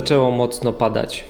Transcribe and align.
zaczęło 0.00 0.30
mocno 0.30 0.72
padać. 0.72 1.24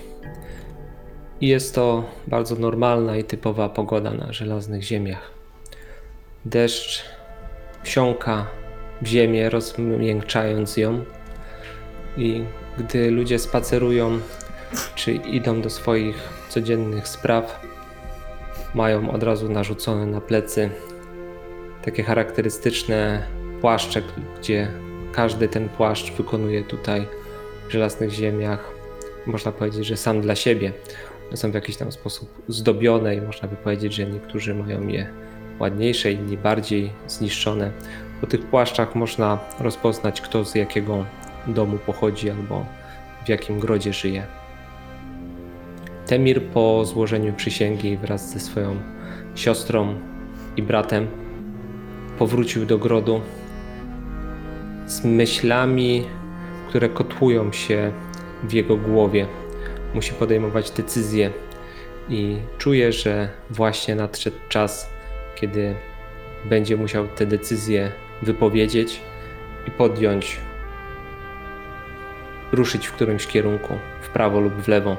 I 1.40 1.48
jest 1.48 1.74
to 1.74 2.04
bardzo 2.26 2.54
normalna 2.56 3.16
i 3.16 3.24
typowa 3.24 3.68
pogoda 3.68 4.10
na 4.10 4.32
żelaznych 4.32 4.82
ziemiach. 4.82 5.30
Deszcz 6.44 7.04
wsiąka 7.82 8.46
w 9.02 9.06
ziemię, 9.06 9.50
rozmiękczając 9.50 10.76
ją. 10.76 11.04
I 12.16 12.44
gdy 12.78 13.10
ludzie 13.10 13.38
spacerują 13.38 14.18
czy 14.94 15.12
idą 15.12 15.62
do 15.62 15.70
swoich 15.70 16.28
codziennych 16.48 17.08
spraw, 17.08 17.60
mają 18.74 19.10
od 19.10 19.22
razu 19.22 19.48
narzucone 19.48 20.06
na 20.06 20.20
plecy 20.20 20.70
takie 21.84 22.02
charakterystyczne 22.02 23.26
płaszcze, 23.60 24.02
gdzie 24.38 24.68
każdy 25.12 25.48
ten 25.48 25.68
płaszcz 25.68 26.12
wykonuje 26.12 26.64
tutaj 26.64 27.17
żelaznych 27.68 28.10
ziemiach, 28.10 28.70
można 29.26 29.52
powiedzieć, 29.52 29.86
że 29.86 29.96
sam 29.96 30.20
dla 30.20 30.34
siebie. 30.34 30.72
One 31.28 31.36
są 31.36 31.50
w 31.50 31.54
jakiś 31.54 31.76
tam 31.76 31.92
sposób 31.92 32.42
zdobione 32.48 33.16
i 33.16 33.20
można 33.20 33.48
by 33.48 33.56
powiedzieć, 33.56 33.94
że 33.94 34.06
niektórzy 34.06 34.54
mają 34.54 34.86
je 34.86 35.06
ładniejsze, 35.58 36.12
inni 36.12 36.36
bardziej 36.36 36.92
zniszczone. 37.06 37.72
Po 38.20 38.26
tych 38.26 38.46
płaszczach 38.46 38.94
można 38.94 39.38
rozpoznać, 39.60 40.20
kto 40.20 40.44
z 40.44 40.54
jakiego 40.54 41.04
domu 41.46 41.78
pochodzi 41.86 42.30
albo 42.30 42.66
w 43.24 43.28
jakim 43.28 43.60
grodzie 43.60 43.92
żyje. 43.92 44.26
Temir 46.06 46.42
po 46.42 46.84
złożeniu 46.84 47.32
przysięgi 47.32 47.96
wraz 47.96 48.30
ze 48.30 48.40
swoją 48.40 48.76
siostrą 49.34 49.94
i 50.56 50.62
bratem 50.62 51.06
powrócił 52.18 52.66
do 52.66 52.78
grodu 52.78 53.20
z 54.86 55.04
myślami, 55.04 56.04
które 56.68 56.88
kotłują 56.88 57.52
się 57.52 57.92
w 58.42 58.52
jego 58.52 58.76
głowie. 58.76 59.26
Musi 59.94 60.12
podejmować 60.12 60.70
decyzje 60.70 61.30
i 62.08 62.36
czuje, 62.58 62.92
że 62.92 63.28
właśnie 63.50 63.94
nadszedł 63.94 64.36
czas, 64.48 64.90
kiedy 65.34 65.74
będzie 66.44 66.76
musiał 66.76 67.08
te 67.08 67.26
decyzje 67.26 67.92
wypowiedzieć 68.22 69.00
i 69.66 69.70
podjąć, 69.70 70.40
ruszyć 72.52 72.86
w 72.86 72.92
którymś 72.92 73.26
kierunku, 73.26 73.74
w 74.00 74.08
prawo 74.08 74.40
lub 74.40 74.54
w 74.54 74.68
lewo, 74.68 74.96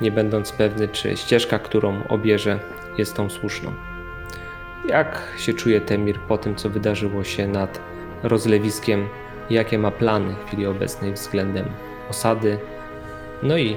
nie 0.00 0.10
będąc 0.10 0.52
pewny, 0.52 0.88
czy 0.88 1.16
ścieżka, 1.16 1.58
którą 1.58 2.06
obierze, 2.08 2.58
jest 2.98 3.14
tą 3.14 3.30
słuszną. 3.30 3.72
Jak 4.88 5.22
się 5.38 5.54
czuje 5.54 5.80
Temir 5.80 6.18
po 6.20 6.38
tym, 6.38 6.56
co 6.56 6.70
wydarzyło 6.70 7.24
się 7.24 7.48
nad 7.48 7.80
rozlewiskiem? 8.22 9.08
Jakie 9.50 9.78
ma 9.78 9.90
plany 9.90 10.34
w 10.34 10.46
chwili 10.46 10.66
obecnej 10.66 11.12
względem 11.12 11.66
osady? 12.10 12.58
No 13.42 13.58
i 13.58 13.76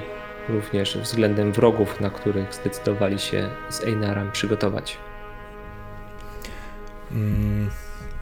również 0.49 0.97
względem 0.97 1.51
wrogów, 1.51 1.99
na 1.99 2.09
których 2.09 2.53
zdecydowali 2.53 3.19
się 3.19 3.49
z 3.69 3.83
Einarem 3.83 4.31
przygotować. 4.31 4.97
Mm, 7.11 7.69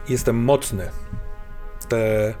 jestem 0.08 0.36
mocny. 0.36 0.90
Te, 1.88 2.34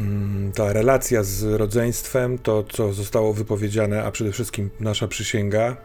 mm, 0.00 0.52
ta 0.52 0.72
relacja 0.72 1.22
z 1.22 1.44
rodzeństwem, 1.44 2.38
to 2.38 2.64
co 2.72 2.92
zostało 2.92 3.32
wypowiedziane, 3.32 4.04
a 4.04 4.10
przede 4.10 4.32
wszystkim 4.32 4.70
nasza 4.80 5.08
przysięga, 5.08 5.76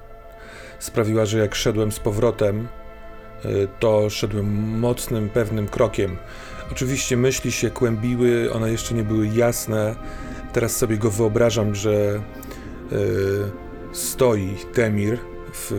sprawiła, 0.79 1.25
że 1.25 1.39
jak 1.39 1.55
szedłem 1.55 1.91
z 1.91 1.99
powrotem, 1.99 2.67
y, 3.45 3.67
to 3.79 4.09
szedłem 4.09 4.79
mocnym, 4.79 5.29
pewnym 5.29 5.67
krokiem. 5.67 6.17
Oczywiście 6.71 7.17
myśli 7.17 7.51
się 7.51 7.69
kłębiły, 7.69 8.53
one 8.53 8.71
jeszcze 8.71 8.95
nie 8.95 9.03
były 9.03 9.27
jasne. 9.27 9.95
Teraz 10.53 10.77
sobie 10.77 10.97
go 10.97 11.11
wyobrażam, 11.11 11.75
że 11.75 12.21
y, 12.91 12.95
stoi 13.91 14.55
Temir 14.73 15.17
w, 15.53 15.71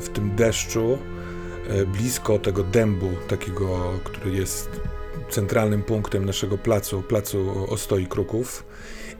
w 0.00 0.08
tym 0.08 0.36
deszczu, 0.36 0.98
y, 1.70 1.86
blisko 1.86 2.38
tego 2.38 2.62
dębu, 2.62 3.10
takiego, 3.28 3.98
który 4.04 4.30
jest 4.30 4.70
centralnym 5.30 5.82
punktem 5.82 6.24
naszego 6.24 6.58
placu, 6.58 7.02
placu 7.02 7.66
Ostoi 7.68 8.06
Kruków. 8.06 8.64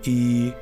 I 0.05 0.53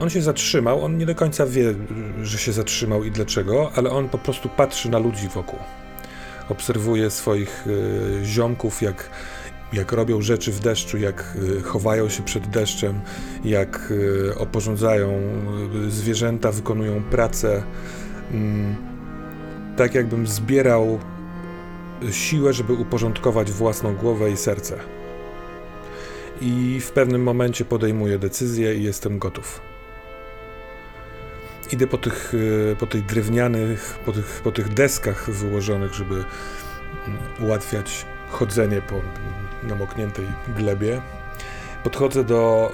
on 0.00 0.10
się 0.10 0.22
zatrzymał, 0.22 0.84
on 0.84 0.98
nie 0.98 1.06
do 1.06 1.14
końca 1.14 1.46
wie, 1.46 1.74
że 2.22 2.38
się 2.38 2.52
zatrzymał 2.52 3.04
i 3.04 3.10
dlaczego, 3.10 3.72
ale 3.74 3.90
on 3.90 4.08
po 4.08 4.18
prostu 4.18 4.48
patrzy 4.48 4.90
na 4.90 4.98
ludzi 4.98 5.28
wokół. 5.28 5.58
Obserwuje 6.50 7.10
swoich 7.10 7.66
y, 7.66 8.24
ziomków, 8.24 8.82
jak, 8.82 9.10
jak 9.72 9.92
robią 9.92 10.22
rzeczy 10.22 10.52
w 10.52 10.60
deszczu, 10.60 10.98
jak 10.98 11.36
y, 11.58 11.62
chowają 11.62 12.08
się 12.08 12.22
przed 12.22 12.46
deszczem, 12.46 13.00
jak 13.44 13.90
y, 13.90 14.38
oporządzają 14.38 15.20
zwierzęta, 15.88 16.52
wykonują 16.52 17.02
pracę. 17.02 17.62
Mm, 18.32 18.76
tak 19.76 19.94
jakbym 19.94 20.26
zbierał 20.26 20.98
siłę, 22.10 22.52
żeby 22.52 22.72
uporządkować 22.72 23.50
własną 23.52 23.94
głowę 23.94 24.30
i 24.30 24.36
serce. 24.36 24.78
I 26.40 26.80
w 26.80 26.90
pewnym 26.90 27.22
momencie 27.22 27.64
podejmuję 27.64 28.18
decyzję 28.18 28.74
i 28.74 28.82
jestem 28.82 29.18
gotów. 29.18 29.69
Idę 31.72 31.86
po 31.86 31.98
tych, 31.98 32.34
y, 32.34 32.76
po 32.78 32.86
tych 32.86 33.06
drewnianych, 33.06 33.98
po 34.04 34.12
tych, 34.12 34.40
po 34.44 34.52
tych 34.52 34.68
deskach 34.68 35.30
wyłożonych, 35.30 35.94
żeby 35.94 36.14
mm, 36.14 36.24
ułatwiać 37.40 38.06
chodzenie 38.30 38.82
po 38.82 39.00
namokniętej 39.62 40.26
glebie. 40.56 41.02
Podchodzę 41.84 42.24
do, 42.24 42.72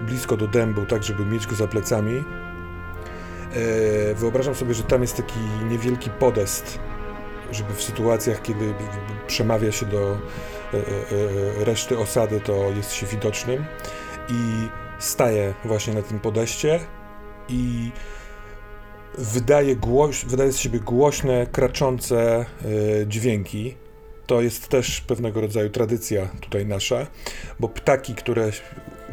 y, 0.00 0.04
blisko 0.06 0.36
do 0.36 0.48
dębu, 0.48 0.86
tak 0.86 1.04
żeby 1.04 1.24
mieć 1.24 1.46
go 1.46 1.56
za 1.56 1.68
plecami. 1.68 2.24
Y, 3.56 4.14
wyobrażam 4.14 4.54
sobie, 4.54 4.74
że 4.74 4.82
tam 4.82 5.02
jest 5.02 5.16
taki 5.16 5.40
niewielki 5.70 6.10
podest, 6.10 6.78
żeby 7.52 7.74
w 7.74 7.82
sytuacjach, 7.82 8.42
kiedy 8.42 8.74
przemawia 9.26 9.72
się 9.72 9.86
do 9.86 10.18
reszty 11.58 11.98
osady, 11.98 12.40
to 12.40 12.70
jest 12.76 12.92
się 12.92 13.06
widocznym. 13.06 13.64
I 14.28 14.68
staję 14.98 15.54
właśnie 15.64 15.94
na 15.94 16.02
tym 16.02 16.20
podeście 16.20 16.80
i 17.48 17.90
wydaje, 19.18 19.76
głoś, 19.76 20.24
wydaje 20.24 20.52
z 20.52 20.58
siebie 20.58 20.80
głośne, 20.80 21.46
kraczące 21.52 22.46
y, 23.02 23.06
dźwięki. 23.06 23.74
To 24.26 24.40
jest 24.40 24.68
też 24.68 25.00
pewnego 25.00 25.40
rodzaju 25.40 25.70
tradycja 25.70 26.28
tutaj 26.40 26.66
nasza, 26.66 27.06
bo 27.60 27.68
ptaki, 27.68 28.14
które 28.14 28.50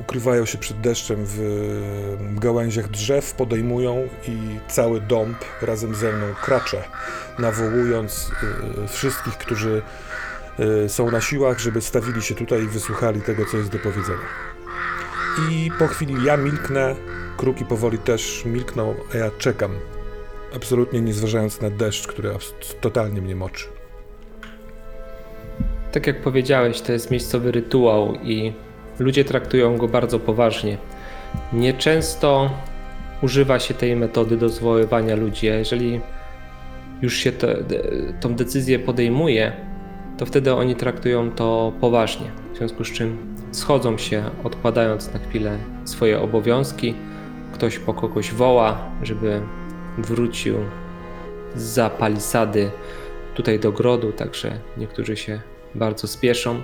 ukrywają 0.01 0.45
się 0.45 0.57
przed 0.57 0.81
deszczem 0.81 1.17
w 1.19 2.39
gałęziach 2.39 2.89
drzew, 2.89 3.33
podejmują 3.33 4.07
i 4.27 4.37
cały 4.67 5.01
dąb 5.01 5.37
razem 5.61 5.95
ze 5.95 6.11
mną 6.11 6.25
kracze, 6.43 6.83
nawołując 7.39 8.31
y, 8.83 8.87
wszystkich, 8.87 9.37
którzy 9.37 9.81
y, 10.85 10.89
są 10.89 11.11
na 11.11 11.21
siłach, 11.21 11.59
żeby 11.59 11.81
stawili 11.81 12.21
się 12.21 12.35
tutaj 12.35 12.63
i 12.63 12.67
wysłuchali 12.67 13.21
tego, 13.21 13.45
co 13.45 13.57
jest 13.57 13.69
do 13.69 13.79
powiedzenia. 13.79 14.27
I 15.51 15.71
po 15.79 15.87
chwili 15.87 16.23
ja 16.23 16.37
milknę, 16.37 16.95
kruki 17.37 17.65
powoli 17.65 17.97
też 17.97 18.43
milkną, 18.45 18.95
a 19.13 19.17
ja 19.17 19.31
czekam, 19.37 19.71
absolutnie 20.55 21.01
nie 21.01 21.13
zważając 21.13 21.61
na 21.61 21.69
deszcz, 21.69 22.07
który 22.07 22.29
totalnie 22.81 23.21
mnie 23.21 23.35
moczy. 23.35 23.65
Tak 25.91 26.07
jak 26.07 26.21
powiedziałeś, 26.21 26.81
to 26.81 26.91
jest 26.91 27.11
miejscowy 27.11 27.51
rytuał 27.51 28.15
i 28.23 28.53
ludzie 28.99 29.25
traktują 29.25 29.77
go 29.77 29.87
bardzo 29.87 30.19
poważnie. 30.19 30.77
Nieczęsto 31.53 32.49
używa 33.21 33.59
się 33.59 33.73
tej 33.73 33.95
metody 33.95 34.37
do 34.37 34.49
zwoływania 34.49 35.15
ludzi, 35.15 35.49
a 35.49 35.55
jeżeli 35.55 36.01
już 37.01 37.17
się 37.17 37.31
to, 37.31 37.47
tą 38.19 38.35
decyzję 38.35 38.79
podejmuje, 38.79 39.53
to 40.17 40.25
wtedy 40.25 40.53
oni 40.53 40.75
traktują 40.75 41.31
to 41.31 41.73
poważnie. 41.81 42.31
W 42.53 42.57
związku 42.57 42.83
z 42.83 42.91
czym 42.91 43.35
schodzą 43.51 43.97
się, 43.97 44.23
odkładając 44.43 45.13
na 45.13 45.19
chwilę 45.19 45.57
swoje 45.85 46.21
obowiązki. 46.21 46.95
Ktoś 47.55 47.79
po 47.79 47.93
kogoś 47.93 48.33
woła, 48.33 48.77
żeby 49.03 49.41
wrócił 49.97 50.55
za 51.55 51.89
palisady 51.89 52.71
tutaj 53.33 53.59
do 53.59 53.71
grodu, 53.71 54.11
także 54.11 54.59
niektórzy 54.77 55.17
się 55.17 55.41
bardzo 55.75 56.07
spieszą. 56.07 56.61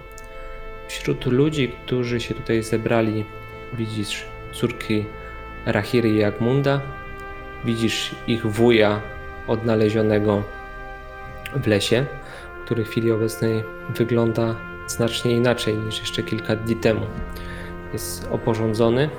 Wśród 0.88 1.26
ludzi, 1.26 1.72
którzy 1.86 2.20
się 2.20 2.36
tutaj 2.36 2.64
zebrali, 2.64 3.26
widzisz 3.74 4.26
córki 4.54 5.06
Rahiry 5.66 6.10
i 6.10 6.18
Jagmunda, 6.18 6.82
widzisz 7.66 8.16
ich 8.28 8.46
wuja 8.46 9.02
odnalezionego 9.48 10.44
w 11.56 11.68
lesie, 11.68 12.06
który 12.66 12.86
w 12.86 12.90
chwili 12.90 13.12
obecnej 13.12 13.64
wygląda 13.90 14.56
znacznie 14.88 15.32
inaczej 15.32 15.78
niż 15.78 16.00
jeszcze 16.00 16.24
kilka 16.24 16.56
dni 16.56 16.76
temu. 16.76 17.06
Jest 17.94 18.28
oporządzony 18.32 19.10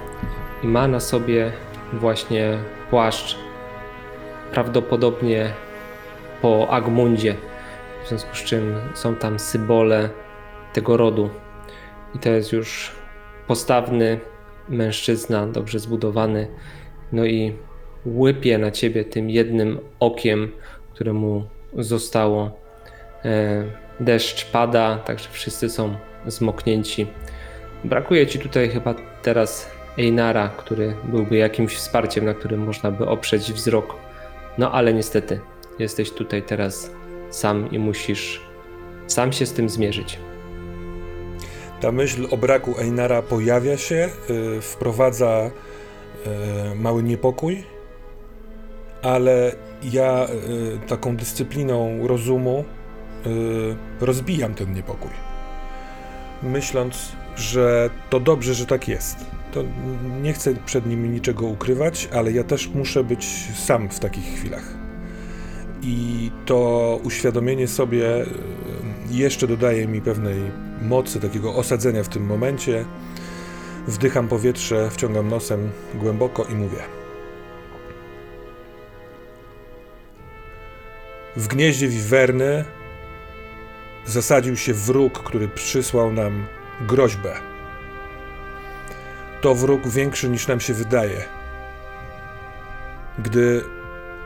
i 0.62 0.66
ma 0.66 0.88
na 0.88 1.00
sobie 1.00 1.52
właśnie 1.92 2.58
płaszcz, 2.90 3.36
prawdopodobnie 4.52 5.52
po 6.42 6.68
Agmundzie, 6.70 7.34
w 8.04 8.08
związku 8.08 8.36
z 8.36 8.44
czym 8.44 8.74
są 8.94 9.14
tam 9.14 9.38
symbole 9.38 10.08
tego 10.72 10.96
rodu. 10.96 11.30
I 12.14 12.18
to 12.18 12.30
jest 12.30 12.52
już 12.52 12.92
postawny, 13.46 14.20
mężczyzna, 14.68 15.46
dobrze 15.46 15.78
zbudowany, 15.78 16.48
no 17.12 17.24
i 17.24 17.52
łypie 18.06 18.58
na 18.58 18.70
ciebie 18.70 19.04
tym 19.04 19.30
jednym 19.30 19.78
okiem, 20.00 20.52
któremu 20.94 21.44
zostało. 21.78 22.50
E, 23.24 23.64
deszcz 24.00 24.50
pada, 24.50 24.96
także 24.96 25.28
wszyscy 25.32 25.70
są 25.70 25.96
zmoknięci. 26.26 27.06
Brakuje 27.84 28.26
ci 28.26 28.38
tutaj 28.38 28.68
chyba 28.68 28.94
teraz 29.22 29.70
Einara, 29.98 30.48
który 30.48 30.94
byłby 31.04 31.36
jakimś 31.36 31.74
wsparciem, 31.74 32.24
na 32.24 32.34
którym 32.34 32.64
można 32.64 32.90
by 32.90 33.08
oprzeć 33.08 33.52
wzrok. 33.52 33.96
No 34.58 34.72
ale 34.72 34.94
niestety, 34.94 35.40
jesteś 35.78 36.10
tutaj 36.10 36.42
teraz 36.42 36.90
sam 37.30 37.70
i 37.70 37.78
musisz 37.78 38.40
sam 39.06 39.32
się 39.32 39.46
z 39.46 39.52
tym 39.52 39.68
zmierzyć. 39.68 40.18
Ta 41.80 41.92
myśl 41.92 42.26
o 42.30 42.36
braku 42.36 42.74
Einara 42.78 43.22
pojawia 43.22 43.76
się, 43.76 44.08
y, 44.30 44.60
wprowadza 44.60 45.50
y, 46.70 46.74
mały 46.74 47.02
niepokój, 47.02 47.64
ale 49.02 49.52
ja 49.82 50.26
y, 50.84 50.88
taką 50.88 51.16
dyscypliną 51.16 52.06
rozumu 52.06 52.64
y, 53.26 54.04
rozbijam 54.04 54.54
ten 54.54 54.74
niepokój. 54.74 55.10
Myśląc, 56.42 57.12
że 57.36 57.90
to 58.10 58.20
dobrze, 58.20 58.54
że 58.54 58.66
tak 58.66 58.88
jest. 58.88 59.16
To 59.52 59.64
nie 60.22 60.32
chcę 60.32 60.54
przed 60.54 60.86
nimi 60.86 61.08
niczego 61.08 61.46
ukrywać, 61.46 62.08
ale 62.12 62.32
ja 62.32 62.44
też 62.44 62.68
muszę 62.68 63.04
być 63.04 63.26
sam 63.54 63.88
w 63.88 63.98
takich 63.98 64.24
chwilach. 64.24 64.74
I 65.82 66.30
to 66.46 67.00
uświadomienie 67.04 67.68
sobie 67.68 68.22
y, 68.22 68.26
jeszcze 69.10 69.46
dodaje 69.46 69.86
mi 69.86 70.00
pewnej 70.00 70.40
mocy, 70.82 71.20
takiego 71.20 71.54
osadzenia 71.54 72.02
w 72.02 72.08
tym 72.08 72.26
momencie. 72.26 72.84
Wdycham 73.86 74.28
powietrze, 74.28 74.90
wciągam 74.90 75.28
nosem 75.28 75.70
głęboko 75.94 76.44
i 76.44 76.54
mówię. 76.54 76.78
W 81.36 81.48
gnieździe 81.48 81.88
wiwerny 81.88 82.64
zasadził 84.06 84.56
się 84.56 84.74
wróg, 84.74 85.12
który 85.12 85.48
przysłał 85.48 86.12
nam 86.12 86.46
groźbę. 86.80 87.51
To 89.42 89.54
wróg 89.54 89.88
większy 89.88 90.28
niż 90.28 90.46
nam 90.46 90.60
się 90.60 90.74
wydaje. 90.74 91.24
Gdy 93.18 93.64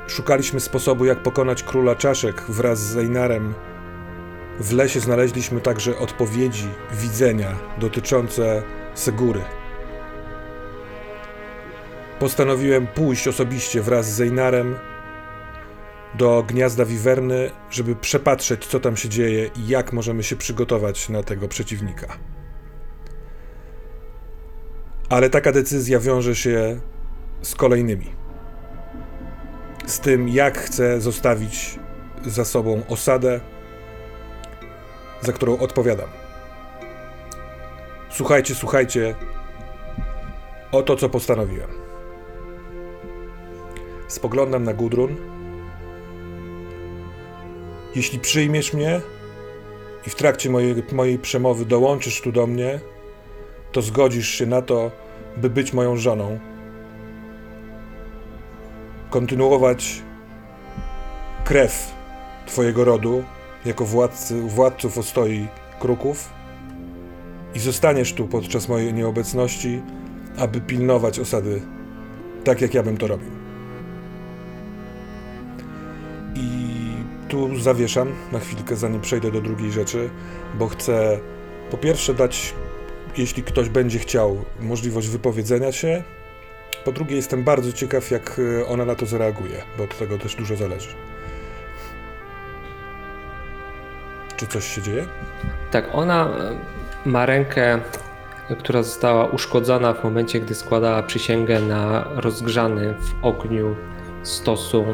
szukaliśmy 0.07 0.61
sposobu, 0.61 1.05
jak 1.05 1.23
pokonać 1.23 1.63
króla 1.63 1.95
czaszek 1.95 2.43
wraz 2.49 2.79
z 2.79 2.93
Zeinarem, 2.93 3.55
w 4.61 4.73
lesie 4.73 5.01
znaleźliśmy 5.01 5.61
także 5.61 5.99
odpowiedzi, 5.99 6.69
widzenia 6.93 7.57
dotyczące 7.79 8.63
Segury. 8.95 9.41
Postanowiłem 12.19 12.87
pójść 12.87 13.29
osobiście 13.29 13.83
wraz 13.83 14.07
z 14.07 14.17
Zeinarem 14.17 14.77
do 16.15 16.45
gniazda 16.49 16.85
wiwerny, 16.85 17.51
żeby 17.71 17.97
przepatrzeć, 17.97 18.67
co 18.67 18.81
tam 18.81 18.97
się 18.97 19.09
dzieje 19.09 19.51
i 19.57 19.69
jak 19.69 19.93
możemy 19.93 20.23
się 20.23 20.37
przygotować 20.37 21.09
na 21.09 21.23
tego 21.23 21.49
przeciwnika. 21.49 22.19
Ale 25.09 25.31
taka 25.31 25.53
decyzja 25.53 26.01
wiąże 26.01 26.35
się 26.35 26.81
z 27.43 27.55
kolejnymi. 27.55 28.07
Z 29.87 30.01
tym, 30.01 30.29
jak 30.29 30.59
chcę 30.59 31.01
zostawić 31.01 31.79
za 32.27 32.45
sobą 32.45 32.83
osadę, 32.89 33.41
za 35.21 35.33
którą 35.33 35.59
odpowiadam. 35.59 36.09
Słuchajcie, 38.11 38.55
słuchajcie, 38.55 39.15
oto 40.73 40.97
co 40.97 41.09
postanowiłem. 41.09 41.71
Spoglądam 44.09 44.65
na 44.65 44.75
Gudrun. 44.75 45.17
Jeśli 47.95 48.19
przyjmiesz 48.19 48.73
mnie 48.73 49.01
i 50.07 50.11
w 50.11 50.15
trakcie 50.15 50.51
mojej, 50.51 50.83
mojej 50.93 51.19
przemowy 51.19 51.65
dołączysz 51.65 52.21
tu 52.21 52.33
do 52.33 52.47
mnie, 52.47 52.81
to 53.77 53.83
zgodzisz 53.83 54.29
się 54.29 54.47
na 54.47 54.63
to, 54.63 54.91
by 55.37 55.51
być 55.51 55.73
moją 55.73 55.97
żoną. 55.97 56.39
Kontynuować 59.11 60.03
krew 61.45 61.93
Twojego 62.47 62.85
rodu 62.85 63.25
jako 63.65 63.85
władcy, 63.85 64.43
władców 64.43 64.99
ostoi 64.99 65.49
kruków 65.81 66.33
i 67.55 67.59
zostaniesz 67.59 68.13
tu 68.13 68.27
podczas 68.29 68.69
mojej 68.69 68.95
nieobecności, 68.95 69.83
aby 70.39 70.61
pilnować 70.61 71.19
osady 71.19 71.63
tak, 72.45 72.61
jak 72.61 72.75
ja 72.75 72.83
bym 72.83 72.97
to 72.97 73.07
robił. 73.07 73.31
I 76.35 76.49
tu 77.29 77.59
zawieszam 77.59 78.13
na 78.33 78.39
chwilkę, 78.39 78.77
zanim 78.77 79.01
przejdę 79.01 79.31
do 79.31 79.41
drugiej 79.41 79.73
rzeczy, 79.73 80.11
bo 80.59 80.69
chcę 80.69 81.19
po 81.71 81.77
pierwsze 81.77 82.15
dać, 82.15 82.55
jeśli 83.19 83.43
ktoś 83.43 83.69
będzie 83.69 83.99
chciał, 83.99 84.45
możliwość 84.61 85.09
wypowiedzenia 85.09 85.73
się. 85.73 86.03
Po 86.85 86.93
drugie, 86.93 87.17
jestem 87.17 87.45
bardzo 87.45 87.73
ciekaw, 87.73 88.11
jak 88.11 88.41
e, 88.61 88.67
ona 88.67 88.85
na 88.85 88.95
to 88.95 89.07
zareaguje, 89.07 89.63
bo 89.79 89.85
od 89.85 89.99
tego 89.99 90.19
też 90.19 90.35
dużo 90.35 90.57
zależy. 90.57 90.89
Czy 94.37 94.47
coś 94.47 94.75
się 94.75 94.83
dzieje? 94.83 95.07
Tak, 95.71 95.89
ona 95.93 96.29
e, 97.05 97.09
ma 97.09 97.27
rękę, 97.27 97.81
która 98.59 98.83
została 98.83 99.25
uszkodzona 99.25 99.93
w 99.93 100.05
momencie, 100.05 100.41
gdy 100.41 100.55
składała 100.55 101.03
przysięgę 101.03 101.61
na 101.61 102.09
rozgrzany 102.17 102.95
w 102.95 103.25
ogniu 103.25 103.77
stosu 104.23 104.85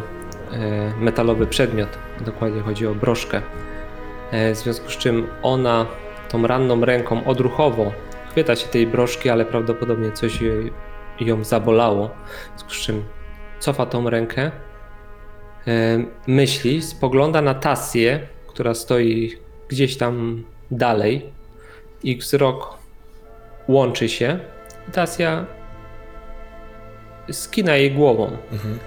e, 0.52 0.92
metalowy 1.00 1.46
przedmiot. 1.46 1.88
Dokładnie 2.20 2.60
chodzi 2.60 2.86
o 2.86 2.94
broszkę. 2.94 3.42
W 4.54 4.56
związku 4.56 4.90
z 4.90 4.96
czym 4.96 5.26
ona 5.42 5.86
tą 6.28 6.46
ranną 6.46 6.84
ręką 6.84 7.24
odruchowo 7.24 7.92
chwyta 8.32 8.56
się 8.56 8.68
tej 8.68 8.86
broszki, 8.86 9.30
ale 9.30 9.44
prawdopodobnie 9.44 10.12
coś 10.12 10.40
jej, 10.40 10.72
ją 11.20 11.44
zabolało. 11.44 12.10
Z 12.68 12.72
czym 12.72 13.04
cofa 13.58 13.86
tą 13.86 14.10
rękę, 14.10 14.50
e, 15.66 16.04
myśli, 16.26 16.82
spogląda 16.82 17.42
na 17.42 17.54
Tasję, 17.54 18.20
która 18.46 18.74
stoi 18.74 19.36
gdzieś 19.68 19.96
tam 19.96 20.44
dalej. 20.70 21.32
Ich 22.02 22.18
wzrok 22.18 22.78
łączy 23.68 24.08
się. 24.08 24.38
i 24.88 24.92
Tasja 24.92 25.46
skina 27.30 27.76
jej 27.76 27.90
głową 27.92 28.30
Mhm. 28.52 28.78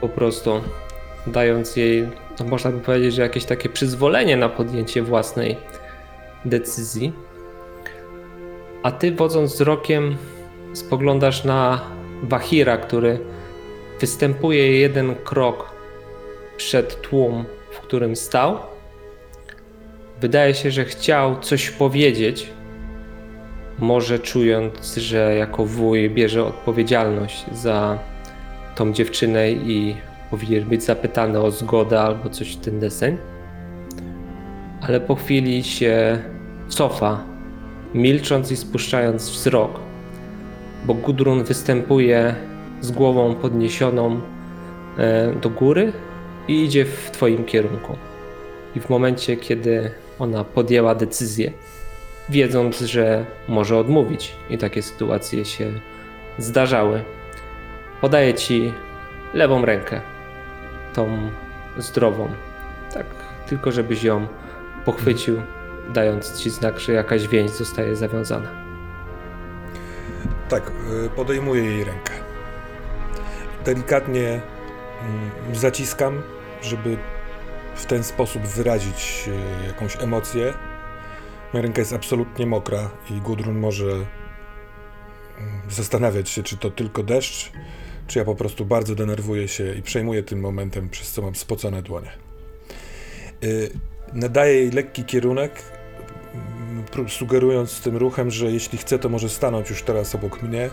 po 0.00 0.08
prostu, 0.08 0.60
dając 1.26 1.76
jej, 1.76 2.08
no 2.40 2.46
można 2.46 2.70
by 2.70 2.80
powiedzieć, 2.80 3.14
że 3.14 3.22
jakieś 3.22 3.44
takie 3.44 3.68
przyzwolenie 3.68 4.36
na 4.36 4.48
podjęcie 4.48 5.02
własnej 5.02 5.56
decyzji. 6.44 7.12
A 8.82 8.90
ty 8.90 9.12
wodząc 9.12 9.52
wzrokiem 9.52 10.16
spoglądasz 10.72 11.44
na 11.44 11.80
Wahira, 12.22 12.76
który 12.76 13.18
występuje 14.00 14.78
jeden 14.78 15.14
krok 15.14 15.70
przed 16.56 17.00
tłum, 17.00 17.44
w 17.70 17.80
którym 17.80 18.16
stał. 18.16 18.58
Wydaje 20.20 20.54
się, 20.54 20.70
że 20.70 20.84
chciał 20.84 21.40
coś 21.40 21.70
powiedzieć, 21.70 22.50
może 23.78 24.18
czując, 24.18 24.94
że 24.94 25.34
jako 25.34 25.64
wuj 25.66 26.10
bierze 26.10 26.44
odpowiedzialność 26.44 27.44
za 27.52 27.98
tą 28.74 28.92
dziewczynę 28.92 29.50
i 29.52 29.96
powinien 30.30 30.64
być 30.64 30.82
zapytany 30.82 31.40
o 31.40 31.50
zgodę 31.50 32.00
albo 32.00 32.30
coś 32.30 32.56
w 32.56 32.60
ten 32.60 32.80
deseń. 32.80 33.16
Ale 34.80 35.00
po 35.00 35.14
chwili 35.14 35.64
się 35.64 36.18
cofa, 36.68 37.31
milcząc 37.94 38.52
i 38.52 38.56
spuszczając 38.56 39.30
wzrok, 39.30 39.80
bo 40.84 40.94
Gudrun 40.94 41.44
występuje 41.44 42.34
z 42.80 42.90
głową 42.90 43.34
podniesioną 43.34 44.20
e, 44.98 45.32
do 45.32 45.50
góry 45.50 45.92
i 46.48 46.64
idzie 46.64 46.84
w 46.84 47.10
twoim 47.10 47.44
kierunku. 47.44 47.96
I 48.76 48.80
w 48.80 48.88
momencie, 48.88 49.36
kiedy 49.36 49.90
ona 50.18 50.44
podjęła 50.44 50.94
decyzję, 50.94 51.52
wiedząc, 52.28 52.80
że 52.80 53.26
może 53.48 53.78
odmówić, 53.78 54.32
i 54.50 54.58
takie 54.58 54.82
sytuacje 54.82 55.44
się 55.44 55.72
zdarzały, 56.38 57.02
podaje 58.00 58.34
ci 58.34 58.72
lewą 59.34 59.64
rękę, 59.64 60.00
tą 60.94 61.30
zdrową, 61.78 62.28
tak, 62.94 63.06
tylko 63.48 63.72
żebyś 63.72 64.04
ją 64.04 64.26
pochwycił, 64.84 65.40
dając 65.92 66.38
ci 66.38 66.50
znak, 66.50 66.80
że 66.80 66.92
jakaś 66.92 67.28
więź 67.28 67.50
zostaje 67.50 67.96
zawiązana. 67.96 68.50
Tak, 70.48 70.72
y, 71.06 71.10
podejmuję 71.10 71.64
jej 71.64 71.84
rękę. 71.84 72.12
Delikatnie 73.64 74.28
mm, 74.28 75.54
zaciskam, 75.54 76.22
żeby 76.62 76.96
w 77.74 77.86
ten 77.86 78.04
sposób 78.04 78.42
wyrazić 78.42 79.28
y, 79.62 79.66
jakąś 79.66 79.96
emocję. 80.02 80.54
Moja 81.52 81.62
ręka 81.62 81.80
jest 81.80 81.92
absolutnie 81.92 82.46
mokra 82.46 82.90
i 83.10 83.20
Gudrun 83.20 83.58
może 83.58 83.86
zastanawiać 85.68 86.30
się, 86.30 86.42
czy 86.42 86.56
to 86.56 86.70
tylko 86.70 87.02
deszcz, 87.02 87.52
czy 88.06 88.18
ja 88.18 88.24
po 88.24 88.34
prostu 88.34 88.64
bardzo 88.64 88.94
denerwuję 88.94 89.48
się 89.48 89.74
i 89.74 89.82
przejmuję 89.82 90.22
tym 90.22 90.40
momentem, 90.40 90.88
przez 90.88 91.12
co 91.12 91.22
mam 91.22 91.34
spocone 91.34 91.82
dłonie. 91.82 92.10
Y, 93.44 93.70
nadaję 94.12 94.54
jej 94.54 94.70
lekki 94.70 95.04
kierunek, 95.04 95.52
mm, 95.52 95.71
sugerując 97.08 97.80
tym 97.80 97.96
ruchem, 97.96 98.30
że 98.30 98.46
jeśli 98.46 98.78
chce, 98.78 98.98
to 98.98 99.08
może 99.08 99.28
stanąć 99.28 99.70
już 99.70 99.82
teraz 99.82 100.14
obok 100.14 100.42
mnie. 100.42 100.70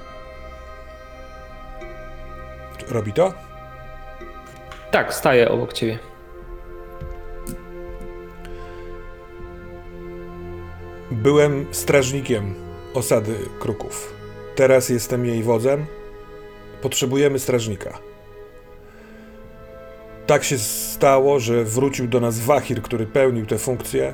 Robi 2.89 3.13
to? 3.13 3.33
Tak, 4.91 5.13
staję 5.13 5.49
obok 5.49 5.73
ciebie. 5.73 5.99
Byłem 11.11 11.65
strażnikiem 11.71 12.55
osady 12.93 13.35
Kruków. 13.59 14.13
Teraz 14.55 14.89
jestem 14.89 15.25
jej 15.25 15.43
wodzem. 15.43 15.85
Potrzebujemy 16.81 17.39
strażnika. 17.39 17.99
Tak 20.27 20.43
się 20.43 20.57
stało, 20.57 21.39
że 21.39 21.63
wrócił 21.63 22.07
do 22.07 22.19
nas 22.19 22.39
Wahir, 22.39 22.81
który 22.81 23.05
pełnił 23.05 23.45
tę 23.45 23.57
funkcję. 23.57 24.13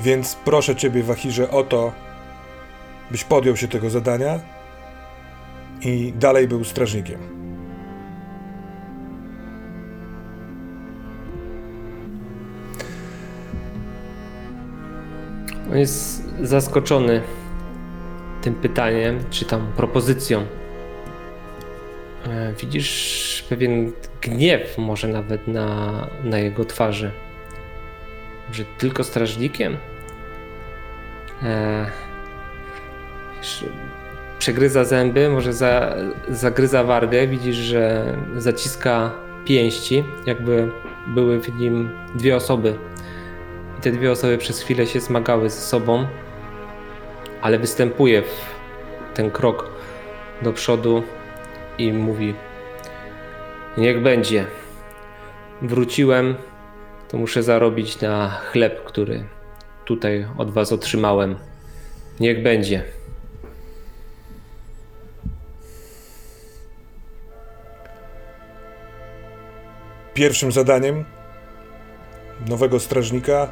Więc 0.00 0.34
proszę 0.44 0.76
ciebie, 0.76 1.02
Wahirze, 1.02 1.50
o 1.50 1.62
to, 1.62 1.92
byś 3.10 3.24
podjął 3.24 3.56
się 3.56 3.68
tego 3.68 3.90
zadania 3.90 4.40
i 5.80 6.12
dalej 6.16 6.48
był 6.48 6.64
strażnikiem. 6.64 7.38
On 15.70 15.78
jest 15.78 16.28
zaskoczony 16.42 17.22
tym 18.42 18.54
pytaniem, 18.54 19.24
czy 19.30 19.44
tam 19.44 19.72
propozycją. 19.76 20.46
E, 22.26 22.52
Widzisz 22.60 23.44
pewien 23.48 23.92
gniew, 24.22 24.78
może 24.78 25.08
nawet 25.08 25.48
na, 25.48 26.06
na 26.24 26.38
jego 26.38 26.64
twarzy. 26.64 27.10
Że 28.52 28.64
tylko 28.78 29.04
strażnikiem? 29.04 29.76
E, 31.42 31.86
przegryza 34.38 34.84
zęby, 34.84 35.28
może 35.28 35.52
za, 35.52 35.94
zagryza 36.28 36.84
wargę. 36.84 37.26
Widzisz, 37.26 37.56
że 37.56 38.16
zaciska 38.36 39.10
pięści, 39.44 40.04
jakby 40.26 40.68
były 41.06 41.40
w 41.40 41.60
nim 41.60 41.90
dwie 42.14 42.36
osoby. 42.36 42.74
I 43.78 43.80
te 43.80 43.90
dwie 43.90 44.10
osoby 44.10 44.38
przez 44.38 44.62
chwilę 44.62 44.86
się 44.86 45.00
zmagały 45.00 45.50
ze 45.50 45.60
sobą, 45.60 46.06
ale 47.40 47.58
występuje 47.58 48.22
ten 49.14 49.30
krok 49.30 49.70
do 50.42 50.52
przodu 50.52 51.02
i 51.78 51.92
mówi: 51.92 52.34
Niech 53.76 54.02
będzie. 54.02 54.46
Wróciłem, 55.62 56.34
to 57.08 57.18
muszę 57.18 57.42
zarobić 57.42 58.00
na 58.00 58.28
chleb, 58.28 58.84
który 58.84 59.24
tutaj 59.88 60.26
od 60.38 60.50
was 60.50 60.72
otrzymałem. 60.72 61.36
Niech 62.20 62.42
będzie. 62.42 62.84
Pierwszym 70.14 70.52
zadaniem 70.52 71.04
nowego 72.48 72.80
strażnika 72.80 73.48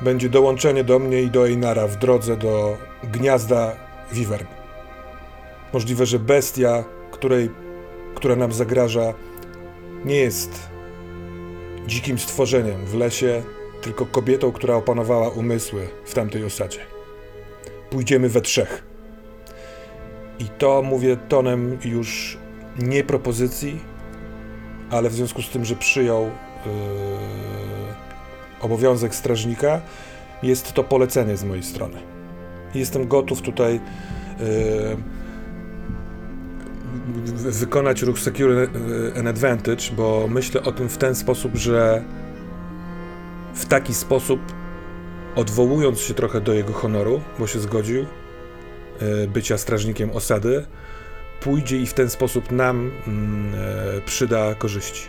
będzie 0.00 0.28
dołączenie 0.28 0.84
do 0.84 0.98
mnie 0.98 1.22
i 1.22 1.30
do 1.30 1.48
Einara 1.48 1.86
w 1.86 1.96
drodze 1.96 2.36
do 2.36 2.76
gniazda 3.04 3.76
Wivern. 4.12 4.46
Możliwe, 5.72 6.06
że 6.06 6.18
bestia, 6.18 6.84
której, 7.10 7.50
która 8.14 8.36
nam 8.36 8.52
zagraża, 8.52 9.14
nie 10.04 10.16
jest 10.16 10.70
dzikim 11.86 12.18
stworzeniem 12.18 12.86
w 12.86 12.94
lesie, 12.94 13.42
tylko 13.86 14.06
kobietą, 14.06 14.52
która 14.52 14.74
opanowała 14.74 15.28
umysły 15.28 15.88
w 16.04 16.14
tamtej 16.14 16.44
osadzie. 16.44 16.78
Pójdziemy 17.90 18.28
we 18.28 18.40
trzech. 18.40 18.82
I 20.38 20.44
to 20.44 20.82
mówię 20.82 21.16
tonem 21.28 21.78
już 21.84 22.38
nie 22.78 23.04
propozycji, 23.04 23.80
ale 24.90 25.10
w 25.10 25.14
związku 25.14 25.42
z 25.42 25.48
tym, 25.48 25.64
że 25.64 25.76
przyjął 25.76 26.22
yy, 26.24 26.30
obowiązek 28.60 29.14
strażnika, 29.14 29.80
jest 30.42 30.72
to 30.72 30.84
polecenie 30.84 31.36
z 31.36 31.44
mojej 31.44 31.62
strony. 31.62 31.98
Jestem 32.74 33.08
gotów 33.08 33.42
tutaj 33.42 33.80
yy, 34.40 34.96
wy- 37.24 37.52
wykonać 37.52 38.02
ruch 38.02 38.18
Secure 38.18 38.68
an 39.18 39.26
Advantage, 39.26 39.84
bo 39.96 40.26
myślę 40.28 40.62
o 40.62 40.72
tym 40.72 40.88
w 40.88 40.98
ten 40.98 41.14
sposób, 41.14 41.56
że 41.56 42.02
w 43.56 43.66
taki 43.66 43.94
sposób, 43.94 44.40
odwołując 45.36 46.00
się 46.00 46.14
trochę 46.14 46.40
do 46.40 46.52
jego 46.52 46.72
honoru, 46.72 47.20
bo 47.38 47.46
się 47.46 47.58
zgodził 47.58 47.96
yy, 49.00 49.28
bycia 49.28 49.58
strażnikiem 49.58 50.10
osady, 50.10 50.66
pójdzie 51.40 51.76
i 51.76 51.86
w 51.86 51.94
ten 51.94 52.10
sposób 52.10 52.52
nam 52.52 52.90
mm, 53.06 53.54
e, 53.54 54.00
przyda 54.00 54.54
korzyści. 54.54 55.08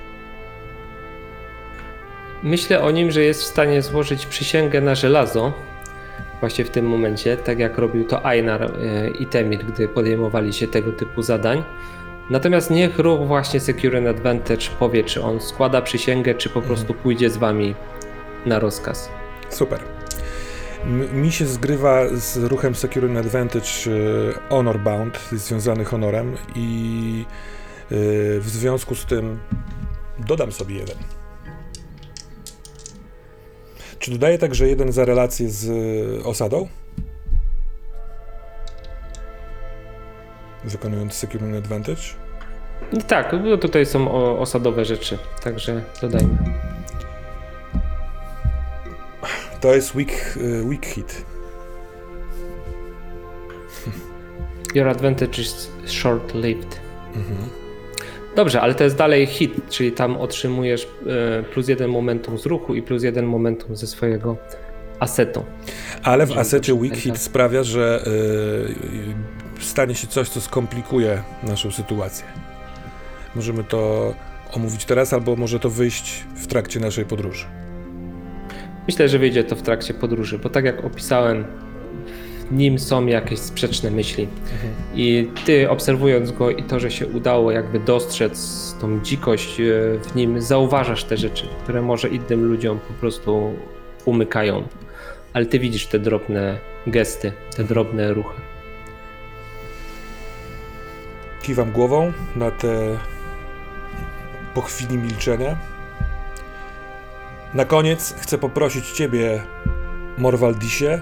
Myślę 2.44 2.82
o 2.82 2.92
nim, 2.92 3.12
że 3.12 3.24
jest 3.24 3.42
w 3.42 3.46
stanie 3.46 3.82
złożyć 3.82 4.26
przysięgę 4.26 4.82
na 4.82 4.96
żelazo. 4.96 5.54
Właśnie 6.40 6.66
w 6.66 6.70
tym 6.70 6.86
momencie, 6.86 7.38
tak 7.38 7.60
jak 7.60 7.78
robił 7.78 8.08
to 8.08 8.32
Einar 8.32 8.64
e, 8.64 9.10
i 9.10 9.26
Temir, 9.26 9.66
gdy 9.66 9.88
podejmowali 9.88 10.54
się 10.54 10.68
tego 10.68 10.92
typu 10.92 11.22
zadań. 11.22 11.64
Natomiast 12.30 12.72
niech 12.72 13.00
ruch 13.00 13.28
właśnie 13.28 13.60
Secure 13.60 13.98
and 13.98 14.08
Advantage 14.08 14.66
powie, 14.80 15.04
czy 15.04 15.24
on 15.24 15.42
składa 15.42 15.82
przysięgę, 15.82 16.36
czy 16.36 16.50
po 16.50 16.62
prostu 16.62 16.94
pójdzie 16.94 17.30
z 17.30 17.38
wami 17.38 17.76
na 18.46 18.60
rozkaz. 18.60 19.10
Super. 19.50 19.80
Mi 21.14 21.32
się 21.32 21.46
zgrywa 21.46 22.02
z 22.16 22.38
ruchem 22.38 22.76
Secure 22.76 23.10
and 23.10 23.18
Advantage 23.18 23.68
e, 23.88 24.50
Honor 24.50 24.80
Bound, 24.80 25.20
związany 25.32 25.86
honorem 25.86 26.38
i 26.56 27.26
e, 27.28 27.96
w 28.40 28.46
związku 28.46 28.96
z 28.96 29.06
tym 29.06 29.40
dodam 30.20 30.52
sobie 30.52 30.76
jeden. 30.76 30.98
Czy 34.00 34.12
dodaję 34.12 34.38
także 34.38 34.68
jeden 34.68 34.92
za 34.92 35.06
relację 35.06 35.50
z 35.50 35.70
e, 35.70 36.24
osadą? 36.24 36.68
Wykonując 40.64 41.14
Secure 41.14 41.46
and 41.46 41.56
Advantage? 41.56 42.02
No 42.94 43.02
tak, 43.02 43.44
bo 43.44 43.58
tutaj 43.58 43.86
są 43.86 44.12
osadowe 44.40 44.86
rzeczy, 44.86 45.18
także 45.44 45.84
dodajmy. 46.02 46.38
To 49.62 49.76
jest 49.76 49.96
weak, 49.96 50.38
e, 50.38 50.64
weak 50.70 50.86
hit. 50.86 51.26
Your 54.76 54.88
advantage 54.88 55.42
is 55.42 55.72
short-lived. 55.86 56.80
Mhm. 57.16 57.38
Dobrze, 58.36 58.62
ale 58.62 58.76
to 58.76 58.84
jest 58.84 58.96
dalej 58.96 59.26
hit, 59.26 59.52
czyli 59.70 59.92
tam 59.92 60.18
otrzymujesz 60.18 60.88
e, 61.40 61.44
plus 61.44 61.68
jeden 61.68 61.90
momentum 61.90 62.38
z 62.38 62.46
ruchu 62.46 62.76
i 62.76 62.82
plus 62.82 63.04
jeden 63.04 63.26
momentum 63.26 63.76
ze 63.76 63.88
swojego 63.88 64.38
asetu. 65.00 65.46
Ale 66.04 66.26
w 66.26 66.38
asecie 66.38 66.74
Weak 66.74 66.94
Hit 66.94 67.04
pamiętać. 67.04 67.22
sprawia, 67.24 67.64
że 67.64 68.04
y, 69.60 69.64
stanie 69.64 69.96
się 69.96 70.08
coś, 70.08 70.30
co 70.30 70.42
skomplikuje 70.42 71.24
naszą 71.44 71.72
sytuację. 71.72 72.26
Możemy 73.36 73.64
to 73.64 74.14
omówić 74.54 74.86
teraz, 74.86 75.14
albo 75.14 75.36
może 75.36 75.60
to 75.60 75.70
wyjść 75.70 76.24
w 76.36 76.48
trakcie 76.48 76.80
naszej 76.80 77.06
podróży. 77.06 77.46
Myślę, 78.88 79.10
że 79.10 79.20
wyjdzie 79.20 79.44
to 79.44 79.56
w 79.56 79.62
trakcie 79.62 79.94
podróży, 79.94 80.40
bo 80.40 80.50
tak 80.50 80.66
jak 80.66 80.86
opisałem, 80.86 81.46
w 82.50 82.54
nim 82.54 82.80
są 82.80 83.06
jakieś 83.06 83.40
sprzeczne 83.40 83.92
myśli. 83.92 84.28
I 84.96 85.30
ty 85.46 85.70
obserwując 85.70 86.32
go 86.32 86.52
i 86.52 86.64
to, 86.64 86.80
że 86.80 86.92
się 86.92 87.08
udało 87.08 87.52
jakby 87.52 87.80
dostrzec 87.80 88.76
tą 88.82 89.00
dzikość 89.04 89.60
e, 89.60 89.64
w 90.00 90.16
nim, 90.16 90.42
zauważasz 90.42 91.04
te 91.04 91.18
rzeczy, 91.18 91.48
które 91.64 91.82
może 91.82 92.10
innym 92.10 92.46
ludziom 92.46 92.80
po 92.80 92.94
prostu 92.94 93.54
umykają. 94.06 94.68
Ale 95.34 95.46
ty 95.46 95.60
widzisz 95.60 95.88
te 95.88 96.00
drobne 96.00 96.60
gesty, 96.88 97.32
te 97.56 97.64
drobne 97.64 98.14
ruchy. 98.14 98.42
Kiwam 101.42 101.72
głową 101.72 102.14
na 102.36 102.52
te 102.52 102.98
po 104.54 104.62
chwili 104.62 104.98
milczenia. 104.98 105.77
Na 107.54 107.66
koniec 107.66 108.16
chcę 108.20 108.38
poprosić 108.38 108.92
Ciebie, 108.92 109.44
Morwaldisie, 110.18 111.02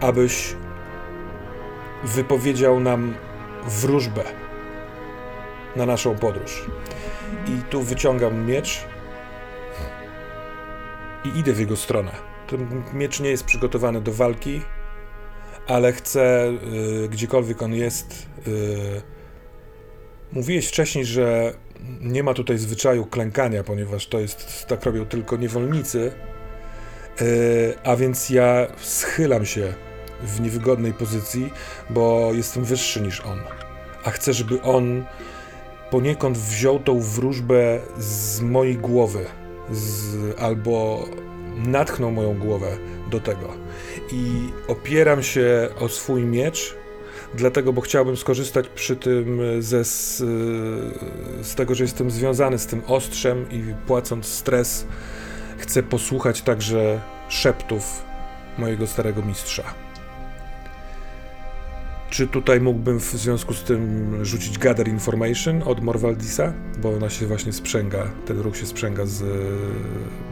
abyś 0.00 0.56
wypowiedział 2.04 2.80
nam 2.80 3.14
wróżbę 3.66 4.22
na 5.76 5.86
naszą 5.86 6.16
podróż. 6.16 6.66
I 7.46 7.62
tu 7.70 7.82
wyciągam 7.82 8.46
miecz 8.46 8.84
i 11.24 11.38
idę 11.38 11.52
w 11.52 11.60
jego 11.60 11.76
stronę. 11.76 12.12
Ten 12.46 12.82
miecz 12.92 13.20
nie 13.20 13.30
jest 13.30 13.44
przygotowany 13.44 14.00
do 14.00 14.12
walki, 14.12 14.62
ale 15.66 15.92
chcę, 15.92 16.52
y, 17.04 17.08
gdziekolwiek 17.08 17.62
on 17.62 17.74
jest. 17.74 18.26
Y, 18.46 19.17
mówiłeś 20.32 20.66
wcześniej, 20.66 21.04
że 21.04 21.54
nie 22.00 22.22
ma 22.22 22.34
tutaj 22.34 22.58
zwyczaju 22.58 23.06
klękania, 23.06 23.64
ponieważ 23.64 24.06
to 24.06 24.20
jest, 24.20 24.66
tak 24.66 24.84
robią 24.84 25.06
tylko 25.06 25.36
niewolnicy. 25.36 26.12
Y, 27.22 27.74
a 27.84 27.96
więc 27.96 28.30
ja 28.30 28.66
schylam 28.76 29.46
się 29.46 29.72
w 30.22 30.40
niewygodnej 30.40 30.92
pozycji, 30.92 31.52
bo 31.90 32.30
jestem 32.34 32.64
wyższy 32.64 33.00
niż 33.00 33.20
on. 33.20 33.38
A 34.04 34.10
chcę, 34.10 34.32
żeby 34.32 34.62
on 34.62 35.04
poniekąd 35.90 36.38
wziął 36.38 36.78
tą 36.78 37.00
wróżbę 37.00 37.80
z 37.98 38.40
mojej 38.40 38.76
głowy, 38.76 39.24
z, 39.70 40.16
albo 40.40 41.04
natchnął 41.56 42.10
moją 42.10 42.38
głowę 42.38 42.78
do 43.10 43.20
tego. 43.20 43.48
I 44.12 44.48
opieram 44.68 45.22
się 45.22 45.68
o 45.80 45.88
swój 45.88 46.24
miecz, 46.24 46.76
dlatego, 47.34 47.72
bo 47.72 47.80
chciałbym 47.80 48.16
skorzystać 48.16 48.68
przy 48.68 48.96
tym 48.96 49.40
ze, 49.58 49.84
z, 49.84 50.16
z 51.42 51.54
tego, 51.54 51.74
że 51.74 51.84
jestem 51.84 52.10
związany 52.10 52.58
z 52.58 52.66
tym 52.66 52.82
ostrzem 52.86 53.50
i 53.50 53.74
płacąc 53.86 54.26
stres, 54.26 54.86
chcę 55.58 55.82
posłuchać 55.82 56.42
także 56.42 57.00
szeptów 57.28 58.04
mojego 58.58 58.86
starego 58.86 59.22
mistrza. 59.22 59.62
Czy 62.10 62.26
tutaj 62.26 62.60
mógłbym 62.60 63.00
w 63.00 63.02
związku 63.02 63.54
z 63.54 63.62
tym 63.62 64.10
rzucić 64.24 64.58
Gather 64.58 64.88
Information 64.88 65.62
od 65.62 65.80
Morwaldisa? 65.80 66.52
Bo 66.78 66.88
ona 66.88 67.10
się 67.10 67.26
właśnie 67.26 67.52
sprzęga, 67.52 68.10
ten 68.26 68.40
ruch 68.40 68.56
się 68.56 68.66
sprzęga 68.66 69.06
z 69.06 69.24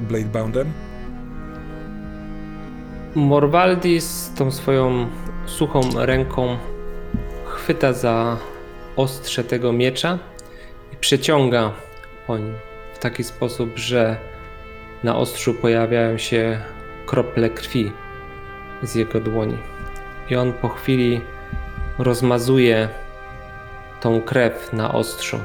Bladeboundem. 0.09 0.73
Morwaldis 3.15 4.33
tą 4.37 4.50
swoją 4.50 5.09
suchą 5.47 5.81
ręką 5.95 6.57
chwyta 7.67 7.93
za 7.93 8.37
ostrze 8.97 9.45
tego 9.45 9.73
miecza 9.73 10.19
i 10.93 10.97
przeciąga 10.97 11.73
po 12.27 12.39
nim 12.39 12.55
w 12.95 12.99
taki 12.99 13.25
sposób, 13.25 13.71
że 13.77 14.17
na 15.05 15.17
ostrzu 15.17 15.55
pojawiają 15.55 16.19
się 16.19 16.61
krople 17.07 17.51
krwi 17.51 17.93
z 18.83 18.95
jego 18.95 19.21
dłoni. 19.21 19.59
I 20.31 20.37
on 20.37 20.53
po 20.53 20.69
chwili 20.69 21.21
rozmazuje 21.99 22.89
tą 24.01 24.23
krew 24.23 24.73
na 24.73 24.95
ostrzu. 24.95 25.41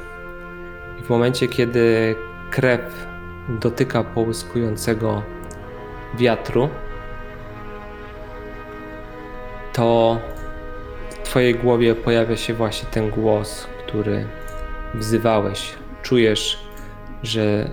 I 0.99 1.03
w 1.03 1.09
momencie, 1.09 1.47
kiedy 1.47 2.15
krew 2.51 3.07
dotyka 3.49 4.03
połyskującego 4.03 5.23
wiatru, 6.17 6.69
to 9.73 10.19
Twojej 11.31 11.55
głowie 11.55 11.95
pojawia 11.95 12.37
się 12.37 12.53
właśnie 12.53 12.89
ten 12.89 13.09
głos, 13.09 13.67
który 13.87 14.27
wzywałeś. 14.93 15.73
Czujesz, 16.01 16.57
że 17.23 17.69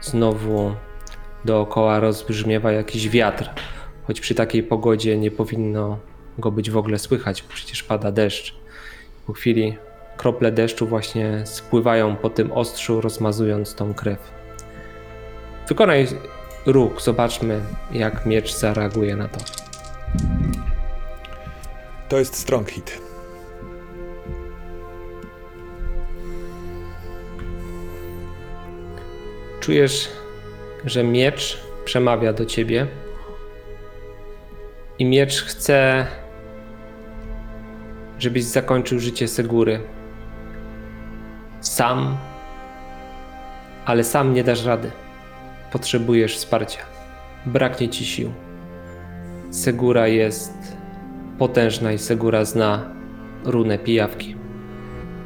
znowu 0.00 0.74
dookoła 1.44 2.00
rozbrzmiewa 2.00 2.72
jakiś 2.72 3.08
wiatr, 3.08 3.50
choć 4.06 4.20
przy 4.20 4.34
takiej 4.34 4.62
pogodzie 4.62 5.18
nie 5.18 5.30
powinno 5.30 5.98
go 6.38 6.50
być 6.50 6.70
w 6.70 6.76
ogóle 6.76 6.98
słychać, 6.98 7.42
bo 7.42 7.48
przecież 7.48 7.82
pada 7.82 8.12
deszcz. 8.12 8.54
Po 9.26 9.32
chwili 9.32 9.76
krople 10.16 10.52
deszczu 10.52 10.86
właśnie 10.86 11.42
spływają 11.46 12.16
po 12.16 12.30
tym 12.30 12.52
ostrzu, 12.52 13.00
rozmazując 13.00 13.74
tą 13.74 13.94
krew. 13.94 14.30
Wykonaj 15.68 16.06
ruch, 16.66 17.00
zobaczmy, 17.02 17.60
jak 17.92 18.26
miecz 18.26 18.54
zareaguje 18.54 19.16
na 19.16 19.28
to. 19.28 19.38
To 22.12 22.18
jest 22.18 22.36
strong 22.36 22.70
hit. 22.70 23.00
Czujesz, 29.60 30.08
że 30.84 31.04
miecz 31.04 31.60
przemawia 31.84 32.32
do 32.32 32.46
ciebie 32.46 32.86
i 34.98 35.04
miecz 35.04 35.42
chce, 35.42 36.06
żebyś 38.18 38.44
zakończył 38.44 39.00
życie 39.00 39.28
Segury. 39.28 39.80
Sam, 41.60 42.16
ale 43.84 44.04
sam 44.04 44.34
nie 44.34 44.44
dasz 44.44 44.64
rady. 44.64 44.90
Potrzebujesz 45.70 46.36
wsparcia. 46.36 46.80
Braknie 47.46 47.88
ci 47.88 48.04
sił. 48.04 48.32
Segura 49.50 50.08
jest 50.08 50.61
potężna 51.42 51.92
i 51.92 51.98
Segura 51.98 52.44
zna 52.44 52.94
runę 53.44 53.78
pijawki. 53.78 54.36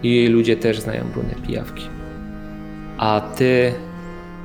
I 0.02 0.16
jej 0.16 0.28
ludzie 0.28 0.56
też 0.56 0.80
znają 0.80 1.04
runę 1.14 1.34
pijawki. 1.46 1.88
A 2.98 3.20
ty 3.36 3.74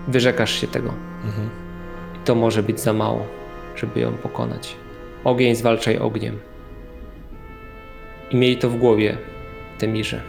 wyrzekasz 0.08 0.62
się 0.62 0.68
tego. 0.68 0.94
Mhm. 1.26 1.50
I 2.16 2.26
to 2.26 2.36
może 2.36 2.64
być 2.64 2.80
za 2.80 2.94
mało, 2.94 3.26
żeby 3.76 4.00
ją 4.00 4.14
pokonać. 4.14 4.76
Ogień 5.24 5.56
zwalczaj 5.56 5.98
ogniem. 5.98 6.40
I 8.32 8.36
miej 8.36 8.58
to 8.58 8.70
w 8.70 8.78
głowie, 8.78 9.18
Temirze. 9.78 10.22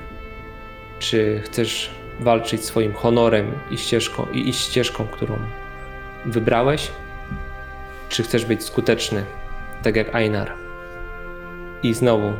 Czy 0.98 1.40
chcesz 1.44 1.90
walczyć 2.20 2.64
swoim 2.64 2.92
honorem 2.92 3.52
i 3.70 3.78
ścieżką, 3.78 4.26
i 4.32 4.48
iść 4.48 4.60
ścieżką, 4.60 5.06
którą 5.06 5.34
wybrałeś? 6.26 6.90
Czy 8.08 8.22
chcesz 8.22 8.44
być 8.44 8.64
skuteczny, 8.64 9.24
tak 9.82 9.96
jak 9.96 10.14
Einar? 10.14 10.61
I 11.82 11.94
znowu 11.94 12.32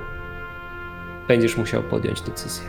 będziesz 1.28 1.57
musiał 1.57 1.83
podjąć 1.83 2.20
decyzję. 2.20 2.64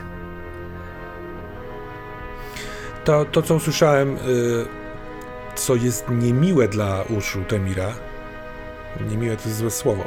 To, 3.04 3.24
to 3.24 3.42
co 3.42 3.54
usłyszałem, 3.54 4.16
y, 4.16 4.18
co 5.54 5.74
jest 5.74 6.04
niemiłe 6.10 6.68
dla 6.68 7.02
uszu 7.02 7.44
Temira, 7.44 7.94
niemiłe 9.10 9.36
to 9.36 9.42
jest 9.48 9.58
złe 9.58 9.70
słowo. 9.70 10.04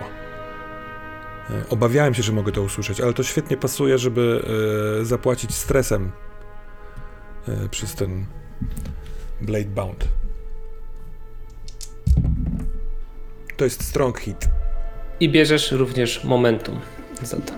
Y, 1.50 1.70
Obawiałem 1.70 2.14
się, 2.14 2.24
że 2.24 2.32
mogę 2.32 2.52
to 2.52 2.62
usłyszeć, 2.62 3.02
ale 3.02 3.14
to 3.14 3.24
świetnie 3.24 3.58
pasuje, 3.58 3.98
żeby 3.98 4.44
y, 5.02 5.06
zapłacić 5.06 5.56
stresem 5.56 6.12
przez 7.72 7.96
ten 7.96 8.26
Blade 9.42 9.66
Bound. 9.66 10.08
To 13.58 13.64
jest 13.64 13.84
strong 13.84 14.20
hit. 14.20 14.50
I 15.20 15.30
bierzesz 15.30 15.72
również 15.72 16.24
momentum 16.24 16.80
za 17.24 17.38
to. 17.38 17.54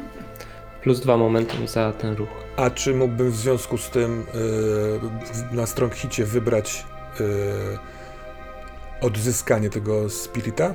Plus 0.84 1.00
dwa 1.00 1.18
momentum 1.18 1.68
za 1.68 1.92
ten 1.92 2.16
ruch. 2.16 2.30
A 2.56 2.70
czy 2.70 2.94
mógłbym 2.94 3.32
w 3.32 3.36
związku 3.36 3.78
z 3.78 3.90
tym 3.90 4.26
y, 5.52 5.56
na 5.56 5.66
strong 5.66 5.96
hicie 5.96 6.26
wybrać 6.26 6.86
y, 7.20 7.24
odzyskanie 9.02 9.70
tego 9.70 10.10
spirita? 10.10 10.74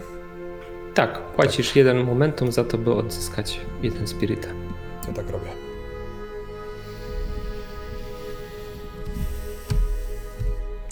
Tak, 0.94 1.20
płacisz 1.20 1.77
jeden 1.77 2.05
momentum 2.05 2.53
za 2.53 2.64
to, 2.64 2.79
by 2.79 2.92
odzyskać 2.92 3.61
jeden 3.83 4.07
spiryta. 4.07 4.49
Ja 5.09 5.14
tak 5.14 5.31
robię. 5.31 5.51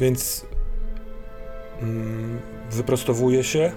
Więc 0.01 0.47
mm, 1.83 2.39
wyprostowuję 2.71 3.45
się. 3.45 3.73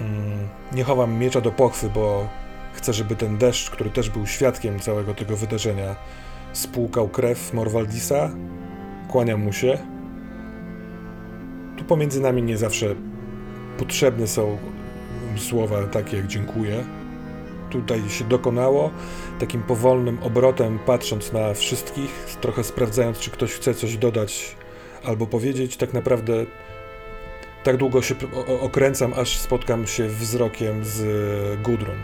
Mm, 0.00 0.48
nie 0.72 0.84
chowam 0.84 1.18
miecza 1.18 1.40
do 1.40 1.52
pochwy, 1.52 1.90
bo 1.94 2.28
chcę, 2.72 2.92
żeby 2.92 3.16
ten 3.16 3.38
deszcz, 3.38 3.70
który 3.70 3.90
też 3.90 4.10
był 4.10 4.26
świadkiem 4.26 4.80
całego 4.80 5.14
tego 5.14 5.36
wydarzenia, 5.36 5.96
spłukał 6.52 7.08
krew 7.08 7.54
Morwaldisa. 7.54 8.30
Kłaniam 9.08 9.40
mu 9.40 9.52
się. 9.52 9.78
Tu 11.76 11.84
pomiędzy 11.84 12.20
nami 12.20 12.42
nie 12.42 12.56
zawsze 12.56 12.94
potrzebne 13.78 14.26
są 14.26 14.58
słowa 15.36 15.82
takie 15.82 16.16
jak 16.16 16.26
dziękuję. 16.26 16.84
Tutaj 17.70 18.08
się 18.08 18.24
dokonało 18.24 18.90
takim 19.38 19.62
powolnym 19.62 20.18
obrotem, 20.22 20.78
patrząc 20.86 21.32
na 21.32 21.54
wszystkich, 21.54 22.10
trochę 22.40 22.64
sprawdzając, 22.64 23.18
czy 23.18 23.30
ktoś 23.30 23.52
chce 23.52 23.74
coś 23.74 23.96
dodać 23.96 24.56
albo 25.04 25.26
powiedzieć. 25.26 25.76
Tak 25.76 25.92
naprawdę 25.92 26.32
tak 27.62 27.76
długo 27.76 28.02
się 28.02 28.14
okręcam, 28.60 29.12
aż 29.16 29.38
spotkam 29.38 29.86
się 29.86 30.08
wzrokiem 30.08 30.84
z 30.84 31.02
Gudrun. 31.62 31.98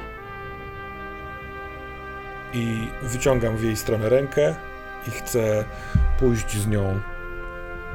I 2.52 2.88
wyciągam 3.02 3.56
w 3.56 3.62
jej 3.64 3.76
stronę 3.76 4.08
rękę 4.08 4.54
i 5.08 5.10
chcę 5.10 5.64
pójść 6.20 6.56
z 6.56 6.66
nią 6.66 7.00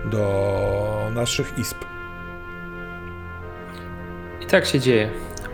do 0.05 1.11
naszych 1.13 1.57
izb. 1.57 1.77
I 4.41 4.45
tak 4.45 4.65
się 4.65 4.79
dzieje. 4.79 5.09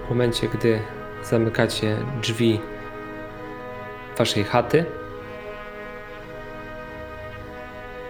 W 0.05 0.09
momencie, 0.09 0.47
gdy 0.47 0.79
zamykacie 1.23 1.97
drzwi 2.21 2.59
waszej 4.17 4.43
chaty, 4.43 4.85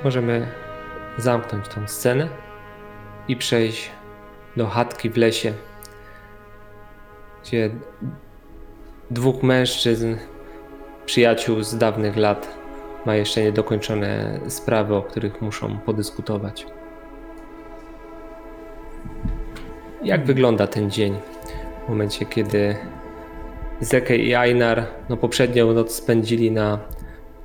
możemy 0.03 0.47
zamknąć 1.17 1.67
tą 1.67 1.87
scenę 1.87 2.46
i 3.27 3.35
przejść 3.35 3.91
do 4.57 4.67
chatki 4.67 5.09
w 5.09 5.17
lesie, 5.17 5.53
gdzie 7.43 7.69
dwóch 9.11 9.43
mężczyzn, 9.43 10.15
przyjaciół 11.05 11.63
z 11.63 11.77
dawnych 11.77 12.17
lat, 12.17 12.57
ma 13.05 13.15
jeszcze 13.15 13.43
niedokończone 13.43 14.39
sprawy, 14.47 14.95
o 14.95 15.01
których 15.01 15.41
muszą 15.41 15.77
podyskutować. 15.77 16.65
Jak 20.03 20.25
wygląda 20.25 20.67
ten 20.67 20.91
dzień 20.91 21.15
w 21.85 21.89
momencie, 21.89 22.25
kiedy 22.25 22.75
Zeke 23.81 24.17
i 24.17 24.33
Einar 24.33 24.85
no, 25.09 25.17
poprzednią 25.17 25.73
noc 25.73 25.95
spędzili 25.95 26.51
na 26.51 26.79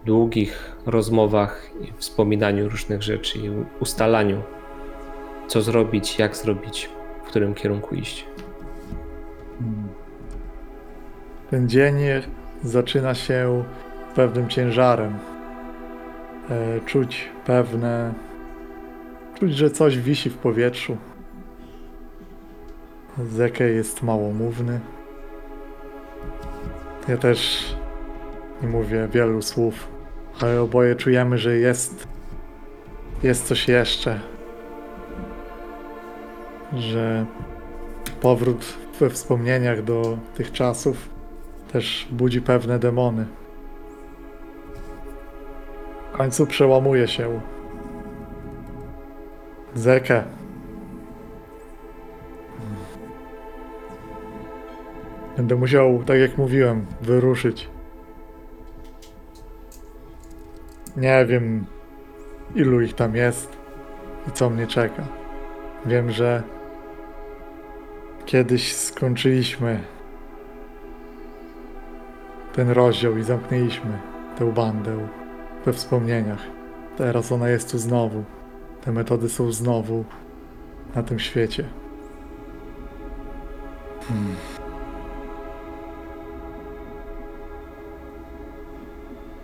długich 0.07 0.77
rozmowach 0.87 1.71
i 1.81 1.93
wspominaniu 1.99 2.69
różnych 2.69 3.03
rzeczy 3.03 3.39
i 3.39 3.51
ustalaniu, 3.81 4.43
co 5.47 5.63
zrobić, 5.63 6.19
jak 6.19 6.37
zrobić, 6.37 6.91
w 7.25 7.27
którym 7.27 7.55
kierunku 7.55 7.95
iść. 7.95 8.27
Ten 11.51 11.69
dzień 11.69 11.95
zaczyna 12.63 13.15
się 13.15 13.65
pewnym 14.15 14.49
ciężarem. 14.49 15.19
E, 16.51 16.81
czuć 16.87 17.29
pewne. 17.47 18.13
Czuć, 19.41 19.55
że 19.55 19.71
coś 19.71 19.99
wisi 19.99 20.31
w 20.31 20.37
powietrzu. 20.37 20.97
Zeke 23.19 23.65
jest 23.65 24.03
małomówny. 24.03 24.81
Ja 27.09 27.17
też 27.17 27.67
nie 28.63 28.69
mówię 28.69 29.09
wielu 29.13 29.43
słów, 29.43 29.89
ale 30.41 30.61
oboje 30.61 30.95
czujemy, 30.95 31.39
że 31.39 31.57
jest. 31.57 32.07
Jest 33.23 33.47
coś 33.47 33.69
jeszcze. 33.69 34.32
Że 36.75 37.27
powrót 38.21 38.79
we 39.01 39.11
wspomnieniach 39.11 39.83
do 39.85 40.19
tych 40.35 40.53
czasów 40.53 41.09
też 41.73 42.09
budzi 42.11 42.43
pewne 42.43 42.79
demony. 42.79 43.27
W 46.13 46.17
końcu 46.17 46.47
przełamuje 46.47 47.09
się. 47.09 47.41
Zekę. 49.75 50.23
Będę 55.37 55.55
musiał, 55.55 56.03
tak 56.05 56.19
jak 56.19 56.39
mówiłem, 56.39 56.87
wyruszyć. 57.01 57.69
Nie 60.97 61.27
wiem, 61.27 61.67
ilu 62.55 62.81
ich 62.81 62.95
tam 62.95 63.17
jest 63.17 63.57
i 64.29 64.33
co 64.33 64.51
mnie 64.51 64.67
czeka. 64.67 65.05
Wiem, 65.87 66.11
że 66.11 66.43
kiedyś 68.33 68.77
skończyliśmy 68.77 69.81
ten 72.55 72.71
rozdział 72.71 73.19
i 73.19 73.23
zamknęliśmy 73.23 73.99
tę 74.39 74.53
bandę 74.53 75.09
we 75.65 75.73
wspomnieniach. 75.73 76.39
Teraz 76.97 77.33
ona 77.33 77.49
jest 77.49 77.71
tu 77.71 77.79
znowu. 77.79 78.25
Te 78.85 78.93
metody 78.93 79.29
są 79.29 79.53
znowu 79.53 80.05
na 80.95 81.03
tym 81.03 81.19
świecie. 81.19 81.65
Hmm. 84.09 84.37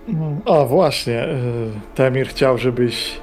No, 0.08 0.52
A 0.60 0.64
właśnie, 0.64 1.24
y, 1.24 1.94
Temir 1.94 2.28
chciał, 2.28 2.58
żebyś 2.58 3.20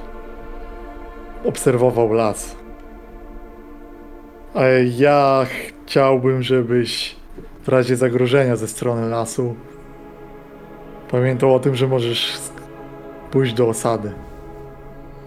obserwował 1.44 2.12
las. 2.12 2.65
A 4.56 4.64
ja 4.98 5.46
chciałbym, 5.84 6.42
żebyś 6.42 7.16
w 7.62 7.68
razie 7.68 7.96
zagrożenia 7.96 8.56
ze 8.56 8.68
strony 8.68 9.08
lasu 9.08 9.54
pamiętał 11.10 11.54
o 11.54 11.60
tym, 11.60 11.74
że 11.74 11.86
możesz 11.88 12.38
pójść 13.30 13.54
do 13.54 13.68
osady. 13.68 14.12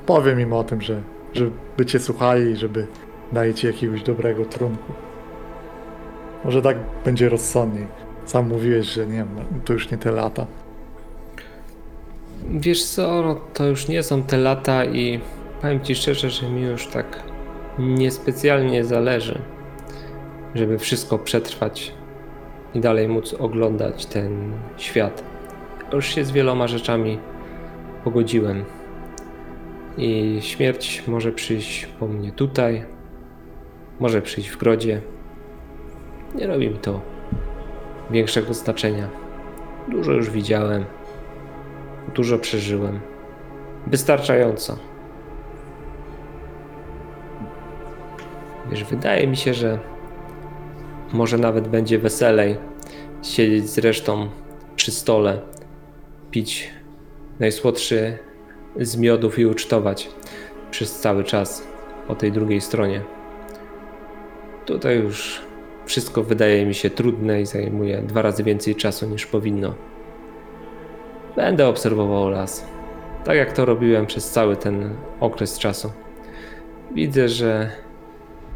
Powiem 0.05 0.39
im 0.39 0.53
o 0.53 0.63
tym, 0.63 0.81
że 0.81 1.01
żeby 1.33 1.85
cię 1.85 1.99
słuchali 1.99 2.51
i 2.51 2.55
żeby 2.55 2.87
dali 3.31 3.53
ci 3.53 3.67
jakiegoś 3.67 4.03
dobrego 4.03 4.45
trunku. 4.45 4.93
Może 6.45 6.61
tak 6.61 6.77
będzie 7.05 7.29
rozsądniej. 7.29 7.87
Sam 8.25 8.47
mówiłeś, 8.47 8.87
że 8.87 9.07
nie 9.07 9.17
wiem, 9.17 9.29
to 9.65 9.73
już 9.73 9.91
nie 9.91 9.97
te 9.97 10.11
lata. 10.11 10.45
Wiesz 12.49 12.85
co, 12.85 13.21
no, 13.21 13.35
to 13.53 13.65
już 13.65 13.87
nie 13.87 14.03
są 14.03 14.23
te 14.23 14.37
lata 14.37 14.85
i 14.85 15.19
powiem 15.61 15.81
ci 15.81 15.95
szczerze, 15.95 16.29
że 16.29 16.49
mi 16.49 16.61
już 16.61 16.87
tak 16.87 17.28
niespecjalnie 17.79 18.83
zależy, 18.83 19.41
żeby 20.55 20.79
wszystko 20.79 21.19
przetrwać 21.19 21.93
i 22.73 22.79
dalej 22.79 23.07
móc 23.07 23.33
oglądać 23.33 24.05
ten 24.05 24.53
świat. 24.77 25.23
Już 25.93 26.07
się 26.07 26.25
z 26.25 26.31
wieloma 26.31 26.67
rzeczami 26.67 27.19
pogodziłem. 28.03 28.63
I 29.97 30.37
śmierć 30.41 31.03
może 31.07 31.31
przyjść 31.31 31.85
po 31.85 32.07
mnie 32.07 32.31
tutaj, 32.31 32.85
może 33.99 34.21
przyjść 34.21 34.49
w 34.49 34.57
grodzie. 34.57 35.01
Nie 36.35 36.47
robi 36.47 36.69
mi 36.69 36.77
to 36.77 37.01
większego 38.11 38.53
znaczenia. 38.53 39.09
Dużo 39.87 40.11
już 40.11 40.29
widziałem. 40.29 40.85
Dużo 42.15 42.39
przeżyłem. 42.39 42.99
Wystarczająco. 43.87 44.88
Wiesz, 48.71 48.84
wydaje 48.84 49.27
mi 49.27 49.38
się, 49.38 49.53
że 49.53 49.79
może 51.13 51.38
nawet 51.38 51.67
będzie 51.67 51.99
weselej 51.99 52.58
siedzieć 53.23 53.69
z 53.69 53.77
resztą 53.77 54.29
przy 54.75 54.91
stole, 54.91 55.41
pić 56.32 56.69
najsłodszy 57.39 58.17
z 58.79 58.97
miodów 58.97 59.39
i 59.39 59.45
ucztować 59.45 60.10
przez 60.71 60.99
cały 60.99 61.23
czas 61.23 61.67
po 62.08 62.15
tej 62.15 62.32
drugiej 62.32 62.62
stronie. 62.62 63.01
Tutaj 64.65 64.99
już 64.99 65.41
wszystko 65.86 66.23
wydaje 66.23 66.65
mi 66.65 66.73
się 66.73 66.89
trudne 66.89 67.41
i 67.41 67.45
zajmuje 67.45 68.01
dwa 68.01 68.21
razy 68.21 68.43
więcej 68.43 68.75
czasu 68.75 69.10
niż 69.10 69.25
powinno. 69.25 69.73
Będę 71.36 71.67
obserwował 71.67 72.29
las. 72.29 72.65
Tak 73.23 73.38
jak 73.38 73.51
to 73.51 73.65
robiłem 73.65 74.05
przez 74.05 74.29
cały 74.29 74.55
ten 74.55 74.95
okres 75.19 75.60
czasu. 75.60 75.91
Widzę, 76.91 77.29
że 77.29 77.71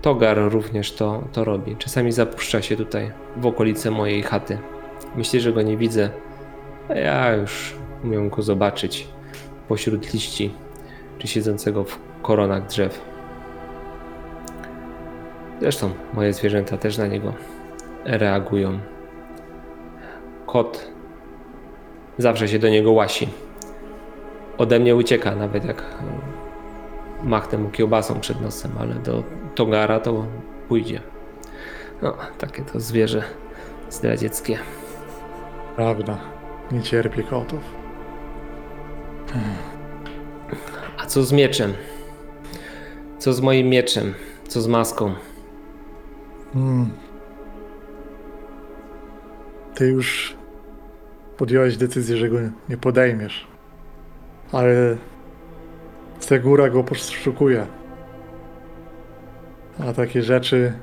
Togar 0.04 0.38
również 0.38 0.92
to, 0.92 1.24
to 1.32 1.44
robi. 1.44 1.76
Czasami 1.76 2.12
zapuszcza 2.12 2.62
się 2.62 2.78
tutaj 2.78 3.12
w 3.38 3.46
okolice 3.46 3.92
mojej 3.92 4.24
chaty. 4.24 4.58
Myśli, 5.16 5.40
że 5.40 5.54
go 5.54 5.62
nie 5.62 5.78
widzę, 5.78 6.10
a 6.90 6.94
ja 6.94 7.36
już 7.36 7.76
umiem 8.04 8.30
go 8.30 8.42
zobaczyć 8.42 9.08
pośród 9.68 10.14
liści 10.14 10.54
czy 11.18 11.28
siedzącego 11.28 11.84
w 11.84 12.00
koronach 12.22 12.66
drzew. 12.68 13.02
Zresztą 15.62 15.92
moje 16.14 16.34
zwierzęta 16.34 16.78
też 16.78 16.98
na 16.98 17.08
niego 17.08 17.34
reagują. 18.06 18.80
Kot 20.46 20.92
zawsze 22.18 22.48
się 22.48 22.60
do 22.60 22.70
niego 22.70 22.92
łasi. 22.92 23.30
Ode 24.58 24.80
mnie 24.80 24.96
ucieka, 24.96 25.36
nawet 25.36 25.66
jak 25.66 25.84
machnę 27.24 27.58
mu 27.58 27.70
kiełbasą 27.70 28.20
przed 28.20 28.42
nosem, 28.42 28.72
ale 28.80 28.96
do 28.96 29.24
Togara 29.56 30.00
to 30.00 30.26
pójdzie. 30.68 31.02
No, 32.02 32.18
takie 32.38 32.64
to 32.64 32.80
zwierzę 32.80 33.24
zdradzieckie. 33.90 34.60
Prawda. 35.76 36.18
Nie 36.72 36.82
cierpię 36.82 37.24
kotów. 37.24 37.62
A 40.98 41.06
co 41.06 41.24
z 41.24 41.32
mieczem? 41.32 41.74
Co 43.20 43.34
z 43.34 43.42
moim 43.42 43.68
mieczem? 43.70 44.14
Co 44.48 44.62
z 44.62 44.68
maską? 44.68 45.14
Hmm. 46.54 46.90
Ty 49.76 49.88
już 49.88 50.36
podjąłeś 51.38 51.78
decyzję, 51.78 52.18
że 52.18 52.30
go 52.30 52.38
nie 52.70 52.78
podejmiesz. 52.78 53.48
Ale 54.52 54.98
Segura 56.24 56.70
go 56.70 56.84
poszukuje. 56.84 57.68
A 59.80 59.94
takie 59.94 60.22
rzeczy 60.22 60.74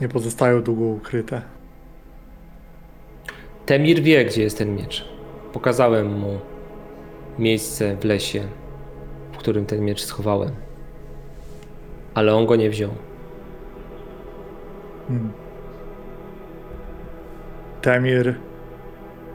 nie 0.00 0.08
pozostają 0.08 0.62
długo 0.62 0.84
ukryte. 0.84 1.42
Temir 3.66 4.02
wie, 4.02 4.24
gdzie 4.24 4.42
jest 4.42 4.58
ten 4.58 4.76
miecz. 4.76 5.08
Pokazałem 5.52 6.18
mu 6.18 6.38
miejsce 7.38 7.96
w 7.96 8.04
lesie, 8.04 8.42
w 9.32 9.36
którym 9.36 9.66
ten 9.66 9.84
miecz 9.84 10.04
schowałem. 10.04 10.50
Ale 12.14 12.34
on 12.34 12.46
go 12.46 12.56
nie 12.56 12.70
wziął. 12.70 12.90
Hmm. 15.08 15.32
Temir 17.82 18.34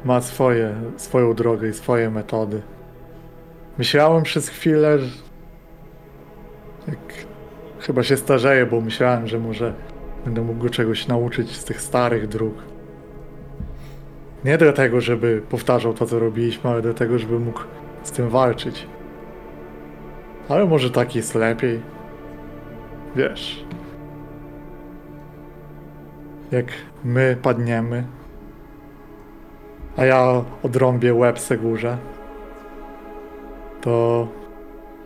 ma 0.05 0.21
swoje, 0.21 0.75
swoją 0.97 1.33
drogę 1.33 1.69
i 1.69 1.73
swoje 1.73 2.09
metody. 2.09 2.61
Myślałem 3.77 4.23
przez 4.23 4.49
chwilę, 4.49 4.99
że 4.99 5.26
chyba 7.79 8.03
się 8.03 8.17
starzeję, 8.17 8.65
bo 8.65 8.81
myślałem, 8.81 9.27
że 9.27 9.39
może 9.39 9.73
Będę 10.27 10.41
mógł 10.41 10.63
go 10.63 10.69
czegoś 10.69 11.07
nauczyć 11.07 11.55
z 11.55 11.63
tych 11.63 11.81
starych 11.81 12.27
dróg. 12.27 12.53
Nie 14.45 14.57
dlatego, 14.57 15.01
żeby 15.01 15.41
powtarzał 15.49 15.93
to, 15.93 16.05
co 16.05 16.19
robiliśmy, 16.19 16.69
ale 16.69 16.81
dlatego, 16.81 17.19
żeby 17.19 17.39
mógł 17.39 17.59
z 18.03 18.11
tym 18.11 18.29
walczyć. 18.29 18.87
Ale 20.49 20.65
może 20.65 20.91
tak 20.91 21.15
jest 21.15 21.35
lepiej. 21.35 21.81
Wiesz. 23.15 23.65
Jak 26.51 26.65
my 27.03 27.37
padniemy, 27.41 28.03
a 29.97 30.05
ja 30.05 30.43
odrąbię 30.63 31.13
łeb 31.13 31.39
Segurze, 31.39 31.97
to 33.81 34.27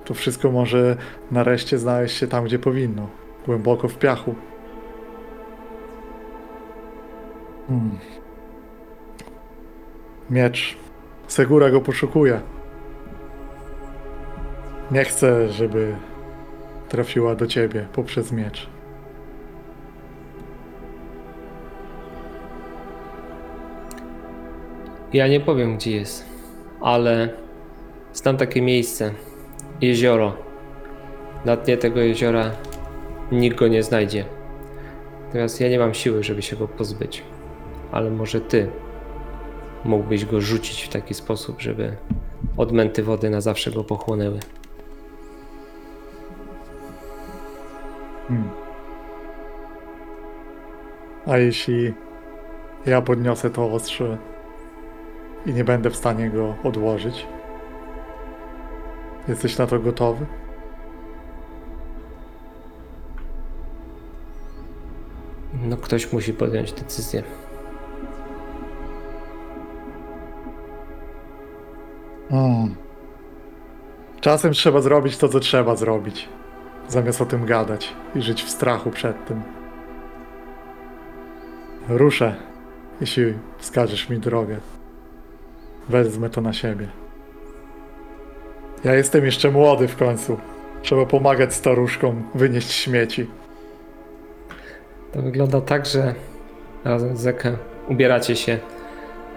to 0.06 0.14
wszystko 0.14 0.52
może 0.52 0.98
nareszcie 1.32 1.78
znaleźć 1.78 2.18
się 2.18 2.28
tam, 2.28 2.46
gdzie 2.46 2.60
powinno. 2.60 3.08
Głęboko 3.46 3.88
w 3.88 3.98
piachu. 3.98 4.36
Hmm. 7.68 7.98
Miecz. 10.30 10.78
Segura 11.28 11.70
go 11.70 11.82
poszukuje. 11.82 12.42
Nie 14.92 15.04
chcę, 15.04 15.50
żeby 15.50 15.96
trafiła 16.90 17.36
do 17.36 17.48
ciebie 17.48 17.88
poprzez 17.94 18.32
miecz. 18.32 18.70
Ja 25.14 25.28
nie 25.28 25.40
powiem, 25.40 25.78
gdzie 25.78 25.92
jest, 25.92 26.26
ale 26.82 27.30
znam 28.14 28.38
takie 28.38 28.62
miejsce. 28.62 29.14
Jezioro. 29.82 30.34
Na 31.46 31.58
dnie 31.58 31.78
tego 31.78 32.00
jeziora 32.00 32.52
nikt 33.32 33.58
go 33.58 33.68
nie 33.68 33.84
znajdzie. 33.84 34.26
Teraz 35.32 35.60
ja 35.60 35.70
nie 35.70 35.80
mam 35.80 35.94
siły, 35.94 36.24
żeby 36.24 36.42
się 36.42 36.56
go 36.56 36.68
pozbyć. 36.68 37.24
Ale 37.92 38.12
może 38.12 38.42
ty 38.42 38.70
mógłbyś 39.86 40.26
go 40.26 40.42
rzucić 40.42 40.84
w 40.84 40.90
taki 40.90 41.14
sposób, 41.14 41.62
żeby 41.62 41.96
odmęty 42.58 43.04
wody 43.04 43.30
na 43.30 43.42
zawsze 43.42 43.72
go 43.72 43.84
pochłonęły. 43.84 44.40
Hmm. 48.28 48.50
A 51.28 51.38
jeśli 51.38 51.94
ja 52.86 53.02
podniosę 53.02 53.50
to 53.50 53.72
ostrze 53.72 54.18
i 55.46 55.54
nie 55.54 55.64
będę 55.64 55.90
w 55.90 55.96
stanie 55.96 56.30
go 56.30 56.56
odłożyć? 56.64 57.28
Jesteś 59.28 59.58
na 59.58 59.68
to 59.68 59.80
gotowy? 59.80 60.26
No 65.64 65.78
ktoś 65.78 66.14
musi 66.14 66.34
podjąć 66.34 66.74
decyzję. 66.74 67.24
Mm. 72.32 72.76
Czasem 74.22 74.54
trzeba 74.54 74.82
zrobić 74.82 75.18
to, 75.18 75.30
co 75.30 75.40
trzeba 75.40 75.76
zrobić, 75.76 76.30
zamiast 76.88 77.22
o 77.22 77.26
tym 77.26 77.46
gadać 77.46 77.94
i 78.16 78.22
żyć 78.22 78.44
w 78.44 78.50
strachu 78.50 78.92
przed 78.92 79.26
tym. 79.26 79.42
Ruszę, 81.90 82.36
jeśli 83.02 83.34
wskażesz 83.58 84.10
mi 84.10 84.20
drogę. 84.20 84.58
Wezmę 85.90 86.30
to 86.30 86.42
na 86.42 86.54
siebie. 86.54 87.01
Ja 88.84 88.96
jestem 88.96 89.26
jeszcze 89.26 89.52
młody 89.52 89.88
w 89.88 89.98
końcu. 89.98 90.38
Trzeba 90.82 91.06
pomagać 91.06 91.54
staruszkom 91.54 92.24
wynieść 92.36 92.72
śmieci. 92.72 93.28
To 95.14 95.22
wygląda 95.22 95.62
tak, 95.62 95.86
że 95.86 96.16
razem 96.84 97.18
z 97.18 97.20
Zekę 97.20 97.58
ubieracie 97.90 98.36
się 98.36 98.60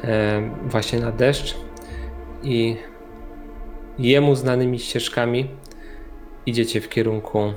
e, 0.04 0.50
właśnie 0.66 1.00
na 1.00 1.12
deszcz 1.12 1.56
i 2.42 2.76
jemu 3.98 4.34
znanymi 4.34 4.78
ścieżkami 4.78 5.48
idziecie 6.46 6.80
w 6.80 6.88
kierunku 6.88 7.52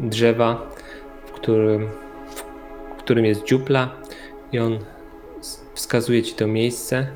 drzewa, 0.00 0.70
w 1.26 1.30
którym, 1.32 1.88
w 2.96 2.98
którym 2.98 3.24
jest 3.24 3.44
dziupla 3.44 3.96
i 4.52 4.58
on 4.58 4.78
wskazuje 5.74 6.22
ci 6.22 6.34
to 6.34 6.46
miejsce. 6.46 7.06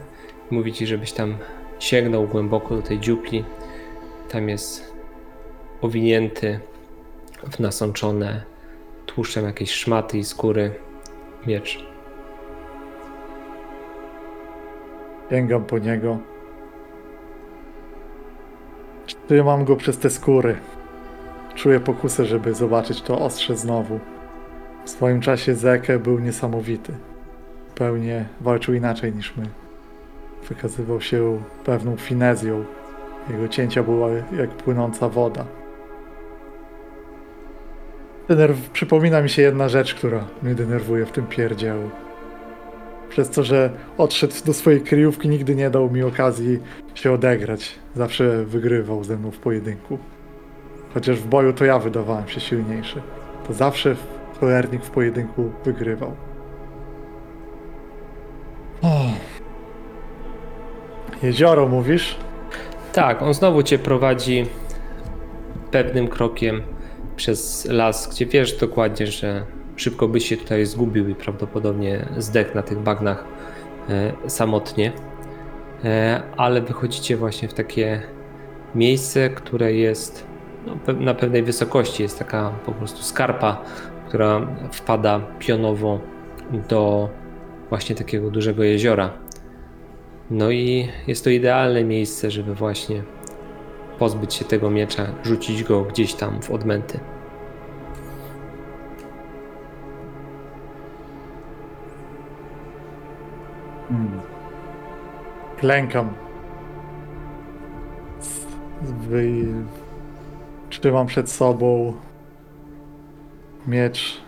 Mówi 0.50 0.72
ci, 0.72 0.86
żebyś 0.86 1.12
tam 1.12 1.36
sięgnął 1.78 2.26
głęboko 2.26 2.76
do 2.76 2.82
tej 2.82 3.00
dziupli. 3.00 3.44
Tam 4.28 4.48
jest 4.48 4.94
owinięty 5.80 6.60
w 7.50 7.58
nasączone 7.58 8.42
tłuszczem 9.06 9.44
jakieś 9.44 9.70
szmaty 9.70 10.18
i 10.18 10.24
skóry 10.24 10.74
miecz. 11.46 11.84
Sięgam 15.30 15.64
po 15.64 15.78
niego. 15.78 16.18
Trzymam 19.26 19.64
go 19.64 19.76
przez 19.76 19.98
te 19.98 20.10
skóry. 20.10 20.56
Czuję 21.54 21.80
pokusę, 21.80 22.24
żeby 22.24 22.54
zobaczyć 22.54 23.02
to 23.02 23.18
ostrze 23.18 23.56
znowu. 23.56 24.00
W 24.84 24.90
swoim 24.90 25.20
czasie 25.20 25.54
Zeke 25.54 25.98
był 25.98 26.18
niesamowity. 26.18 26.92
Zupełnie 27.68 28.28
walczył 28.40 28.74
inaczej 28.74 29.12
niż 29.14 29.36
my. 29.36 29.46
Wykazywał 30.48 31.00
się 31.00 31.42
pewną 31.64 31.96
finezją. 31.96 32.64
Jego 33.30 33.48
cięcia 33.48 33.82
były 33.82 34.22
jak 34.38 34.50
płynąca 34.50 35.08
woda. 35.08 35.44
Denerw- 38.28 38.70
przypomina 38.72 39.22
mi 39.22 39.28
się 39.30 39.42
jedna 39.42 39.68
rzecz, 39.68 39.94
która 39.94 40.24
mnie 40.42 40.54
denerwuje 40.54 41.06
w 41.06 41.12
tym 41.12 41.26
pierdzielu. 41.26 41.90
Przez 43.08 43.30
to, 43.30 43.42
że 43.42 43.70
odszedł 43.98 44.34
do 44.46 44.54
swojej 44.54 44.80
kryjówki, 44.80 45.28
nigdy 45.28 45.54
nie 45.54 45.70
dał 45.70 45.90
mi 45.90 46.02
okazji 46.02 46.60
się 46.94 47.12
odegrać. 47.12 47.78
Zawsze 47.96 48.44
wygrywał 48.44 49.04
ze 49.04 49.16
mną 49.16 49.30
w 49.30 49.38
pojedynku. 49.38 49.98
Chociaż 50.94 51.16
w 51.16 51.26
boju 51.26 51.52
to 51.52 51.64
ja 51.64 51.78
wydawałem 51.78 52.28
się 52.28 52.40
silniejszy. 52.40 53.02
To 53.46 53.52
zawsze 53.52 53.96
cholernik 54.40 54.84
w 54.84 54.90
pojedynku 54.90 55.50
wygrywał. 55.64 56.12
O. 58.82 59.06
Jezioro 61.22 61.68
mówisz? 61.68 62.16
Tak, 62.92 63.22
on 63.22 63.34
znowu 63.34 63.62
cię 63.62 63.78
prowadzi 63.78 64.46
pewnym 65.70 66.08
krokiem 66.08 66.62
przez 67.16 67.64
las, 67.70 68.08
gdzie 68.14 68.26
wiesz 68.26 68.58
dokładnie, 68.58 69.06
że 69.06 69.42
szybko 69.76 70.08
byś 70.08 70.28
się 70.28 70.36
tutaj 70.36 70.66
zgubił 70.66 71.08
i 71.08 71.14
prawdopodobnie 71.14 72.08
zdechł 72.16 72.54
na 72.54 72.62
tych 72.62 72.78
bagnach 72.78 73.24
e, 73.88 74.30
samotnie. 74.30 74.92
E, 75.84 76.22
ale 76.36 76.60
wychodzicie 76.60 77.16
właśnie 77.16 77.48
w 77.48 77.54
takie 77.54 78.02
miejsce, 78.74 79.30
które 79.30 79.72
jest 79.72 80.26
no, 80.66 80.92
na 80.92 81.14
pewnej 81.14 81.42
wysokości. 81.42 82.02
Jest 82.02 82.18
taka 82.18 82.50
po 82.66 82.72
prostu 82.72 83.02
skarpa, 83.02 83.62
która 84.08 84.46
wpada 84.72 85.20
pionowo 85.38 86.00
do 86.68 87.08
właśnie 87.68 87.96
takiego 87.96 88.30
dużego 88.30 88.62
jeziora. 88.62 89.10
No 90.30 90.50
i 90.50 90.88
jest 91.06 91.24
to 91.24 91.30
idealne 91.30 91.84
miejsce, 91.84 92.30
żeby 92.30 92.54
właśnie 92.54 93.02
pozbyć 93.98 94.34
się 94.34 94.44
tego 94.44 94.70
miecza, 94.70 95.06
rzucić 95.22 95.64
go 95.64 95.82
gdzieś 95.82 96.14
tam 96.14 96.42
w 96.42 96.50
odmęty. 96.50 97.00
Hmm. 103.88 104.20
Klękam. 105.56 106.14
Wy... 108.82 109.44
Trzymam 110.70 111.06
przed 111.06 111.30
sobą 111.30 111.94
miecz 113.66 114.20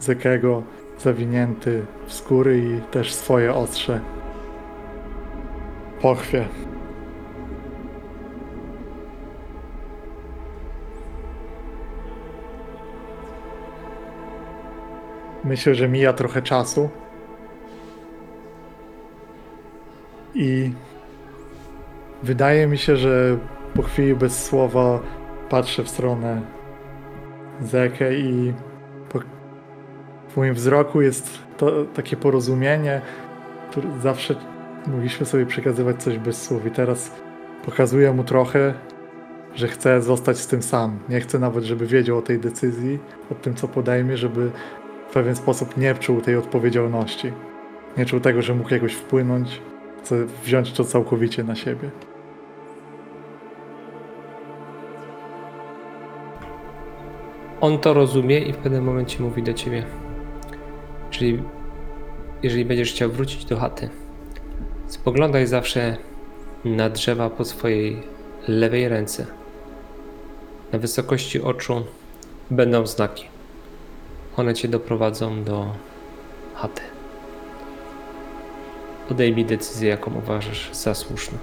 Zekego 0.00 0.62
zawinięty 0.98 1.86
w 2.06 2.12
skóry 2.12 2.58
i 2.58 2.92
też 2.92 3.14
swoje 3.14 3.54
ostrze. 3.54 4.00
Pochwie. 6.02 6.48
Myślę, 15.44 15.74
że 15.74 15.88
mija 15.88 16.12
trochę 16.12 16.42
czasu. 16.42 16.88
I 20.34 20.72
wydaje 22.22 22.66
mi 22.66 22.78
się, 22.78 22.96
że 22.96 23.38
po 23.74 23.82
chwili 23.82 24.14
bez 24.14 24.44
słowa 24.44 25.00
patrzę 25.48 25.82
w 25.84 25.88
stronę 25.88 26.42
Zekę 27.60 28.14
i 28.14 28.52
w 30.28 30.36
moim 30.36 30.54
wzroku 30.54 31.00
jest 31.00 31.38
to 31.56 31.84
takie 31.94 32.16
porozumienie, 32.16 33.00
które 33.70 33.88
zawsze 34.00 34.34
mogliśmy 34.86 35.26
sobie 35.26 35.46
przekazywać 35.46 36.02
coś 36.02 36.18
bez 36.18 36.42
słów 36.42 36.66
i 36.66 36.70
teraz 36.70 37.12
pokazuję 37.64 38.12
mu 38.12 38.24
trochę, 38.24 38.74
że 39.54 39.68
chcę 39.68 40.02
zostać 40.02 40.38
z 40.38 40.46
tym 40.46 40.62
sam. 40.62 40.98
Nie 41.08 41.20
chcę 41.20 41.38
nawet, 41.38 41.64
żeby 41.64 41.86
wiedział 41.86 42.18
o 42.18 42.22
tej 42.22 42.38
decyzji, 42.38 42.98
o 43.30 43.34
tym, 43.34 43.54
co 43.54 43.68
podejmie, 43.68 44.16
żeby 44.16 44.50
w 45.08 45.12
pewien 45.12 45.36
sposób 45.36 45.76
nie 45.76 45.94
czuł 45.94 46.20
tej 46.20 46.36
odpowiedzialności. 46.36 47.32
Nie 47.98 48.06
czuł 48.06 48.20
tego, 48.20 48.42
że 48.42 48.54
mógł 48.54 48.74
jakoś 48.74 48.94
wpłynąć, 48.94 49.62
chce 50.02 50.26
wziąć 50.44 50.72
to 50.72 50.84
całkowicie 50.84 51.44
na 51.44 51.54
siebie. 51.54 51.90
On 57.60 57.78
to 57.78 57.94
rozumie 57.94 58.38
i 58.38 58.52
w 58.52 58.56
pewnym 58.56 58.84
momencie 58.84 59.22
mówi 59.22 59.42
do 59.42 59.52
ciebie. 59.52 59.84
Czyli 61.10 61.42
jeżeli 62.42 62.64
będziesz 62.64 62.92
chciał 62.92 63.10
wrócić 63.10 63.44
do 63.44 63.56
chaty, 63.56 63.88
spoglądaj 65.00 65.46
zawsze 65.46 65.96
na 66.64 66.90
drzewa 66.90 67.30
po 67.30 67.44
swojej 67.44 68.02
lewej 68.48 68.88
ręce. 68.88 69.26
Na 70.72 70.78
wysokości 70.78 71.42
oczu 71.42 71.84
będą 72.50 72.86
znaki. 72.86 73.24
One 74.36 74.54
cię 74.54 74.68
doprowadzą 74.68 75.44
do 75.44 75.72
chaty. 76.54 76.82
Podejmij 79.08 79.44
decyzję, 79.44 79.88
jaką 79.88 80.14
uważasz 80.14 80.70
za 80.72 80.94
słuszną. 80.94 81.38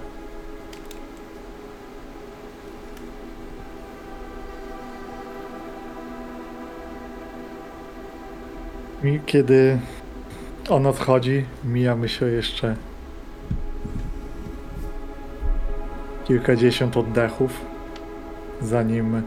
I 9.04 9.20
kiedy 9.26 9.78
on 10.68 10.86
odchodzi, 10.86 11.44
mija 11.64 11.96
myślę 11.96 12.28
jeszcze 12.28 12.87
kilkadziesiąt 16.28 16.96
oddechów, 16.96 17.60
zanim 18.62 19.22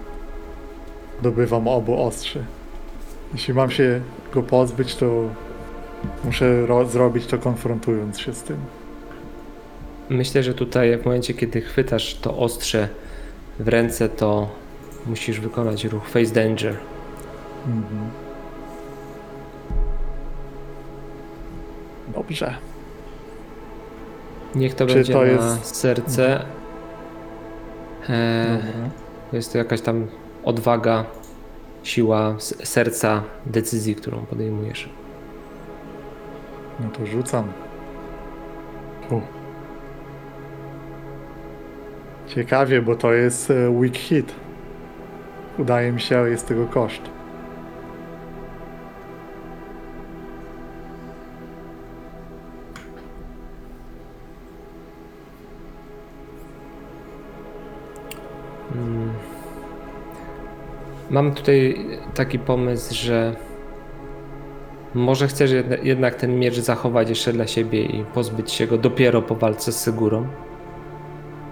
dobywam 1.22 1.68
obu 1.68 2.04
ostrzy. 2.04 2.44
Jeśli 3.34 3.54
mam 3.54 3.72
się 3.72 4.02
go 4.34 4.44
pozbyć, 4.44 4.96
to 4.96 5.24
muszę 6.24 6.66
ro- 6.66 6.86
zrobić 6.86 7.26
to 7.26 7.38
konfrontując 7.38 8.20
się 8.20 8.34
z 8.34 8.44
tym. 8.44 8.58
Myślę, 10.10 10.44
że 10.44 10.54
tutaj 10.54 10.98
w 10.98 11.06
momencie, 11.06 11.34
kiedy 11.34 11.62
chwytasz 11.62 12.16
to 12.16 12.38
ostrze 12.38 12.88
w 13.60 13.68
ręce, 13.68 14.10
to 14.10 14.50
musisz 15.06 15.40
wykonać 15.40 15.84
ruch 15.86 16.08
face 16.10 16.34
danger. 16.34 16.78
Mhm. 17.68 18.10
Dobrze. 22.16 22.56
Niech 24.56 24.76
to 24.76 24.86
Czy 24.86 24.94
będzie 24.94 25.14
to 25.14 25.20
na 25.20 25.26
jest- 25.26 25.76
serce. 25.76 26.46
E, 28.10 28.60
jest 29.34 29.52
to 29.52 29.58
jakaś 29.58 29.82
tam 29.82 30.08
odwaga, 30.44 31.06
siła 31.84 32.36
serca, 32.64 33.24
decyzji, 33.46 33.96
którą 33.96 34.18
podejmujesz. 34.18 34.90
No 36.80 36.90
to 36.90 37.06
rzucam. 37.06 37.48
U. 39.10 39.22
Ciekawie, 42.28 42.82
bo 42.82 42.96
to 42.96 43.14
jest 43.14 43.52
e, 43.52 43.80
weak 43.80 43.98
hit. 43.98 44.34
Udaje 45.58 45.92
mi 45.92 46.02
się, 46.02 46.18
ale 46.18 46.30
jest 46.30 46.48
tego 46.48 46.66
koszt. 46.66 47.02
Mam 61.12 61.34
tutaj 61.34 61.86
taki 62.16 62.40
pomysł, 62.40 62.96
że 62.96 63.36
może 64.94 65.28
chcesz 65.28 65.52
jednak 65.84 66.16
ten 66.16 66.40
miecz 66.40 66.56
zachować 66.60 67.10
jeszcze 67.10 67.34
dla 67.34 67.48
siebie 67.48 67.86
i 67.86 68.04
pozbyć 68.04 68.52
się 68.52 68.68
go 68.68 68.78
dopiero 68.78 69.22
po 69.22 69.36
walce 69.36 69.72
z 69.72 69.80
Segurą. 69.80 70.28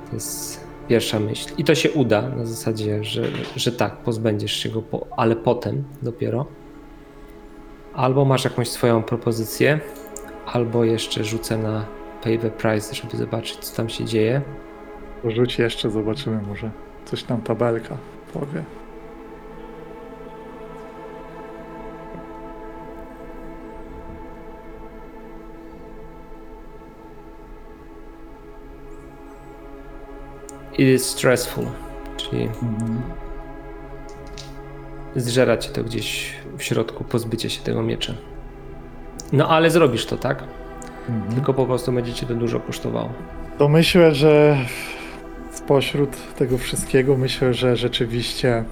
To 0.10 0.16
jest 0.16 0.68
pierwsza 0.88 1.20
myśl. 1.20 1.54
I 1.58 1.64
to 1.64 1.76
się 1.76 1.92
uda 1.92 2.30
na 2.30 2.46
zasadzie, 2.46 3.04
że, 3.04 3.24
że 3.56 3.72
tak, 3.72 3.98
pozbędziesz 3.98 4.54
się 4.54 4.70
go, 4.70 4.82
po, 4.82 5.08
ale 5.18 5.36
potem 5.36 5.84
dopiero. 6.02 6.46
Albo 7.94 8.26
masz 8.26 8.44
jakąś 8.44 8.70
swoją 8.70 9.04
propozycję, 9.04 9.80
albo 10.46 10.84
jeszcze 10.84 11.24
rzucę 11.24 11.58
na 11.58 11.86
Pay 12.24 12.38
the 12.38 12.52
Price, 12.52 12.96
żeby 12.96 13.18
zobaczyć, 13.18 13.58
co 13.58 13.78
tam 13.78 13.90
się 13.90 14.06
dzieje. 14.06 14.42
Rzuć 15.26 15.60
jeszcze, 15.60 15.90
zobaczymy 15.90 16.42
może. 16.42 16.72
Coś 17.06 17.28
nam 17.28 17.42
tabelka 17.42 17.98
powie. 18.34 18.79
It 30.80 30.88
is 30.88 31.06
stressful, 31.06 31.66
czyli 32.18 32.50
zżera 35.16 35.58
cię 35.58 35.70
to 35.70 35.84
gdzieś 35.84 36.34
w 36.58 36.64
środku, 36.64 37.04
pozbycie 37.04 37.50
się 37.50 37.62
tego 37.64 37.84
miecza. 37.84 38.14
No 39.32 39.48
ale 39.48 39.70
zrobisz 39.70 40.06
to, 40.06 40.18
tak? 40.18 40.44
Mhm. 41.10 41.36
Tylko 41.36 41.54
po 41.54 41.66
prostu 41.66 41.92
będzie 41.92 42.14
cię 42.14 42.26
to 42.26 42.34
dużo 42.34 42.60
kosztowało. 42.60 43.10
To 43.58 43.68
myślę, 43.68 44.16
że 44.16 44.58
spośród 45.52 46.36
tego 46.36 46.58
wszystkiego 46.58 47.18
myślę, 47.18 47.54
że 47.54 47.76
rzeczywiście 47.76 48.64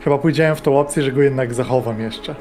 chyba 0.00 0.18
pójdziemy 0.18 0.54
w 0.54 0.60
tą 0.60 0.80
opcję, 0.80 1.02
że 1.02 1.12
go 1.12 1.22
jednak 1.22 1.54
zachowam 1.54 2.00
jeszcze. 2.00 2.34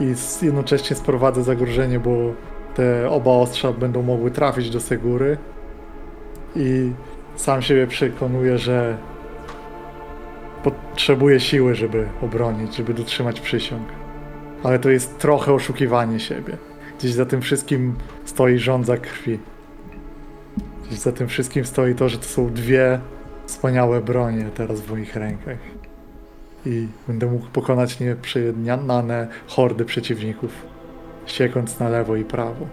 I 0.00 0.14
jednocześnie 0.42 0.96
sprowadzę 0.96 1.42
zagrożenie, 1.42 2.00
bo 2.00 2.32
te 2.74 3.10
oba 3.10 3.30
ostrza 3.30 3.72
będą 3.72 4.02
mogły 4.02 4.30
trafić 4.30 4.70
do 4.70 4.80
Segury. 4.80 5.38
I 6.56 6.92
sam 7.38 7.62
siebie 7.62 7.86
przekonuję, 7.86 8.58
że 8.58 8.96
potrzebuję 10.62 11.40
siły, 11.40 11.74
żeby 11.74 12.08
obronić, 12.22 12.76
żeby 12.76 12.94
dotrzymać 12.94 13.40
przysiąg. 13.40 13.88
Ale 14.62 14.78
to 14.78 14.90
jest 14.90 15.18
trochę 15.18 15.52
oszukiwanie 15.52 16.20
siebie. 16.20 16.56
Gdzieś 16.98 17.12
za 17.12 17.26
tym 17.26 17.40
wszystkim 17.40 17.94
stoi 18.24 18.58
żądza 18.58 18.96
krwi. 18.96 19.38
Gdzieś 20.86 20.98
za 20.98 21.12
tym 21.12 21.28
wszystkim 21.28 21.64
stoi 21.64 21.94
to, 21.94 22.08
że 22.08 22.18
to 22.18 22.24
są 22.24 22.52
dwie 22.52 23.00
wspaniałe 23.46 24.00
bronie 24.00 24.44
teraz 24.54 24.80
w 24.80 24.90
moich 24.90 25.16
rękach. 25.16 25.58
I 26.66 26.88
będę 27.08 27.26
mógł 27.26 27.46
pokonać 27.46 28.00
nieprzejednane 28.00 29.28
hordy 29.46 29.84
przeciwników, 29.84 30.50
siekąc 31.26 31.78
na 31.78 31.88
lewo 31.88 32.16
i 32.16 32.24
prawo. 32.24 32.66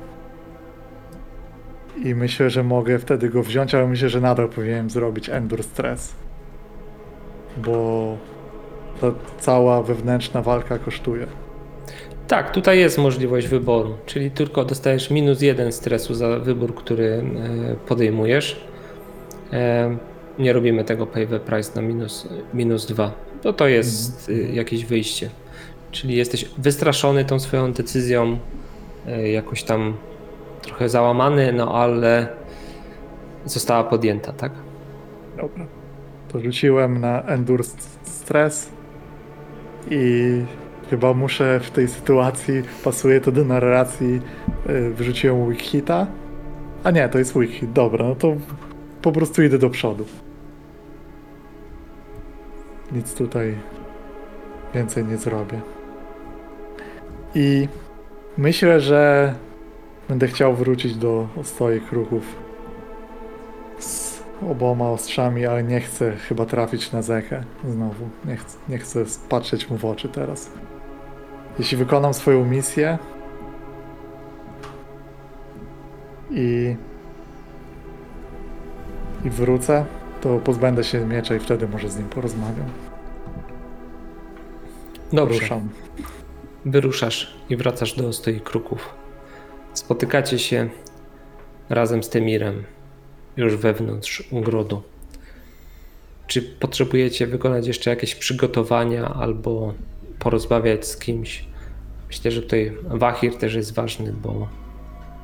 I 2.04 2.16
myślę, 2.16 2.50
że 2.50 2.64
mogę 2.64 3.00
wtedy 3.00 3.30
go 3.30 3.44
wziąć, 3.44 3.76
ale 3.76 3.88
myślę, 3.88 4.10
że 4.10 4.22
nadal 4.22 4.50
powinienem 4.50 4.90
zrobić 4.90 5.30
Endure 5.30 5.64
Stress. 5.64 6.14
Bo 7.58 8.18
ta 9.02 9.12
cała 9.40 9.84
wewnętrzna 9.84 10.42
walka 10.42 10.78
kosztuje. 10.80 11.28
Tak, 12.28 12.52
tutaj 12.52 12.80
jest 12.80 12.98
możliwość 12.98 13.48
wyboru, 13.48 13.96
czyli 14.06 14.32
tylko 14.32 14.66
dostajesz 14.66 15.10
minus 15.12 15.42
jeden 15.42 15.72
stresu 15.72 16.14
za 16.14 16.40
wybór, 16.40 16.76
który 16.76 17.06
e, 17.06 17.76
podejmujesz. 17.88 18.66
E, 19.54 19.98
Nie 20.40 20.54
robimy 20.54 20.84
tego 20.84 21.08
pay 21.08 21.28
the 21.28 21.40
price 21.40 21.72
na 21.76 21.82
minus, 21.82 22.28
minus 22.54 22.86
dwa. 22.86 23.12
To 23.42 23.54
to 23.54 23.68
jest 23.68 24.30
y, 24.30 24.50
jakieś 24.54 24.86
wyjście. 24.86 25.30
Czyli 25.92 26.16
jesteś 26.16 26.46
wystraszony 26.58 27.26
tą 27.26 27.40
swoją 27.40 27.74
decyzją, 27.74 28.38
e, 29.08 29.30
jakoś 29.30 29.64
tam 29.64 29.94
trochę 30.66 30.90
załamany, 30.90 31.54
no 31.54 31.76
ale 31.76 32.28
została 33.46 33.84
podjęta, 33.84 34.34
tak? 34.34 34.52
Dobra. 35.38 35.66
To 36.32 36.40
rzuciłem 36.40 37.02
na 37.02 37.22
Endure 37.22 37.64
st- 37.64 38.00
Stress 38.04 38.70
i 39.90 40.42
chyba 40.90 41.14
muszę 41.14 41.60
w 41.60 41.72
tej 41.72 41.88
sytuacji, 41.88 42.64
pasuje 42.84 43.22
to 43.22 43.32
do 43.32 43.46
narracji, 43.46 44.22
yy, 44.68 44.94
wyrzuciłem 44.94 45.46
weak 45.48 45.62
hita. 45.62 46.08
A 46.84 46.92
nie, 46.92 47.10
to 47.10 47.18
jest 47.18 47.36
weak 47.36 47.50
hit, 47.50 47.72
dobra, 47.72 48.06
no 48.06 48.16
to 48.16 48.36
po 49.02 49.12
prostu 49.12 49.44
idę 49.44 49.58
do 49.58 49.70
przodu. 49.70 50.06
Nic 52.92 53.14
tutaj 53.14 53.56
więcej 54.74 55.06
nie 55.06 55.18
zrobię. 55.18 55.62
I 57.36 57.68
myślę, 58.38 58.80
że 58.80 59.34
będę 60.10 60.28
chciał 60.28 60.56
wrócić 60.56 60.96
do 60.96 61.28
swoich 61.44 61.92
ruchów 61.92 62.36
z 63.80 64.24
oboma 64.52 64.90
ostrzami, 64.90 65.46
ale 65.46 65.64
nie 65.64 65.82
chcę 65.82 66.16
chyba 66.16 66.46
trafić 66.46 66.92
na 66.92 67.02
Zekę 67.02 67.44
znowu. 67.70 68.10
Nie 68.26 68.36
chcę, 68.38 68.58
nie 68.70 68.78
chcę 68.78 69.06
patrzeć 69.30 69.70
mu 69.70 69.78
w 69.78 69.86
oczy 69.86 70.10
teraz. 70.10 70.52
Jeśli 71.60 71.78
wykonam 71.78 72.14
swoją 72.14 72.46
misję 72.46 72.98
i, 76.32 76.76
i 79.26 79.30
wrócę, 79.30 79.86
to 80.22 80.40
pozbędę 80.40 80.84
się 80.84 81.06
miecza 81.06 81.36
i 81.36 81.40
wtedy 81.40 81.68
może 81.68 81.90
z 81.90 81.98
nim 81.98 82.10
porozmawiam. 82.10 82.70
Dobrze. 85.14 85.40
Ruszam. 85.40 85.70
wyruszasz 86.66 87.38
i 87.50 87.56
wracasz 87.56 87.94
do 87.94 88.14
stoi 88.14 88.40
kruków. 88.40 89.05
Spotykacie 89.76 90.40
się 90.40 90.70
razem 91.70 92.04
z 92.04 92.10
Temirem 92.10 92.64
już 93.38 93.56
wewnątrz 93.56 94.24
ogrodu. 94.32 94.84
Czy 96.28 96.42
potrzebujecie 96.42 97.28
wykonać 97.28 97.68
jeszcze 97.68 97.90
jakieś 97.90 98.16
przygotowania 98.16 99.14
albo 99.14 99.74
porozmawiać 100.20 100.88
z 100.88 100.98
kimś? 100.98 101.46
Myślę, 102.08 102.32
że 102.32 102.42
tutaj 102.42 102.78
Wahir 102.84 103.36
też 103.38 103.54
jest 103.54 103.74
ważny, 103.74 104.14
bo 104.14 104.48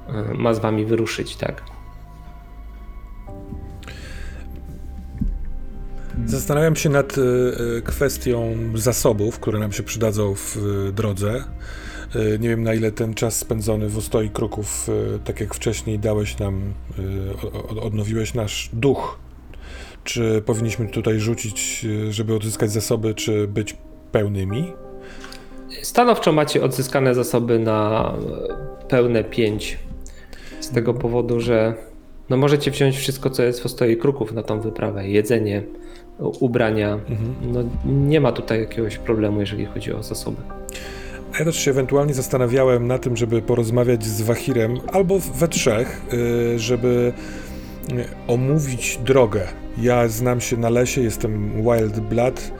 e, 0.07 0.33
ma 0.33 0.53
z 0.53 0.59
wami 0.59 0.85
wyruszyć, 0.85 1.35
tak? 1.35 1.63
Zastanawiam 6.25 6.75
się 6.75 6.89
nad 6.89 7.17
e, 7.17 7.21
e, 7.77 7.81
kwestią 7.81 8.55
zasobów, 8.75 9.39
które 9.39 9.59
nam 9.59 9.71
się 9.71 9.83
przydadzą 9.83 10.35
w 10.35 10.57
drodze. 10.93 11.43
E, 12.15 12.39
Nie 12.39 12.49
wiem, 12.49 12.63
na 12.63 12.73
ile 12.73 12.91
ten 12.91 13.13
czas 13.13 13.37
spędzony 13.37 13.89
w 13.89 13.97
Ostoi 13.97 14.29
Kruków, 14.29 14.89
e, 15.15 15.19
tak 15.19 15.39
jak 15.39 15.53
wcześniej 15.53 15.99
dałeś 15.99 16.39
nam, 16.39 16.73
e, 17.77 17.81
odnowiłeś 17.81 18.33
nasz 18.33 18.69
duch. 18.73 19.19
Czy 20.03 20.43
powinniśmy 20.45 20.87
tutaj 20.87 21.19
rzucić, 21.19 21.85
żeby 22.09 22.35
odzyskać 22.35 22.71
zasoby, 22.71 23.13
czy 23.13 23.47
być 23.47 23.77
pełnymi? 24.11 24.73
Stanowczo 25.81 26.31
macie 26.31 26.63
odzyskane 26.63 27.15
zasoby 27.15 27.59
na 27.59 28.13
pełne 28.87 29.23
5. 29.23 29.79
Z 30.59 30.69
tego 30.69 30.93
powodu, 30.93 31.39
że 31.39 31.73
no 32.29 32.37
możecie 32.37 32.71
wziąć 32.71 32.97
wszystko, 32.97 33.29
co 33.29 33.43
jest 33.43 33.61
w 33.61 33.65
ostoi 33.65 33.97
kruków 33.97 34.33
na 34.33 34.43
tą 34.43 34.59
wyprawę. 34.59 35.09
Jedzenie, 35.09 35.63
ubrania. 36.19 36.99
No, 37.41 37.63
nie 37.85 38.21
ma 38.21 38.31
tutaj 38.31 38.59
jakiegoś 38.59 38.97
problemu, 38.97 39.39
jeżeli 39.39 39.65
chodzi 39.65 39.93
o 39.93 40.03
zasoby. 40.03 40.41
Ja 41.39 41.45
też 41.45 41.59
się 41.59 41.71
ewentualnie 41.71 42.13
zastanawiałem 42.13 42.87
na 42.87 42.97
tym, 42.99 43.17
żeby 43.17 43.41
porozmawiać 43.41 44.05
z 44.05 44.21
Wahirem, 44.21 44.79
albo 44.93 45.19
we 45.19 45.47
trzech, 45.47 46.01
y, 46.13 46.59
żeby 46.59 47.13
y, 47.91 48.05
omówić 48.27 48.99
drogę. 49.05 49.47
Ja 49.77 50.07
znam 50.07 50.41
się 50.41 50.57
na 50.57 50.69
lesie, 50.69 51.01
jestem 51.01 51.63
Wild 51.63 51.99
Blood. 51.99 52.51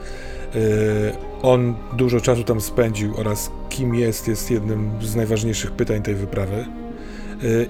y, 0.54 1.12
On 1.42 1.74
dużo 1.96 2.20
czasu 2.20 2.44
tam 2.44 2.60
spędził 2.60 3.16
oraz 3.16 3.50
kim 3.68 3.94
jest, 3.94 4.28
jest 4.28 4.50
jednym 4.50 4.90
z 5.02 5.16
najważniejszych 5.16 5.72
pytań 5.72 6.02
tej 6.02 6.14
wyprawy. 6.14 6.64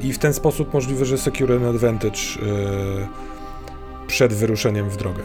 I 0.01 0.13
w 0.13 0.19
ten 0.19 0.35
sposób 0.35 0.75
możliwe, 0.75 1.05
że 1.05 1.19
secure 1.19 1.57
an 1.57 1.65
advantage 1.65 2.19
przed 4.07 4.33
wyruszeniem 4.33 4.91
w 4.91 4.97
drogę. 4.97 5.23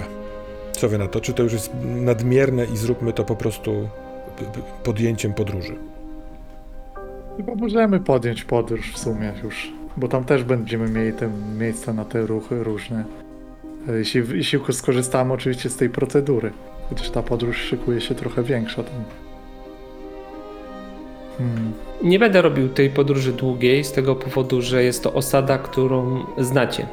Co 0.72 0.90
wy 0.90 0.98
na 0.98 1.08
to? 1.08 1.22
Czy 1.22 1.34
to 1.34 1.44
już 1.44 1.54
jest 1.54 1.72
nadmierne 1.84 2.66
i 2.66 2.78
zróbmy 2.78 3.14
to 3.14 3.24
po 3.24 3.36
prostu 3.36 3.90
podjęciem 4.84 5.34
podróży? 5.34 5.76
Chyba 7.38 7.56
możemy 7.56 8.00
podjąć 8.00 8.44
podróż 8.44 8.92
w 8.94 8.98
sumie 8.98 9.34
już, 9.44 9.72
bo 9.98 10.08
tam 10.08 10.24
też 10.24 10.44
będziemy 10.44 10.90
mieli 10.90 11.14
te 11.14 11.30
miejsca 11.60 11.94
na 11.94 12.06
te 12.06 12.26
ruchy 12.26 12.64
różne. 12.64 13.04
E, 13.90 13.98
Jeśli, 13.98 14.22
jeśli 14.34 14.60
skorzystamy 14.72 15.34
oczywiście 15.34 15.70
z 15.70 15.78
tej 15.78 15.90
procedury, 15.90 16.52
chociaż 16.90 17.10
ta 17.10 17.24
podróż 17.24 17.58
szykuje 17.58 18.02
się 18.02 18.16
trochę 18.16 18.44
większa 18.44 18.84
tam. 18.84 19.04
Hmm. 21.38 21.74
Nie 22.04 22.20
będę 22.20 22.42
robił 22.42 22.70
tej 22.70 22.90
podróży 22.90 23.34
długiej 23.34 23.84
z 23.84 23.92
tego 23.92 24.16
powodu, 24.16 24.62
że 24.62 24.84
jest 24.84 25.04
to 25.04 25.14
osada, 25.14 25.58
którą 25.58 26.26
znacie. 26.38 26.88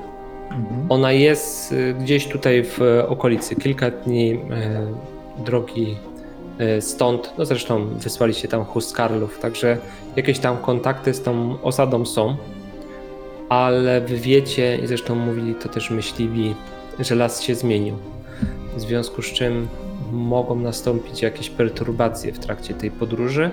Mhm. 0.50 0.86
Ona 0.88 1.12
jest 1.12 1.72
y, 1.72 1.94
gdzieś 1.94 2.28
tutaj 2.28 2.64
w 2.64 2.82
e, 2.82 3.08
okolicy, 3.08 3.56
kilka 3.56 3.90
dni 3.90 4.32
e, 4.32 4.38
drogi 5.44 5.96
e, 6.10 6.13
stąd. 6.80 7.32
No 7.38 7.44
zresztą 7.44 7.86
wysłaliście 7.86 8.48
tam 8.48 8.64
Huskarlów, 8.64 9.38
także 9.38 9.78
jakieś 10.16 10.38
tam 10.38 10.56
kontakty 10.56 11.14
z 11.14 11.22
tą 11.22 11.62
osadą 11.62 12.06
są. 12.06 12.36
Ale 13.48 14.00
wy 14.00 14.16
wiecie, 14.16 14.78
i 14.84 14.86
zresztą 14.86 15.14
mówili 15.14 15.54
to 15.54 15.68
też 15.68 15.90
myśliwi, 15.90 16.54
że 17.00 17.14
las 17.14 17.42
się 17.42 17.54
zmienił. 17.54 17.96
W 18.76 18.80
związku 18.80 19.22
z 19.22 19.26
czym 19.26 19.68
mogą 20.12 20.54
nastąpić 20.54 21.22
jakieś 21.22 21.50
perturbacje 21.50 22.32
w 22.32 22.38
trakcie 22.38 22.74
tej 22.74 22.90
podróży. 22.90 23.50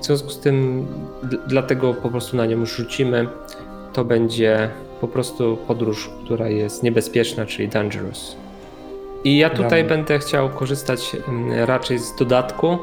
W 0.00 0.04
związku 0.06 0.30
z 0.30 0.40
tym, 0.40 0.86
dlatego 1.48 1.94
po 1.94 2.10
prostu 2.10 2.36
na 2.36 2.46
nią 2.46 2.66
rzucimy. 2.66 3.28
To 3.92 4.04
będzie 4.04 4.70
po 5.00 5.08
prostu 5.08 5.58
podróż, 5.66 6.10
która 6.24 6.48
jest 6.48 6.82
niebezpieczna, 6.82 7.46
czyli 7.46 7.68
dangerous. 7.68 8.36
I 9.24 9.36
ja 9.36 9.50
tutaj 9.50 9.84
będę 9.84 10.18
chciał 10.18 10.50
korzystać 10.50 11.16
mm, 11.28 11.64
raczej 11.64 11.98
z 11.98 12.16
dodatku, 12.16 12.78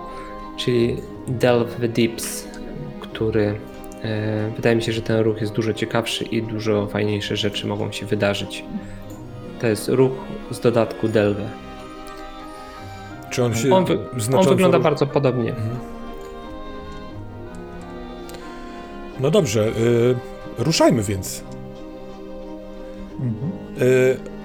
czyli 0.57 0.97
Delve 1.27 1.75
the 1.75 1.87
Deeps, 1.87 2.47
który 3.01 3.55
e, 4.03 4.51
wydaje 4.55 4.75
mi 4.75 4.81
się, 4.81 4.91
że 4.91 5.01
ten 5.01 5.19
ruch 5.19 5.41
jest 5.41 5.53
dużo 5.53 5.73
ciekawszy 5.73 6.23
i 6.23 6.43
dużo 6.43 6.87
fajniejsze 6.87 7.35
rzeczy 7.35 7.67
mogą 7.67 7.91
się 7.91 8.05
wydarzyć. 8.05 8.63
To 9.59 9.67
jest 9.67 9.89
ruch 9.89 10.11
z 10.51 10.59
dodatku 10.59 11.07
Delve. 11.07 11.49
Czy 13.29 13.43
on 13.43 13.55
się 13.55 13.75
On, 13.75 13.85
wy, 13.85 13.99
on 14.37 14.47
wygląda 14.47 14.79
bardzo 14.79 15.07
podobnie. 15.07 15.53
No 19.19 19.31
dobrze, 19.31 19.67
y, 19.67 20.15
ruszajmy 20.57 21.03
więc. 21.03 21.43
Mhm. 23.19 23.51
Y, 23.81 24.40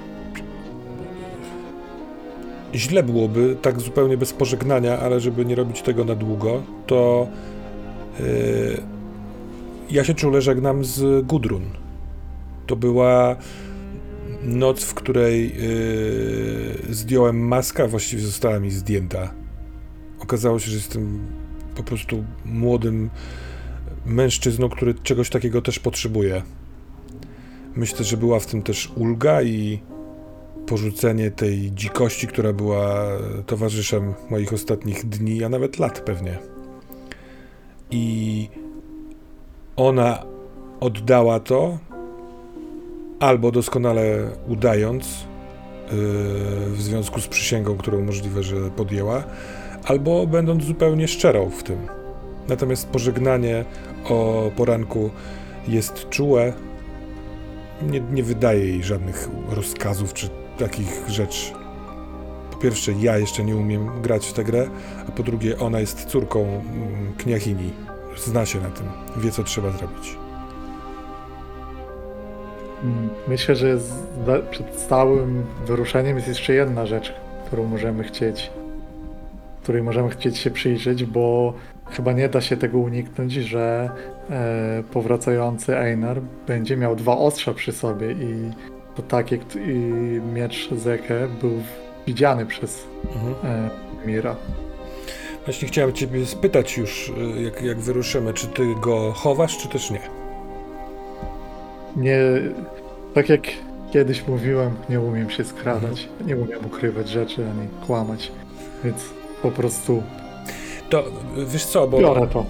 źle 2.75 3.03
byłoby, 3.03 3.57
tak 3.62 3.81
zupełnie 3.81 4.17
bez 4.17 4.33
pożegnania, 4.33 4.99
ale 4.99 5.21
żeby 5.21 5.45
nie 5.45 5.55
robić 5.55 5.83
tego 5.83 6.05
na 6.05 6.14
długo, 6.14 6.62
to 6.87 7.29
y, 8.21 8.81
ja 9.91 10.05
się 10.05 10.14
czule 10.14 10.43
żegnam 10.43 10.85
z 10.85 11.27
Gudrun. 11.27 11.64
To 12.67 12.77
była 12.77 13.37
noc, 14.43 14.85
w 14.85 14.95
której 14.95 15.53
y, 16.91 16.95
zdjąłem 16.95 17.49
maskę, 17.49 17.89
właściwie 17.89 18.23
została 18.23 18.61
mi 18.61 18.71
zdjęta. 18.71 19.33
Okazało 20.21 20.59
się, 20.59 20.71
że 20.71 20.77
jestem 20.77 21.27
po 21.77 21.83
prostu 21.83 22.25
młodym 22.45 23.11
mężczyzną, 24.07 24.69
który 24.69 24.95
czegoś 24.95 25.31
takiego 25.31 25.62
też 25.62 25.79
potrzebuje. 25.79 26.43
Myślę, 27.77 28.05
że 28.05 28.17
była 28.17 28.41
w 28.41 28.47
tym 28.47 28.62
też 28.62 28.93
ulga 28.97 29.43
i 29.43 29.81
porzucenie 30.67 31.31
tej 31.31 31.73
dzikości, 31.73 32.27
która 32.27 32.53
była 32.53 33.07
towarzyszem 33.47 34.14
moich 34.31 34.53
ostatnich 34.53 35.09
dni, 35.09 35.45
a 35.45 35.49
nawet 35.49 35.79
lat 35.79 36.01
pewnie. 36.01 36.39
I 37.91 38.49
ona 39.77 40.23
oddała 40.81 41.41
to, 41.41 41.79
albo 43.21 43.53
doskonale 43.53 44.31
udając, 44.49 45.07
yy, 45.07 45.97
w 46.71 46.77
związku 46.79 47.21
z 47.21 47.29
przysięgą, 47.29 47.77
którą 47.77 48.03
możliwe, 48.03 48.43
że 48.43 48.71
podjęła, 48.71 49.25
albo 49.85 50.27
będąc 50.27 50.64
zupełnie 50.64 51.09
szczerą 51.09 51.51
w 51.51 51.62
tym. 51.62 51.79
Natomiast 52.49 52.89
pożegnanie 52.89 53.64
o 54.05 54.51
poranku 54.57 55.11
jest 55.69 56.09
czułe, 56.09 56.53
nie, 57.83 58.01
nie 58.01 58.23
wydaje 58.23 58.67
jej 58.67 58.83
żadnych 58.83 59.29
rozkazów 59.51 60.14
czy 60.14 60.29
takich 60.59 61.09
rzeczy. 61.09 61.52
Po 62.50 62.57
pierwsze, 62.57 62.92
ja 62.92 63.18
jeszcze 63.18 63.44
nie 63.44 63.57
umiem 63.57 64.02
grać 64.02 64.26
w 64.26 64.32
tę 64.32 64.44
grę, 64.44 64.66
a 65.09 65.12
po 65.12 65.22
drugie, 65.22 65.59
ona 65.59 65.80
jest 65.80 66.04
córką 66.04 66.40
mm, 66.40 67.14
kniachini. 67.18 67.70
Zna 68.16 68.46
się 68.46 68.61
na 68.61 68.70
tym, 68.70 68.86
wie 69.16 69.30
co 69.30 69.44
trzeba 69.44 69.70
zrobić. 69.70 70.16
Mm, 72.84 73.09
Myślę, 73.28 73.57
że 73.57 73.78
przed 74.50 74.74
stałym 74.74 75.44
wyruszeniem 75.66 76.16
jest 76.16 76.28
jeszcze 76.28 76.54
jedna 76.54 76.86
rzecz, 76.86 77.14
którą 77.46 77.64
możemy 77.64 78.04
chcieć, 78.04 78.50
której 79.62 79.82
możemy 79.82 80.11
chcieć 80.11 80.38
się 80.38 80.50
przyjrzeć, 80.50 81.04
bo 81.04 81.54
chyba 81.90 82.12
nie 82.12 82.28
da 82.28 82.40
się 82.40 82.57
tego 82.57 82.78
uniknąć, 82.78 83.32
że 83.32 83.90
e, 84.30 84.82
powracający 84.92 85.78
Einar 85.78 86.20
będzie 86.46 86.76
miał 86.76 86.96
dwa 86.96 87.18
ostrza 87.18 87.54
przy 87.54 87.72
sobie 87.72 88.12
i 88.12 88.50
to 88.97 89.03
takie 89.03 89.38
kt- 89.38 89.57
i 89.61 89.74
miecz 90.34 90.70
Zeke 90.74 91.28
był 91.40 91.53
widziany 92.07 92.47
przez 92.47 92.84
Mhm. 93.14 93.34
e, 93.44 93.70
Mira. 94.07 94.36
Właśnie 95.44 95.68
chciałem 95.68 95.92
ciebie 95.92 96.26
spytać 96.26 96.76
już, 96.78 97.09
y, 97.36 97.42
jak, 97.42 97.62
jak 97.62 97.78
wyruszymy, 97.80 98.34
czy 98.34 98.47
ty 98.47 98.74
go 98.82 99.12
chowasz, 99.12 99.59
czy 99.59 99.68
też 99.68 99.90
nie? 99.90 100.01
Nie, 101.97 102.18
tak 103.14 103.28
jak 103.28 103.40
kiedyś 103.92 104.26
mówiłem, 104.28 104.74
nie 104.88 105.01
umiem 105.01 105.30
się 105.30 105.44
skradać, 105.44 106.09
nie 106.26 106.36
umiem 106.36 106.66
ukrywać 106.66 107.09
rzeczy 107.09 107.47
ani 107.51 107.68
kłamać, 107.86 108.32
więc 108.84 108.97
po 109.42 109.51
prostu 109.51 110.03
To 110.91 111.01
y, 111.39 111.47
wiesz 111.47 111.66
co, 111.66 111.89
bo 111.89 111.99
biorę 111.99 112.26
to. 112.32 112.47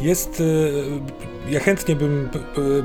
jest. 0.00 0.40
y, 0.40 0.72
Ja 1.50 1.60
chętnie 1.60 1.96
bym 1.96 2.28
p- 2.32 2.38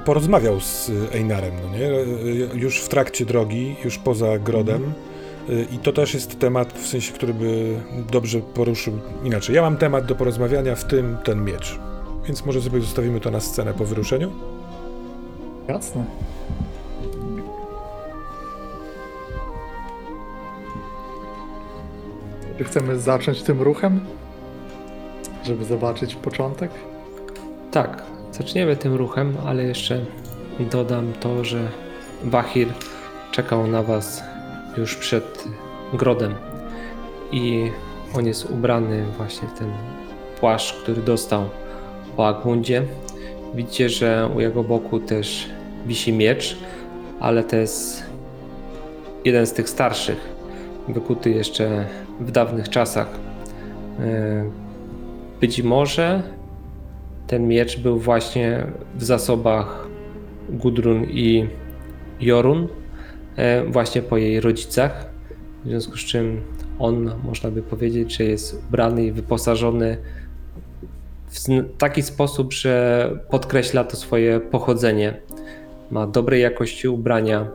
porozmawiał 0.05 0.59
z 0.59 0.91
Einarem, 1.15 1.53
no 1.63 1.77
nie? 1.77 1.85
Y, 1.91 2.49
Już 2.53 2.79
w 2.81 2.87
trakcie 2.89 3.25
drogi, 3.25 3.75
już 3.85 3.97
poza 3.97 4.39
grodem, 4.39 4.93
Y, 5.49 5.65
I 5.71 5.77
to 5.77 5.93
też 5.93 6.13
jest 6.13 6.39
temat, 6.39 6.73
w 6.73 6.87
sensie, 6.87 7.13
który 7.13 7.33
by 7.33 7.75
dobrze 8.11 8.39
poruszył 8.39 8.93
inaczej. 9.23 9.55
Ja 9.55 9.61
mam 9.61 9.77
temat 9.77 10.05
do 10.05 10.15
porozmawiania, 10.15 10.75
w 10.75 10.83
tym 10.85 11.17
ten 11.23 11.45
miecz. 11.45 11.79
Więc 12.25 12.45
może 12.45 12.61
sobie 12.61 12.81
zostawimy 12.81 13.19
to 13.19 13.31
na 13.31 13.39
scenę 13.39 13.73
po 13.73 13.85
wyruszeniu. 13.85 14.31
Jasne. 15.67 16.05
Czy 22.57 22.63
chcemy 22.63 22.99
zacząć 22.99 23.41
tym 23.43 23.61
ruchem? 23.61 23.99
Żeby 25.43 25.65
zobaczyć 25.65 26.15
początek? 26.15 26.71
Tak, 27.71 28.03
zaczniemy 28.31 28.75
tym 28.75 28.95
ruchem, 28.95 29.37
ale 29.45 29.63
jeszcze 29.63 30.05
dodam 30.59 31.13
to, 31.19 31.43
że 31.43 31.67
Wahir 32.23 32.67
czekał 33.31 33.67
na 33.67 33.83
was 33.83 34.23
już 34.77 34.95
przed 34.95 35.43
grodem 35.93 36.35
i 37.31 37.71
on 38.15 38.25
jest 38.25 38.49
ubrany 38.49 39.05
właśnie 39.17 39.47
w 39.47 39.59
ten 39.59 39.71
płaszcz, 40.39 40.73
który 40.73 41.01
dostał 41.01 41.49
po 42.17 42.27
Agmundzie. 42.27 42.83
Widzicie, 43.55 43.89
że 43.89 44.29
u 44.35 44.39
jego 44.39 44.63
boku 44.63 44.99
też 44.99 45.49
wisi 45.85 46.13
miecz, 46.13 46.57
ale 47.19 47.43
to 47.43 47.55
jest 47.55 48.03
jeden 49.25 49.45
z 49.45 49.53
tych 49.53 49.69
starszych, 49.69 50.29
wykuty 50.87 51.29
jeszcze 51.29 51.85
w 52.19 52.31
dawnych 52.31 52.69
czasach. 52.69 53.07
Być 55.43 55.63
może 55.63 56.23
ten 57.27 57.47
miecz 57.47 57.79
był 57.79 57.99
właśnie 57.99 58.67
w 58.95 59.03
zasobach 59.03 59.87
Gudrun 60.49 61.03
i 61.03 61.47
Jorun, 62.21 62.67
e, 63.35 63.65
właśnie 63.65 64.01
po 64.01 64.17
jej 64.17 64.39
rodzicach. 64.41 65.09
W 65.65 65.67
związku 65.67 65.97
z 65.97 65.99
czym 65.99 66.41
on, 66.79 67.11
można 67.23 67.51
by 67.51 67.61
powiedzieć, 67.61 68.17
że 68.17 68.23
jest 68.23 68.63
ubrany 68.67 69.05
i 69.05 69.11
wyposażony 69.11 69.97
w 71.29 71.77
taki 71.77 72.01
sposób, 72.01 72.53
że 72.53 73.09
podkreśla 73.29 73.83
to 73.83 73.97
swoje 73.97 74.39
pochodzenie. 74.39 75.21
Ma 75.91 76.07
dobrej 76.07 76.41
jakości 76.41 76.87
ubrania. 76.87 77.47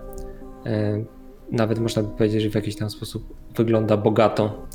e, 0.66 1.04
Nawet 1.52 1.78
można 1.78 2.02
by 2.02 2.08
powiedzieć, 2.08 2.42
że 2.42 2.50
w 2.50 2.54
jakiś 2.54 2.76
tam 2.76 2.90
sposób 2.90 3.34
wygląda 3.56 3.96
bogato. 3.96 4.66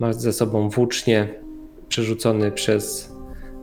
Ma 0.00 0.12
ze 0.12 0.32
sobą 0.32 0.68
włócznie 0.68 1.45
przerzucony 1.96 2.50
przez 2.50 3.12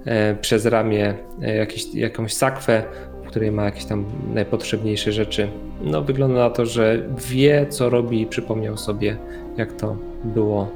e, 0.05 0.35
przez 0.35 0.65
ramię 0.65 1.13
e, 1.41 1.55
jakiś, 1.55 1.93
jakąś 1.93 2.33
sakwę, 2.33 2.83
w 3.23 3.27
której 3.27 3.51
ma 3.51 3.65
jakieś 3.65 3.85
tam 3.85 4.05
najpotrzebniejsze 4.33 5.11
rzeczy. 5.11 5.47
No, 5.81 6.01
wygląda 6.01 6.39
na 6.39 6.49
to, 6.49 6.65
że 6.65 7.09
wie, 7.29 7.65
co 7.69 7.89
robi 7.89 8.21
i 8.21 8.25
przypomniał 8.25 8.77
sobie, 8.77 9.17
jak 9.57 9.73
to 9.73 9.97
było 10.23 10.71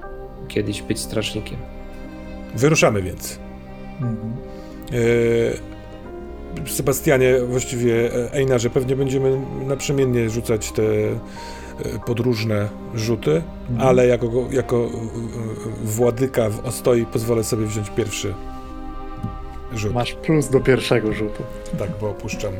kiedyś 0.47 0.81
być 0.81 0.99
strażnikiem. 0.99 1.57
Wyruszamy 2.55 3.01
więc. 3.01 3.39
Mhm. 4.01 4.33
E, 6.65 6.69
Sebastianie, 6.69 7.35
właściwie 7.47 8.09
Einarze, 8.33 8.69
pewnie 8.69 8.95
będziemy 8.95 9.39
naprzemiennie 9.67 10.29
rzucać 10.29 10.71
te 10.71 10.83
podróżne 12.05 12.69
rzuty, 12.95 13.41
Mhm. 13.69 13.87
ale 13.89 14.07
jako, 14.07 14.27
jako 14.51 14.77
e, 14.77 14.89
władyka 15.83 16.49
w 16.49 16.65
Ostoi 16.65 17.05
pozwolę 17.05 17.43
sobie 17.43 17.65
wziąć 17.65 17.89
pierwszy 17.89 18.33
rzut. 19.73 19.93
Masz 19.93 20.13
plus 20.13 20.49
do 20.49 20.59
pierwszego 20.59 21.13
rzutu. 21.13 21.43
Tak, 21.79 21.89
bo 22.01 22.09
opuszczam 22.09 22.53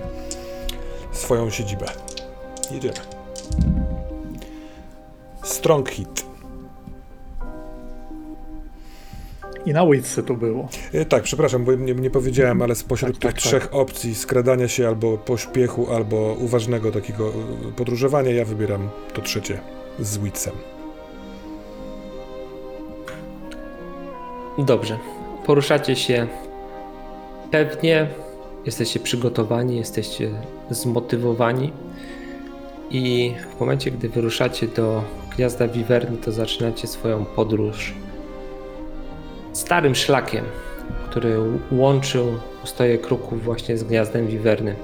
swoją 1.12 1.50
siedzibę. 1.50 1.86
Jedziemy. 2.72 2.94
Strong 5.44 5.90
hit. 5.90 6.26
I 9.68 9.74
na 9.74 9.86
Witsy 9.86 10.24
to 10.24 10.34
było. 10.34 10.70
E, 10.94 11.06
tak, 11.06 11.24
przepraszam, 11.24 11.66
bo 11.66 11.76
nie, 11.76 11.94
nie 11.94 12.10
powiedziałem, 12.10 12.62
ale 12.62 12.76
spośród 12.76 13.12
Tak, 13.12 13.22
tych 13.22 13.32
tak, 13.32 13.42
trzech 13.42 13.70
opcji 13.72 14.16
skradania 14.16 14.68
się 14.68 14.88
albo 14.88 15.18
pośpiechu, 15.18 15.88
albo 15.94 16.36
uważnego 16.40 16.92
takiego 16.92 17.30
e, 17.30 17.72
podróżowania, 17.72 18.32
ja 18.32 18.46
wybieram 18.46 18.90
to 19.14 19.22
trzecie 19.22 19.60
z 20.00 20.18
Witsem. 20.18 20.54
Dobrze. 24.58 24.98
Poruszacie 25.46 25.96
się 25.96 26.28
pewnie, 27.52 28.08
jesteście 28.66 29.00
przygotowani, 29.00 29.78
jesteście 29.78 30.32
zmotywowani 30.70 31.72
i 32.92 33.34
w 33.58 33.60
momencie, 33.60 33.92
gdy 33.92 34.10
wyruszacie 34.10 34.68
do 34.68 35.04
Gniazda 35.36 35.68
Wiwerny, 35.68 36.18
to 36.18 36.32
zaczynacie 36.32 36.88
swoją 36.88 37.26
podróż 37.26 37.94
starym 39.58 39.96
szlakiem, 39.96 40.46
który 41.10 41.38
łączył 41.72 42.26
ustoje 42.64 42.98
kruków 42.98 43.44
właśnie 43.44 43.78
z 43.78 43.84
Gniazdem 43.84 44.28
Wiwerny. 44.28 44.76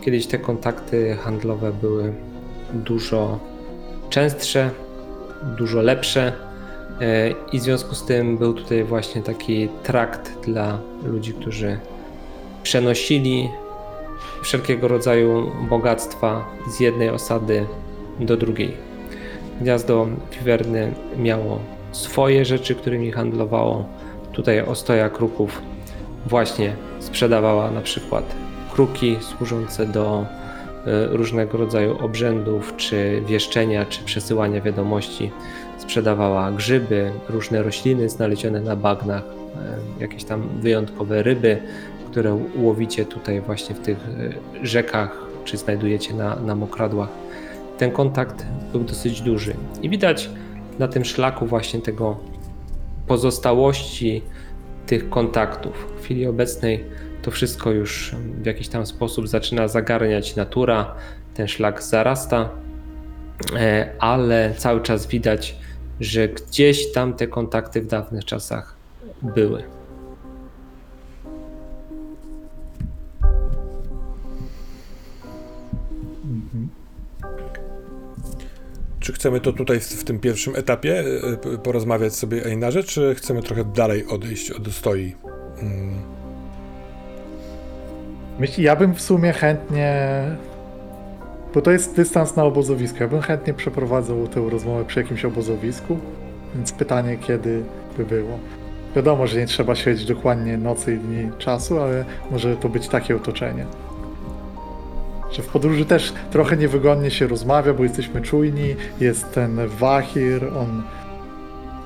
Kiedyś 0.00 0.26
te 0.26 0.38
kontakty 0.38 1.16
handlowe 1.16 1.72
były 1.72 2.12
dużo 2.72 3.38
częstsze, 4.10 4.70
dużo 5.58 5.82
lepsze. 5.82 6.32
E, 7.00 7.30
I 7.52 7.58
w 7.58 7.62
związku 7.62 7.94
z 7.94 8.04
tym 8.04 8.38
był 8.38 8.54
tutaj 8.54 8.84
właśnie 8.84 9.22
taki 9.22 9.68
trakt 9.82 10.40
dla 10.40 10.78
ludzi, 11.04 11.32
którzy 11.32 11.78
przenosili 12.62 13.48
wszelkiego 14.42 14.88
rodzaju 14.88 15.52
bogactwa 15.68 16.44
z 16.68 16.80
jednej 16.80 17.10
osady 17.10 17.66
do 18.20 18.36
drugiej. 18.36 18.76
Gniazdo 19.60 20.06
Wiwerny 20.32 20.92
miało 21.16 21.60
swoje 21.92 22.44
rzeczy, 22.44 22.74
którymi 22.74 23.12
handlowało. 23.12 23.84
Tutaj 24.34 24.60
Ostoja 24.60 25.10
Kruków 25.10 25.62
właśnie 26.26 26.76
sprzedawała 26.98 27.70
na 27.70 27.80
przykład 27.80 28.24
kruki 28.72 29.16
służące 29.20 29.86
do 29.86 30.26
e, 30.86 31.06
różnego 31.06 31.58
rodzaju 31.58 31.98
obrzędów, 32.04 32.76
czy 32.76 33.22
wieszczenia, 33.26 33.86
czy 33.86 34.04
przesyłania 34.04 34.60
wiadomości 34.60 35.30
sprzedawała 35.78 36.52
grzyby, 36.52 37.12
różne 37.28 37.62
rośliny 37.62 38.08
znalezione 38.08 38.60
na 38.60 38.76
bagnach, 38.76 39.22
e, 39.22 40.02
jakieś 40.02 40.24
tam 40.24 40.48
wyjątkowe 40.60 41.22
ryby, 41.22 41.58
które 42.10 42.38
łowicie 42.56 43.04
tutaj 43.04 43.40
właśnie 43.40 43.74
w 43.74 43.80
tych 43.80 43.98
e, 43.98 44.66
rzekach, 44.66 45.18
czy 45.44 45.56
znajdujecie 45.56 46.14
na, 46.14 46.36
na 46.36 46.54
mokradłach. 46.54 47.08
Ten 47.78 47.90
kontakt 47.90 48.46
był 48.72 48.84
dosyć 48.84 49.20
duży 49.20 49.54
i 49.82 49.88
widać 49.88 50.30
na 50.78 50.88
tym 50.88 51.04
szlaku 51.04 51.46
właśnie 51.46 51.80
tego 51.80 52.16
pozostałości 53.06 54.22
tych 54.86 55.10
kontaktów. 55.10 55.94
W 55.98 56.04
chwili 56.04 56.26
obecnej 56.26 56.84
to 57.22 57.30
wszystko 57.30 57.70
już 57.70 58.14
w 58.42 58.46
jakiś 58.46 58.68
tam 58.68 58.86
sposób 58.86 59.28
zaczyna 59.28 59.68
zagarniać 59.68 60.36
natura, 60.36 60.94
ten 61.34 61.48
szlak 61.48 61.82
zarasta, 61.82 62.48
e, 63.56 63.90
ale 63.98 64.54
cały 64.58 64.80
czas 64.80 65.06
widać, 65.06 65.56
że 66.00 66.28
gdzieś 66.28 66.92
tam 66.92 67.14
te 67.14 67.26
kontakty 67.26 67.82
w 67.82 67.86
dawnych 67.86 68.24
czasach 68.24 68.76
były. 69.22 69.73
Czy 79.04 79.12
chcemy 79.12 79.40
to 79.40 79.52
tutaj 79.52 79.80
w, 79.80 80.04
tym 80.04 80.18
pierwszym 80.18 80.56
etapie 80.56 81.04
e, 81.54 81.58
porozmawiać 81.58 82.14
sobie 82.14 82.46
Einarze, 82.46 82.84
czy 82.84 83.14
chcemy 83.14 83.42
trochę 83.42 83.64
dalej 83.64 84.06
odejść 84.06 84.50
od 84.50 84.68
Ostoi? 84.68 85.14
Mm. 85.62 85.94
Myśl, 88.38 88.62
ja 88.62 88.76
bym 88.76 88.94
w 88.94 89.00
sumie 89.00 89.32
chętnie. 89.32 90.22
Bo 91.54 91.62
to 91.62 91.70
jest 91.70 91.96
dystans 91.96 92.36
na 92.36 92.44
obozowisko. 92.44 92.98
Ja 93.00 93.08
bym 93.08 93.20
chętnie 93.20 93.54
przeprowadzał 93.54 94.28
tę 94.28 94.46
rozmowę 94.50 94.84
przy 94.84 95.00
jakimś 95.00 95.24
obozowisku. 95.24 95.98
Więc 96.54 96.72
pytanie, 96.72 97.16
kiedy 97.16 97.62
by 97.96 98.04
było. 98.04 98.38
Wiadomo, 98.96 99.26
że 99.26 99.38
nie 99.38 99.46
trzeba 99.46 99.74
śledzić 99.74 100.06
dokładnie 100.06 100.58
nocy 100.58 100.94
i 100.94 100.98
dni 100.98 101.30
czasu, 101.38 101.80
ale 101.80 102.04
może 102.30 102.56
to 102.56 102.68
być 102.68 102.88
takie 102.88 103.16
otoczenie. 103.16 103.66
Że 105.36 105.42
w 105.42 105.46
podróży 105.46 105.84
też 105.84 106.12
trochę 106.30 106.56
niewygodnie 106.56 107.10
się 107.10 107.26
rozmawia, 107.26 107.74
bo 107.74 107.82
jesteśmy 107.82 108.22
czujni. 108.22 108.76
Jest 109.00 109.32
ten 109.32 109.68
Wahir, 109.68 110.44
on 110.44 110.82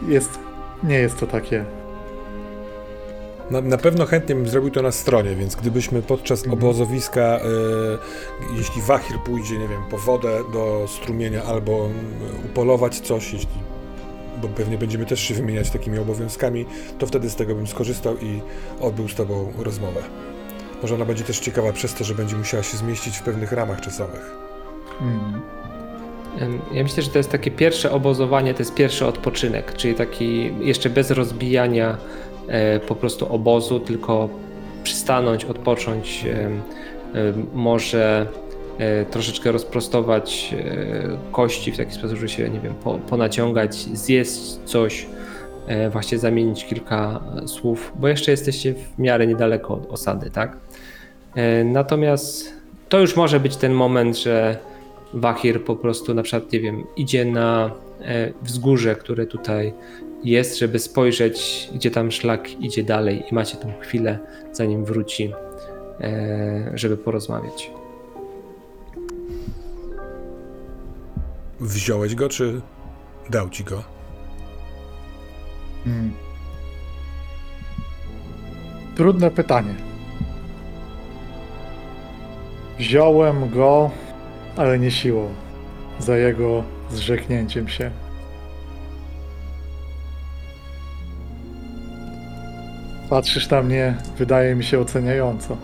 jest. 0.08 0.38
Nie 0.82 0.98
jest 0.98 1.20
to 1.20 1.26
takie. 1.26 1.64
Na, 3.50 3.60
na 3.60 3.78
pewno 3.78 4.06
chętnie 4.06 4.34
bym 4.34 4.48
zrobił 4.48 4.70
to 4.70 4.82
na 4.82 4.92
stronie, 4.92 5.34
więc 5.36 5.56
gdybyśmy 5.56 6.02
podczas 6.02 6.40
Mhm. 6.44 6.58
obozowiska, 6.62 7.20
e, 7.22 7.40
jeśli 8.56 8.82
Wahir 8.82 9.16
pójdzie, 9.26 9.58
nie 9.58 9.68
wiem, 9.68 9.80
po 9.90 9.98
wodę 9.98 10.28
do 10.52 10.86
strumienia 10.88 11.42
albo 11.42 11.88
upolować 12.44 13.00
coś, 13.00 13.32
jeśli, 13.32 13.48
bo 14.42 14.48
pewnie 14.48 14.78
będziemy 14.78 15.06
też 15.06 15.20
się 15.20 15.34
wymieniać 15.34 15.70
takimi 15.70 15.98
obowiązkami, 15.98 16.66
to 16.98 17.06
wtedy 17.06 17.30
z 17.30 17.36
tego 17.36 17.54
bym 17.54 17.66
skorzystał 17.66 18.16
i 18.18 18.40
odbył 18.80 19.08
z 19.08 19.14
tobą 19.14 19.52
rozmowę. 19.58 20.00
Może 20.82 20.94
ona 20.94 21.04
będzie 21.04 21.24
też 21.24 21.38
ciekawa 21.38 21.72
przez 21.72 21.94
to, 21.94 22.04
że 22.04 22.14
będzie 22.14 22.36
musiała 22.36 22.62
się 22.62 22.76
zmieścić 22.76 23.16
w 23.16 23.22
pewnych 23.22 23.52
ramach 23.52 23.80
czasowych. 23.80 24.36
Mm. 25.00 25.40
Em, 26.40 26.60
Ja 26.72 26.82
myślę, 26.82 27.02
że 27.02 27.10
to 27.10 27.18
jest 27.18 27.30
takie 27.30 27.50
pierwsze 27.50 27.90
obozowanie, 27.92 28.54
to 28.54 28.58
jest 28.58 28.74
pierwszy 28.74 29.06
odpoczynek, 29.06 29.74
czyli 29.76 29.94
taki 29.94 30.54
jeszcze 30.60 30.90
bez 30.90 31.10
rozbijania 31.10 31.96
e, 32.48 32.80
po 32.80 32.94
prostu 32.94 33.32
obozu, 33.34 33.80
tylko 33.80 34.28
przystanąć, 34.82 35.44
odpocząć, 35.44 36.24
em, 36.24 36.62
em, 37.14 37.46
może 37.54 38.26
e, 38.78 39.04
troszeczkę 39.04 39.52
rozprostować 39.52 40.54
e, 40.58 41.18
kości 41.32 41.72
w 41.72 41.76
taki 41.76 41.92
sposób, 41.92 42.18
że 42.18 42.28
się, 42.28 42.50
nie 42.50 42.60
wiem, 42.60 42.74
po, 42.74 42.98
ponaciągać, 42.98 43.76
zjeść 43.76 44.58
coś, 44.64 45.06
e, 45.66 45.90
właśnie 45.90 46.18
zamienić 46.18 46.64
kilka 46.66 47.20
słów, 47.46 47.92
bo 47.96 48.08
jeszcze 48.08 48.30
jesteście 48.30 48.74
w 48.74 48.98
miarę 48.98 49.26
niedaleko 49.26 49.74
od 49.74 49.86
osady, 49.92 50.30
tak? 50.30 50.56
E, 51.34 51.64
Natomiast 51.64 52.52
to 52.88 53.00
już 53.00 53.16
może 53.16 53.40
być 53.40 53.56
ten 53.56 53.72
moment, 53.72 54.18
że 54.18 54.58
Wahir 55.14 55.64
po 55.64 55.76
prostu 55.76 56.14
na 56.14 56.22
przykład, 56.22 56.52
nie 56.52 56.60
wiem, 56.60 56.84
idzie 56.96 57.24
na 57.24 57.70
e, 58.00 58.32
wzgórze, 58.42 58.94
które 58.94 59.26
tutaj 59.26 59.72
jest, 60.24 60.58
żeby 60.58 60.78
spojrzeć, 60.78 61.68
gdzie 61.74 61.90
tam 61.90 62.10
szlak 62.10 62.60
idzie 62.60 62.82
dalej 62.82 63.24
i 63.30 63.34
macie 63.34 63.56
tą 63.56 63.72
chwilę, 63.80 64.18
zanim 64.52 64.84
wróci, 64.84 65.32
e, 66.00 66.70
żeby 66.74 66.96
porozmawiać. 66.96 67.70
Wziąłeś 71.60 72.14
go, 72.14 72.28
czy 72.28 72.60
dał 73.30 73.50
ci 73.50 73.64
go? 73.64 73.82
Hmm. 75.84 76.12
Trudne 78.96 79.30
pytanie. 79.30 79.87
Wziąłem 82.78 83.50
go, 83.50 83.90
ale 84.56 84.78
nie 84.78 84.90
siłą. 84.90 85.28
Za 85.98 86.16
jego 86.16 86.64
zrzeknięciem 86.90 87.68
się. 87.68 87.90
Patrzysz 93.10 93.50
na 93.50 93.62
mnie, 93.62 93.94
wydaje 94.18 94.54
mi 94.54 94.64
się 94.64 94.78
oceniająco. 94.80 95.56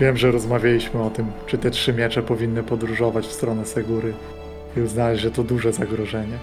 Wiem, 0.00 0.16
że 0.16 0.30
rozmawialiśmy 0.30 1.02
o 1.02 1.10
tym, 1.10 1.26
czy 1.46 1.58
te 1.58 1.70
trzy 1.70 1.92
miecze 1.92 2.22
powinny 2.22 2.62
podróżować 2.62 3.26
w 3.26 3.32
stronę 3.32 3.66
Segury 3.66 4.14
i 4.76 4.80
uznałeś, 4.80 5.20
że 5.20 5.30
to 5.30 5.44
duże 5.44 5.72
zagrożenie. 5.72 6.38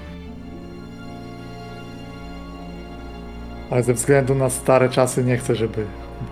Ale 3.69 3.83
ze 3.83 3.93
względu 3.93 4.35
na 4.35 4.49
stare 4.49 4.89
czasy 4.89 5.23
nie 5.23 5.37
chcę, 5.37 5.55
żeby 5.55 5.85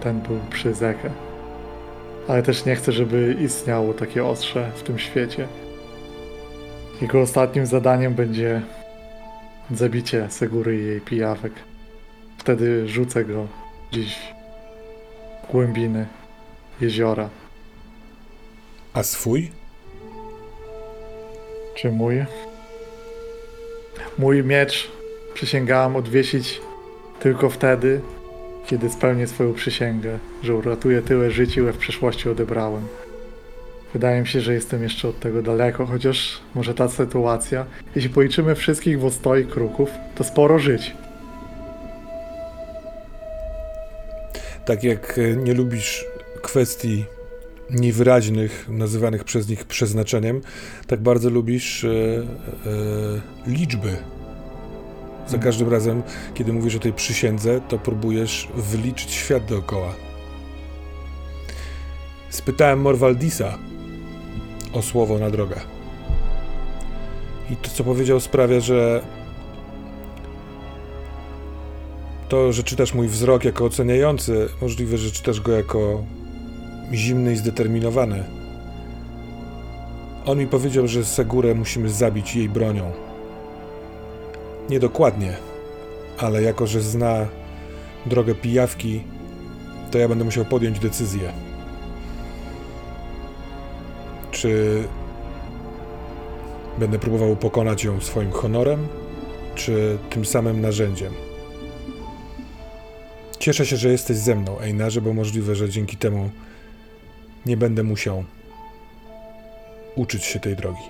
ten 0.04 0.22
był 0.22 0.38
przy 0.50 0.74
Zekę. 0.74 1.29
Ale 2.30 2.44
też 2.44 2.66
nie 2.66 2.76
chcę, 2.76 2.92
żeby 2.92 3.36
istniało 3.42 3.94
takie 3.94 4.26
ostrze 4.26 4.72
w 4.76 4.84
tym 4.84 5.00
świecie. 5.00 5.48
Jego 7.02 7.22
ostatnim 7.22 7.66
zadaniem 7.66 8.14
będzie 8.14 8.62
zabicie 9.72 10.28
Segury 10.30 10.82
i 10.82 10.86
jej 10.86 11.02
pijawek. 11.02 11.54
Wtedy 12.38 12.88
rzucę 12.88 13.26
go 13.26 13.48
gdzieś 13.92 14.18
w 15.44 15.52
głębiny 15.52 16.06
jeziora. 16.82 17.30
A 18.94 19.04
swój? 19.04 19.52
Czy 21.76 21.92
mój? 21.92 22.26
Mój 24.18 24.44
miecz 24.44 24.92
przysięgałam 25.34 25.96
odwiesić 25.96 26.62
tylko 27.20 27.50
wtedy, 27.50 28.02
kiedy 28.70 28.90
spełnię 28.90 29.28
swoją 29.28 29.54
przysięgę, 29.54 30.20
że 30.44 30.56
uratuję 30.56 31.02
tyle 31.02 31.32
żyć, 31.32 31.58
ile 31.58 31.74
w 31.74 31.78
przeszłości 31.78 32.30
odebrałem. 32.30 32.84
Wydaje 33.94 34.22
mi 34.22 34.28
się, 34.28 34.42
że 34.42 34.54
jestem 34.54 34.84
jeszcze 34.84 35.08
od 35.08 35.20
tego 35.20 35.42
daleko, 35.42 35.86
chociaż 35.86 36.42
może 36.56 36.74
ta 36.74 36.90
sytuacja, 36.90 37.66
jeśli 37.96 38.10
policzymy 38.10 38.56
wszystkich 38.56 39.00
w 39.00 39.06
ostoi 39.06 39.46
kruków, 39.46 39.90
to 40.16 40.24
sporo 40.24 40.60
żyć. 40.60 40.94
Tak 44.66 44.84
jak 44.84 45.20
e, 45.20 45.36
nie 45.36 45.54
lubisz 45.54 46.06
kwestii 46.42 47.06
niewyraźnych, 47.70 48.70
nazywanych 48.70 49.24
przez 49.24 49.50
nich 49.50 49.66
przeznaczeniem, 49.66 50.42
tak 50.88 51.00
bardzo 51.00 51.30
lubisz 51.30 51.84
e, 51.84 51.90
e, 51.90 53.52
liczby. 53.52 53.98
Za 55.30 55.36
Mhm. 55.36 55.44
każdym 55.44 55.70
razem, 55.70 56.04
kiedy 56.34 56.54
mówisz 56.54 56.76
o 56.76 56.80
tej 56.80 56.94
przysiędze, 56.94 57.62
to 57.62 57.78
próbujesz 57.78 58.48
wyliczyć 58.56 59.12
świat 59.12 59.46
dookoła. 59.46 59.94
Spytałem 62.30 62.82
Morwaldisa 62.82 63.58
o 64.74 64.82
słowo 64.82 65.20
na 65.20 65.30
drogę. 65.30 65.56
I 67.50 67.56
to, 67.56 67.70
co 67.70 67.84
powiedział, 67.84 68.20
sprawia, 68.20 68.60
że 68.60 69.02
to, 72.30 72.54
że 72.54 72.64
czytasz 72.64 72.94
mój 72.94 73.08
wzrok 73.08 73.46
jako 73.46 73.66
oceniający, 73.66 74.50
możliwe, 74.62 74.98
że 74.98 75.12
czytasz 75.12 75.42
go 75.42 75.52
jako 75.52 76.04
zimny 76.94 77.34
i 77.34 77.38
zdeterminowany. 77.38 78.24
On 80.26 80.38
mi 80.38 80.48
powiedział, 80.48 80.88
że 80.88 81.06
Segurę 81.06 81.56
musimy 81.56 81.90
zabić 81.90 82.36
jej 82.36 82.50
bronią. 82.50 83.09
Niedokładnie, 84.70 85.38
ale 86.18 86.42
jako, 86.42 86.68
że 86.68 86.82
zna 86.82 87.28
drogę 88.06 88.36
pijawki, 88.36 89.04
to 89.92 89.98
ja 89.98 90.08
będę 90.08 90.26
musiał 90.26 90.46
podjąć 90.46 90.80
decyzję. 90.80 91.34
Czy 94.32 94.84
będę 96.78 97.00
próbował 97.00 97.36
pokonać 97.36 97.84
ją 97.84 98.02
swoim 98.02 98.32
honorem, 98.32 98.88
czy 99.56 99.98
tym 100.10 100.26
samym 100.26 100.62
narzędziem? 100.62 101.14
Cieszę 103.40 103.66
się, 103.66 103.78
że 103.78 103.90
jesteś 103.90 104.18
ze 104.18 104.36
mną, 104.36 104.60
Einarze, 104.60 105.02
bo 105.02 105.14
możliwe, 105.14 105.56
że 105.56 105.70
dzięki 105.70 105.98
temu 105.98 106.30
nie 107.46 107.58
będę 107.58 107.84
musiał 107.84 108.24
uczyć 109.96 110.26
się 110.26 110.40
tej 110.40 110.56
drogi. 110.56 110.84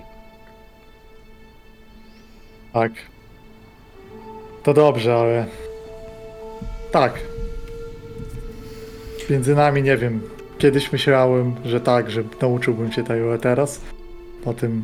Tak. 2.73 2.91
To 4.63 4.73
dobrze, 4.73 5.15
ale. 5.15 5.45
Tak. 6.91 7.19
Między 9.29 9.55
nami 9.55 9.83
nie 9.83 9.97
wiem. 9.97 10.21
Kiedyś 10.57 10.91
myślałem, 10.91 11.55
że 11.65 11.81
tak, 11.81 12.11
że 12.11 12.23
nauczyłbym 12.41 12.91
cię 12.91 13.03
tego, 13.03 13.29
ale 13.29 13.39
teraz 13.39 13.81
po 14.43 14.53
tym, 14.53 14.83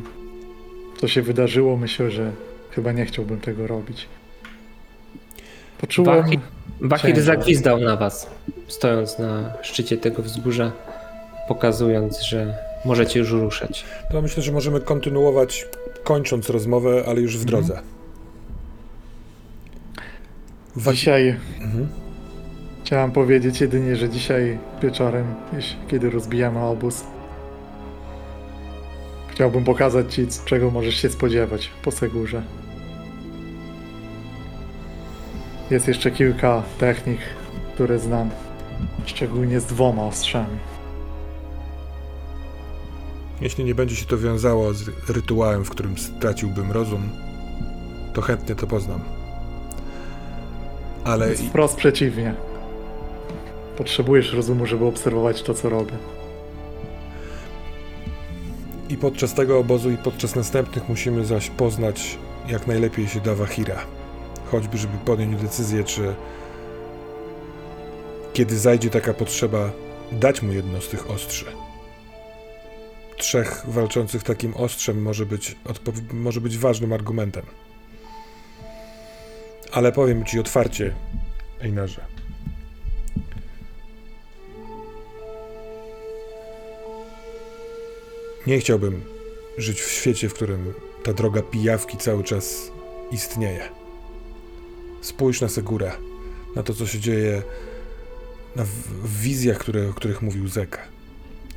co 0.96 1.08
się 1.08 1.22
wydarzyło, 1.22 1.76
myślę, 1.76 2.10
że 2.10 2.32
chyba 2.70 2.92
nie 2.92 3.06
chciałbym 3.06 3.40
tego 3.40 3.66
robić. 3.66 4.06
Poczułem. 5.80 6.24
Ciężko. 7.02 7.20
zagwizdał 7.20 7.78
na 7.78 7.96
was, 7.96 8.30
stojąc 8.68 9.18
na 9.18 9.52
szczycie 9.62 9.96
tego 9.96 10.22
wzgórza, 10.22 10.72
pokazując, 11.48 12.20
że 12.20 12.58
możecie 12.84 13.18
już 13.18 13.30
ruszać. 13.30 13.84
To 14.12 14.22
myślę, 14.22 14.42
że 14.42 14.52
możemy 14.52 14.80
kontynuować, 14.80 15.66
kończąc 16.04 16.50
rozmowę, 16.50 17.04
ale 17.06 17.20
już 17.20 17.38
w 17.38 17.44
drodze. 17.44 17.80
Dzisiaj 20.76 21.36
Mhm. 21.60 21.88
chciałem 22.84 23.12
powiedzieć 23.12 23.60
jedynie, 23.60 23.96
że 23.96 24.08
dzisiaj 24.08 24.58
wieczorem, 24.82 25.34
kiedy 25.88 26.10
rozbijamy 26.10 26.60
obóz, 26.60 27.04
chciałbym 29.28 29.64
pokazać 29.64 30.14
ci, 30.14 30.26
czego 30.44 30.70
możesz 30.70 30.94
się 30.96 31.10
spodziewać 31.10 31.70
po 31.82 31.90
Segurze. 31.90 32.42
Jest 35.70 35.88
jeszcze 35.88 36.10
kilka 36.10 36.62
technik, 36.78 37.20
które 37.74 37.98
znam, 37.98 38.30
szczególnie 39.04 39.60
z 39.60 39.66
dwoma 39.66 40.02
ostrzami. 40.02 40.58
Jeśli 43.40 43.64
nie 43.64 43.74
będzie 43.74 43.96
się 43.96 44.06
to 44.06 44.18
wiązało 44.18 44.74
z 44.74 44.90
rytuałem, 45.08 45.64
w 45.64 45.70
którym 45.70 45.98
straciłbym 45.98 46.72
rozum, 46.72 47.08
to 48.12 48.22
chętnie 48.22 48.54
to 48.54 48.66
poznam. 48.66 49.15
Ale 51.06 51.28
Więc 51.28 51.40
wprost 51.40 51.76
przeciwnie. 51.76 52.34
Potrzebujesz 53.76 54.32
rozumu, 54.32 54.66
żeby 54.66 54.84
obserwować 54.84 55.42
to, 55.42 55.54
co 55.54 55.68
robię. 55.68 55.94
i 58.88 58.96
podczas 58.96 59.34
tego 59.34 59.58
obozu, 59.58 59.90
i 59.90 59.96
podczas 59.96 60.36
następnych 60.36 60.88
musimy 60.88 61.24
zaś 61.24 61.50
poznać 61.50 62.18
jak 62.48 62.66
najlepiej 62.66 63.08
się 63.08 63.20
da 63.20 63.34
Wahira. 63.34 63.86
Choćby, 64.50 64.78
żeby 64.78 64.98
podjąć 64.98 65.42
decyzję, 65.42 65.84
czy 65.84 66.14
kiedy 68.32 68.58
zajdzie 68.58 68.90
taka 68.90 69.14
potrzeba, 69.14 69.70
dać 70.12 70.42
mu 70.42 70.52
jedno 70.52 70.80
z 70.80 70.88
tych 70.88 71.10
ostrzy. 71.10 71.44
Trzech 73.16 73.62
walczących 73.68 74.22
takim 74.22 74.54
ostrzem 74.54 75.02
może 75.02 75.26
być, 75.26 75.56
może 76.12 76.40
być 76.40 76.58
ważnym 76.58 76.92
argumentem. 76.92 77.46
Ale 79.76 79.92
powiem 79.92 80.24
ci 80.24 80.40
otwarcie, 80.40 80.94
Einarze. 81.60 82.00
Nie 88.46 88.58
chciałbym 88.58 89.04
żyć 89.58 89.80
w 89.80 89.90
świecie, 89.90 90.28
w 90.28 90.34
którym 90.34 90.74
ta 91.02 91.12
droga 91.12 91.42
pijawki 91.42 91.96
cały 91.96 92.24
czas 92.24 92.72
istnieje. 93.10 93.68
Spójrz 95.00 95.40
na 95.40 95.48
Segurę, 95.48 95.92
na 96.54 96.62
to, 96.62 96.74
co 96.74 96.86
się 96.86 97.00
dzieje 97.00 97.42
na 98.56 98.64
wizjach, 99.04 99.58
które, 99.58 99.88
o 99.88 99.94
których 99.94 100.22
mówił 100.22 100.48
Zeka. 100.48 100.80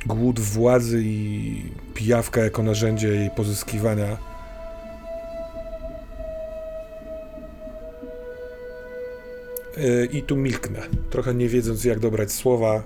Głód 0.06 0.40
władzy 0.40 1.02
i 1.04 1.62
pijawka 1.94 2.40
jako 2.40 2.62
narzędzie 2.62 3.08
jej 3.08 3.30
pozyskiwania. 3.30 4.29
I 10.12 10.22
tu 10.22 10.36
milknę, 10.36 10.80
trochę 11.10 11.34
nie 11.34 11.48
wiedząc, 11.48 11.84
jak 11.84 11.98
dobrać 11.98 12.32
słowa. 12.32 12.82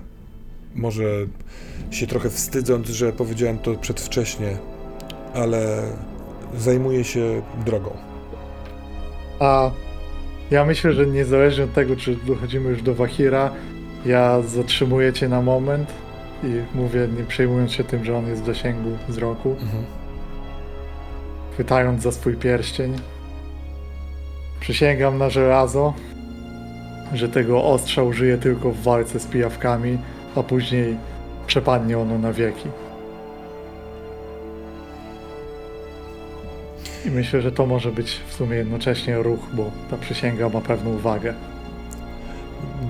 Może 0.75 1.03
się 1.91 2.07
trochę 2.07 2.29
wstydząc, 2.29 2.87
że 2.89 3.13
powiedziałem 3.13 3.57
to 3.57 3.75
przedwcześnie, 3.75 4.57
ale 5.33 5.83
zajmuję 6.57 7.03
się 7.03 7.41
drogą. 7.65 7.91
A 9.39 9.71
ja 10.51 10.65
myślę, 10.65 10.93
że 10.93 11.07
niezależnie 11.07 11.63
od 11.63 11.73
tego, 11.73 11.95
czy 11.95 12.15
dochodzimy 12.15 12.69
już 12.69 12.81
do 12.81 12.95
Wahira, 12.95 13.51
ja 14.05 14.41
zatrzymuję 14.41 15.13
cię 15.13 15.29
na 15.29 15.41
moment 15.41 15.93
i 16.43 16.77
mówię, 16.77 17.07
nie 17.17 17.23
przejmując 17.23 17.71
się 17.71 17.83
tym, 17.83 18.05
że 18.05 18.17
on 18.17 18.27
jest 18.27 18.41
w 18.43 18.45
zasięgu 18.45 18.89
wzroku, 19.07 19.49
Mhm. 19.49 19.83
chwytając 21.53 22.03
za 22.03 22.11
swój 22.11 22.35
pierścień. 22.35 22.93
Przysięgam 24.59 25.17
na 25.17 25.29
żelazo, 25.29 25.93
że 27.13 27.29
tego 27.29 27.63
ostrza 27.63 28.03
użyję 28.03 28.37
tylko 28.37 28.71
w 28.71 28.81
walce 28.81 29.19
z 29.19 29.25
pijawkami, 29.25 29.97
a 30.35 30.43
później 30.43 30.97
przepadnie 31.47 31.97
ono 31.99 32.17
na 32.17 32.33
wieki. 32.33 32.69
I 37.05 37.09
myślę, 37.11 37.41
że 37.41 37.51
to 37.51 37.65
może 37.65 37.91
być 37.91 38.19
w 38.27 38.33
sumie 38.33 38.57
jednocześnie 38.57 39.17
ruch, 39.23 39.39
bo 39.53 39.71
ta 39.89 39.97
przysięga 39.97 40.49
ma 40.49 40.61
pewną 40.61 40.97
wagę. 40.97 41.33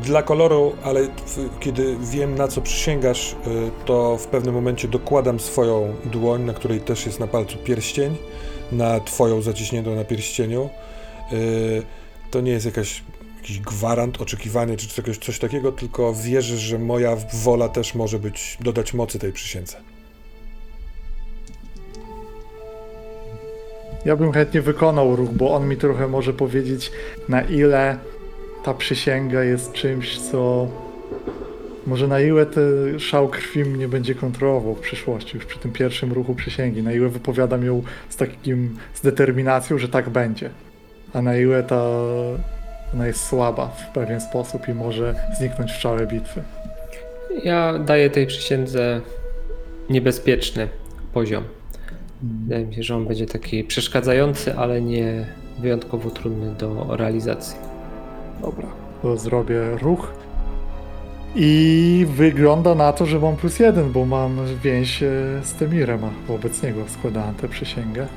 Dla 0.04 0.24
koloru, 0.24 0.76
ale 0.84 1.08
kiedy 1.60 1.96
wiem 2.02 2.36
na 2.36 2.48
co 2.48 2.62
przysięgasz, 2.62 3.34
y, 3.34 3.36
to 3.86 4.18
w 4.18 4.28
pewnym 4.28 4.54
momencie 4.56 4.88
dokładam 4.88 5.40
swoją 5.40 5.94
dłoń, 6.06 6.42
na 6.44 6.54
której 6.54 6.80
też 6.80 7.06
jest 7.06 7.20
na 7.20 7.28
palcu 7.28 7.58
pierścień, 7.58 8.16
na 8.72 9.00
twoją 9.00 9.42
zaciśniętą 9.42 9.96
na 9.96 10.04
pierścieniu. 10.04 10.70
Y, 11.34 11.84
To 12.32 12.42
nie 12.42 12.52
jest 12.52 12.66
jakaś, 12.66 13.04
jakiś 13.46 13.60
gwarant, 13.60 14.22
oczekiwanie 14.22 14.78
czy 14.78 14.88
coś, 14.88 15.18
coś 15.18 15.40
takiego, 15.40 15.72
tylko 15.72 16.14
wierzę, 16.14 16.58
że 16.58 16.80
moja 16.80 17.18
wola 17.34 17.70
też 17.70 17.96
może 17.96 18.20
być, 18.20 18.58
dodać 18.62 18.94
mocy 18.94 19.20
tej 19.20 19.34
przysiędze. 19.34 19.78
Ja 24.06 24.16
bym 24.16 24.32
chętnie 24.32 24.62
wykonał 24.62 25.16
ruch, 25.16 25.30
bo 25.30 25.54
on 25.54 25.68
mi 25.68 25.78
trochę 25.78 26.08
może 26.08 26.34
powiedzieć, 26.34 26.92
na 27.30 27.42
ile 27.42 27.98
ta 28.64 28.74
przysięga 28.74 29.44
jest 29.44 29.74
czymś, 29.74 30.20
co. 30.20 30.68
Może 31.88 32.08
na 32.08 32.22
ile 32.22 32.46
ten 32.46 33.00
szał 33.00 33.30
krwi 33.30 33.66
mnie 33.66 33.88
będzie 33.88 34.16
kontrolował 34.16 34.76
w 34.76 34.80
przyszłości, 34.80 35.36
już 35.36 35.46
przy 35.46 35.60
tym 35.60 35.72
pierwszym 35.72 36.14
ruchu 36.14 36.36
przysięgi. 36.36 36.84
Na 36.84 36.94
ile 36.94 37.10
wypowiadam 37.10 37.66
ją 37.66 37.84
z 38.10 38.16
takim, 38.16 38.78
z 38.94 39.02
determinacją, 39.02 39.78
że 39.78 39.90
tak 39.90 40.10
będzie. 40.10 40.50
A 41.14 41.22
na 41.22 41.38
ile 41.38 41.64
ta. 41.64 41.82
Ona 42.94 43.08
jest 43.08 43.24
słaba 43.28 43.68
w 43.68 43.94
pewien 43.94 44.22
sposób 44.22 44.68
i 44.68 44.74
może 44.74 45.16
zniknąć 45.38 45.72
w 45.72 45.80
czale 45.80 46.08
bitwy. 46.08 46.44
Ja 47.44 47.80
daję 47.80 48.10
tej 48.10 48.28
przysiędze 48.28 49.02
niebezpieczny 49.90 50.68
poziom. 51.14 51.44
Wydaje 52.22 52.66
mi 52.66 52.76
się, 52.76 52.84
że 52.84 52.96
on 52.96 53.06
będzie 53.06 53.26
taki 53.26 53.64
przeszkadzający, 53.64 54.56
ale 54.56 54.82
nie 54.82 55.26
wyjątkowo 55.60 56.12
trudny 56.12 56.52
do 56.52 56.96
realizacji. 56.98 57.58
Dobra, 58.42 58.68
to 59.02 59.18
zrobię 59.18 59.62
ruch. 59.82 60.14
I 61.36 62.06
wygląda 62.10 62.76
na 62.76 62.94
to, 62.94 63.06
że 63.06 63.20
mam 63.20 63.36
plus 63.36 63.60
jeden, 63.60 63.92
bo 63.92 64.06
mam 64.06 64.38
więź 64.64 65.04
e, 65.04 65.10
z 65.44 65.54
Temirem, 65.54 66.04
a 66.04 66.10
wobec 66.28 66.64
niego 66.64 66.82
składałem 66.88 67.36
tę 67.36 67.48
przysięgę. 67.48 68.08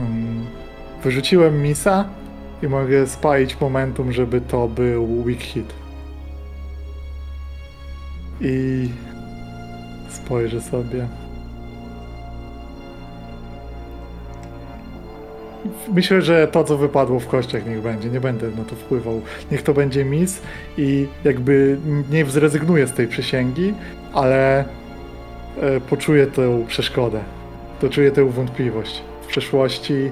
Mm, 0.00 0.46
Wyrzuciłem 1.02 1.62
misa 1.62 2.04
i 2.62 2.68
mogę 2.68 3.06
spalić 3.06 3.60
momentum, 3.60 4.12
żeby 4.12 4.40
to 4.40 4.68
był 4.68 5.22
weak 5.24 5.40
hit. 5.40 5.72
I 8.40 8.88
spojrzę 10.08 10.60
sobie. 10.60 11.08
Myślę, 15.92 16.22
że 16.22 16.48
to, 16.48 16.64
co 16.64 16.76
wypadło 16.76 17.20
w 17.20 17.26
kościach, 17.26 17.66
niech 17.66 17.82
będzie. 17.82 18.08
Nie 18.08 18.20
będę 18.20 18.50
na 18.50 18.64
to 18.64 18.76
wpływał. 18.76 19.22
Niech 19.50 19.62
to 19.62 19.74
będzie 19.74 20.04
mis 20.04 20.42
i 20.78 21.06
jakby 21.24 21.78
nie 22.10 22.26
zrezygnuję 22.26 22.86
z 22.86 22.92
tej 22.92 23.08
przysięgi, 23.08 23.74
ale 24.12 24.64
e, 25.60 25.80
poczuję 25.80 26.26
tę 26.26 26.64
przeszkodę. 26.66 27.20
To 27.80 27.88
czuję 27.88 28.10
tę 28.10 28.24
wątpliwość. 28.24 29.02
W 29.22 29.26
przeszłości 29.26 30.10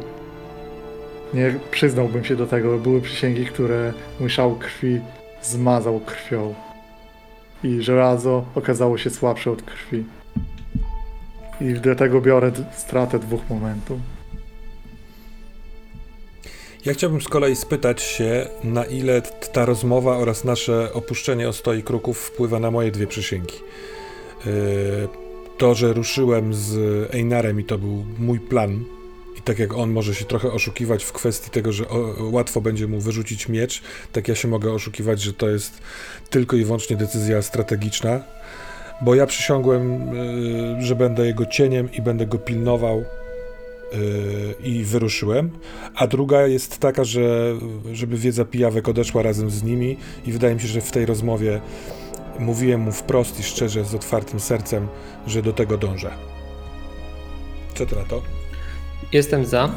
nie 1.34 1.54
przyznałbym 1.70 2.24
się 2.24 2.36
do 2.36 2.46
tego. 2.46 2.78
Były 2.78 3.00
przysięgi, 3.00 3.46
które 3.46 3.92
mój 4.20 4.30
krwi 4.58 5.00
zmazał 5.42 6.00
krwią. 6.00 6.54
I 7.64 7.82
żelazo 7.82 8.44
okazało 8.54 8.98
się 8.98 9.10
słabsze 9.10 9.50
od 9.50 9.62
krwi. 9.62 10.04
I 11.60 11.72
dlatego 11.72 12.20
biorę 12.20 12.52
stratę 12.76 13.18
dwóch 13.18 13.40
momentów. 13.50 13.98
Ja 16.84 16.94
chciałbym 16.94 17.20
z 17.20 17.28
kolei 17.28 17.56
spytać 17.56 18.02
się, 18.02 18.48
na 18.64 18.84
ile 18.84 19.22
ta 19.52 19.64
rozmowa 19.64 20.16
oraz 20.16 20.44
nasze 20.44 20.92
opuszczenie 20.92 21.48
ostoi 21.48 21.82
kruków 21.82 22.18
wpływa 22.18 22.60
na 22.60 22.70
moje 22.70 22.90
dwie 22.90 23.06
przysięgi. 23.06 23.54
Yy, 24.46 25.08
To, 25.58 25.74
że 25.74 25.92
ruszyłem 25.92 26.54
z 26.54 26.74
Einarem 27.14 27.60
i 27.60 27.64
to 27.64 27.78
był 27.78 28.04
mój 28.18 28.40
plan, 28.40 28.84
i 29.38 29.42
tak 29.42 29.58
jak 29.58 29.74
on 29.74 29.90
może 29.90 30.14
się 30.14 30.24
trochę 30.24 30.52
oszukiwać 30.52 31.04
w 31.04 31.12
kwestii 31.12 31.50
tego, 31.50 31.72
że 31.72 31.84
łatwo 32.20 32.60
będzie 32.60 32.86
mu 32.86 33.00
wyrzucić 33.00 33.48
miecz, 33.48 33.82
tak 34.12 34.28
ja 34.28 34.34
się 34.34 34.48
mogę 34.48 34.72
oszukiwać, 34.72 35.20
że 35.20 35.32
to 35.32 35.48
jest 35.48 35.80
tylko 36.30 36.56
i 36.56 36.64
wyłącznie 36.64 36.96
decyzja 36.96 37.42
strategiczna, 37.42 38.20
bo 39.02 39.14
ja 39.14 39.26
przysiągłem, 39.26 40.14
yy, 40.78 40.86
że 40.86 40.96
będę 40.96 41.26
jego 41.26 41.46
cieniem 41.46 41.92
i 41.92 42.02
będę 42.02 42.26
go 42.26 42.38
pilnował 42.38 42.98
yy, 42.98 44.54
i 44.64 44.84
wyruszyłem. 44.84 45.50
A 45.94 46.06
druga 46.06 46.46
jest 46.46 46.78
taka, 46.78 47.04
że 47.04 47.54
żeby 47.92 48.16
wiedza 48.16 48.44
pijawek 48.44 48.88
odeszła 48.88 49.22
razem 49.22 49.50
z 49.50 49.62
nimi 49.62 49.96
i 50.26 50.32
wydaje 50.32 50.54
mi 50.54 50.60
się, 50.60 50.68
że 50.68 50.80
w 50.80 50.90
tej 50.90 51.06
rozmowie 51.06 51.60
mówiłem 52.38 52.80
mu 52.80 52.92
wprost 52.92 53.40
i 53.40 53.42
szczerze, 53.42 53.84
z 53.84 53.94
otwartym 53.94 54.40
sercem, 54.40 54.88
że 55.26 55.42
do 55.42 55.52
tego 55.52 55.78
dążę. 55.78 56.10
Co 57.74 57.86
ty 57.86 57.96
na 57.96 58.02
to? 58.02 58.37
Jestem 59.12 59.44
za. 59.44 59.70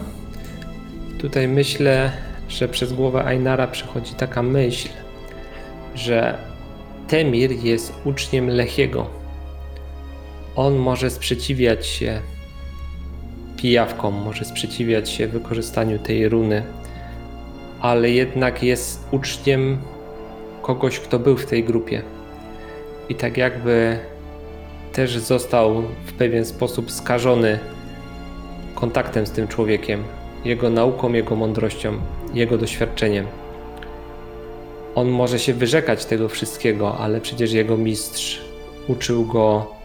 Tutaj 1.18 1.48
myślę, 1.48 2.12
że 2.50 2.68
przez 2.68 2.94
głowę 2.94 3.26
Ainara 3.26 3.68
przechodzi 3.68 4.14
taka 4.14 4.44
myśl, 4.44 4.90
że 5.96 6.38
Temir 7.08 7.52
jest 7.52 7.94
uczniem 8.06 8.50
Lechiego. 8.50 9.10
On 10.56 10.76
może 10.76 11.10
sprzeciwiać 11.10 11.88
się 11.88 12.22
pijawkom, 13.58 14.14
może 14.14 14.46
sprzeciwiać 14.46 15.10
się 15.10 15.28
wykorzystaniu 15.28 16.00
tej 16.00 16.30
runy, 16.30 16.64
ale 17.80 18.10
jednak 18.10 18.64
jest 18.64 19.08
uczniem 19.12 19.78
kogoś, 20.62 21.00
kto 21.00 21.20
był 21.20 21.38
w 21.38 21.46
tej 21.46 21.64
grupie. 21.64 22.02
I 23.10 23.16
tak 23.16 23.38
jakby 23.38 24.00
też 24.94 25.18
został 25.18 25.84
w 26.06 26.14
pewien 26.14 26.46
sposób 26.46 26.92
skażony 26.92 27.60
kontaktem 28.82 29.26
z 29.26 29.32
tym 29.32 29.48
człowiekiem, 29.48 30.04
jego 30.46 30.70
nauką, 30.70 31.14
jego 31.14 31.36
mądrością, 31.36 32.00
jego 32.34 32.58
doświadczeniem. 32.58 33.28
On 34.96 35.10
może 35.10 35.40
się 35.40 35.54
wyrzekać 35.54 36.06
tego 36.06 36.30
wszystkiego, 36.30 36.98
ale 36.98 37.22
przecież 37.22 37.52
jego 37.52 37.78
mistrz 37.78 38.42
uczył 38.88 39.26
go 39.26 39.76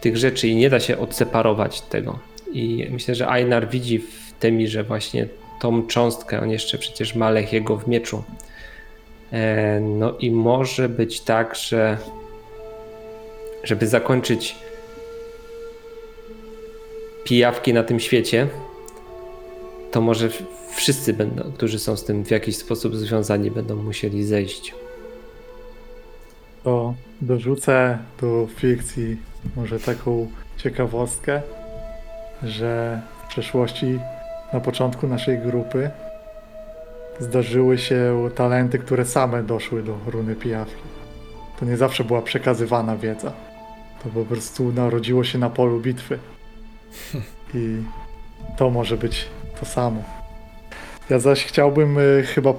tych 0.00 0.16
rzeczy 0.16 0.48
i 0.48 0.56
nie 0.56 0.70
da 0.70 0.80
się 0.80 0.98
odseparować 0.98 1.80
tego. 1.80 2.18
I 2.52 2.86
myślę, 2.90 3.14
że 3.14 3.28
Einar 3.28 3.68
widzi 3.68 3.98
w 3.98 4.32
Temirze 4.40 4.84
właśnie 4.84 5.26
tą 5.60 5.86
cząstkę. 5.86 6.40
On 6.40 6.50
jeszcze 6.50 6.78
przecież 6.78 7.14
ma 7.14 7.30
Lechiego 7.30 7.76
w 7.76 7.88
mieczu. 7.88 8.22
E, 9.32 9.80
No 9.80 10.18
i 10.18 10.30
może 10.30 10.88
być 10.88 11.20
tak, 11.20 11.56
że 11.56 11.96
żeby 13.64 13.86
zakończyć 13.86 14.56
pijawki 17.30 17.74
na 17.74 17.82
tym 17.82 18.00
świecie, 18.00 18.46
to 19.90 20.00
może 20.00 20.28
wszyscy 20.70 21.12
będą, 21.12 21.52
którzy 21.52 21.78
są 21.78 21.96
z 21.96 22.04
tym 22.04 22.24
w 22.24 22.30
jakiś 22.30 22.56
sposób 22.56 22.96
związani, 22.96 23.50
będą 23.50 23.76
musieli 23.76 24.24
zejść. 24.24 24.74
to 26.64 26.94
dorzucę 27.20 27.98
do 28.20 28.48
fikcji 28.56 29.16
może 29.56 29.80
taką 29.80 30.30
ciekawostkę, 30.56 31.42
że 32.42 33.00
w 33.24 33.28
przeszłości, 33.28 33.98
na 34.52 34.60
początku 34.60 35.06
naszej 35.08 35.38
grupy, 35.38 35.90
zdarzyły 37.20 37.78
się 37.78 38.30
talenty, 38.34 38.78
które 38.78 39.04
same 39.04 39.42
doszły 39.42 39.82
do 39.82 39.98
runy 40.06 40.34
Piafli. 40.34 40.82
To 41.60 41.64
nie 41.64 41.76
zawsze 41.76 42.04
była 42.04 42.22
przekazywana 42.22 42.96
wiedza. 42.96 43.32
To 44.02 44.08
po 44.08 44.24
prostu 44.24 44.72
narodziło 44.72 45.24
się 45.24 45.38
na 45.38 45.50
polu 45.50 45.80
bitwy. 45.80 46.18
I 47.54 47.82
to 48.56 48.70
może 48.70 48.96
być 48.96 49.28
to 49.60 49.66
samo. 49.66 50.02
Ja 51.10 51.18
zaś 51.18 51.44
chciałbym 51.44 51.98
y, 51.98 52.24
chyba 52.26 52.54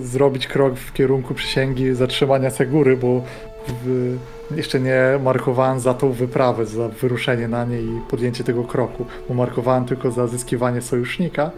zrobić 0.00 0.46
krok 0.46 0.76
w 0.76 0.92
kierunku 0.92 1.34
przysięgi 1.34 1.94
zatrzymania 1.94 2.50
Segury, 2.50 2.96
bo 2.96 3.22
w, 3.68 4.16
jeszcze 4.56 4.80
nie 4.80 5.00
markowałem 5.22 5.80
za 5.80 5.94
tą 5.94 6.12
wyprawę, 6.12 6.66
za 6.66 6.88
wyruszenie 6.88 7.48
na 7.48 7.64
niej 7.64 7.84
i 7.84 8.00
podjęcie 8.10 8.44
tego 8.44 8.64
kroku, 8.64 9.06
bo 9.28 9.34
markowałem 9.34 9.84
tylko 9.84 10.10
za 10.10 10.26
zyskiwanie 10.26 10.80
sojusznika, 10.80 11.50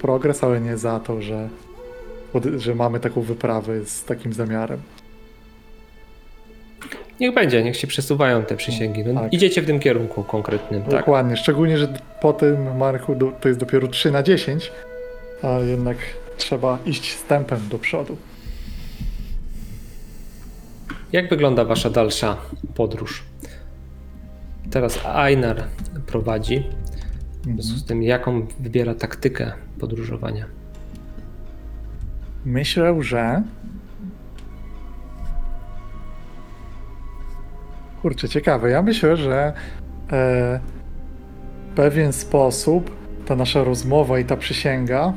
progres, 0.00 0.44
ale 0.44 0.60
nie 0.60 0.76
za 0.76 1.00
to, 1.00 1.22
że, 1.22 1.48
że 2.56 2.74
mamy 2.74 3.00
taką 3.00 3.20
wyprawę 3.20 3.84
z 3.84 4.04
takim 4.04 4.32
zamiarem. 4.32 4.78
Niech 7.20 7.34
będzie, 7.34 7.62
niech 7.64 7.76
się 7.76 7.86
przesuwają 7.86 8.42
te 8.44 8.56
przysięgi. 8.56 9.04
No, 9.04 9.20
Tak. 9.20 9.32
Idziecie 9.32 9.62
w 9.62 9.66
tym 9.66 9.80
kierunku 9.80 10.24
konkretnym, 10.24 10.82
tak? 10.82 10.90
Dokładnie, 10.90 11.36
szczególnie, 11.36 11.78
że 11.78 11.88
po 12.20 12.32
tym 12.32 12.76
marku 12.76 13.16
to 13.40 13.48
jest 13.48 13.60
dopiero 13.60 13.88
3 13.88 14.10
na 14.10 14.22
10, 14.22 14.72
a 15.42 15.58
jednak 15.58 15.96
trzeba 16.36 16.78
iść 16.86 17.16
z 17.16 17.24
tempem 17.24 17.60
do 17.70 17.78
przodu. 17.78 18.16
Jak 21.12 21.28
wygląda 21.30 21.64
wasza 21.64 21.90
dalsza 21.90 22.36
podróż? 22.74 23.22
Teraz 24.70 24.98
Einar 25.16 25.64
prowadzi. 26.06 26.64
W 27.42 27.44
związku 27.62 27.78
z 27.78 27.84
tym, 27.84 28.02
jaką 28.02 28.46
wybiera 28.60 28.94
taktykę 28.94 29.52
podróżowania? 29.80 30.46
Myślę, 32.44 33.02
że. 33.02 33.42
Kurczę, 38.02 38.28
ciekawe. 38.28 38.70
Ja 38.70 38.82
myślę, 38.82 39.16
że 39.16 39.52
e, 40.12 40.60
w 41.70 41.74
pewien 41.74 42.12
sposób 42.12 42.90
ta 43.26 43.36
nasza 43.36 43.64
rozmowa 43.64 44.18
i 44.18 44.24
ta 44.24 44.36
przysięga 44.36 45.12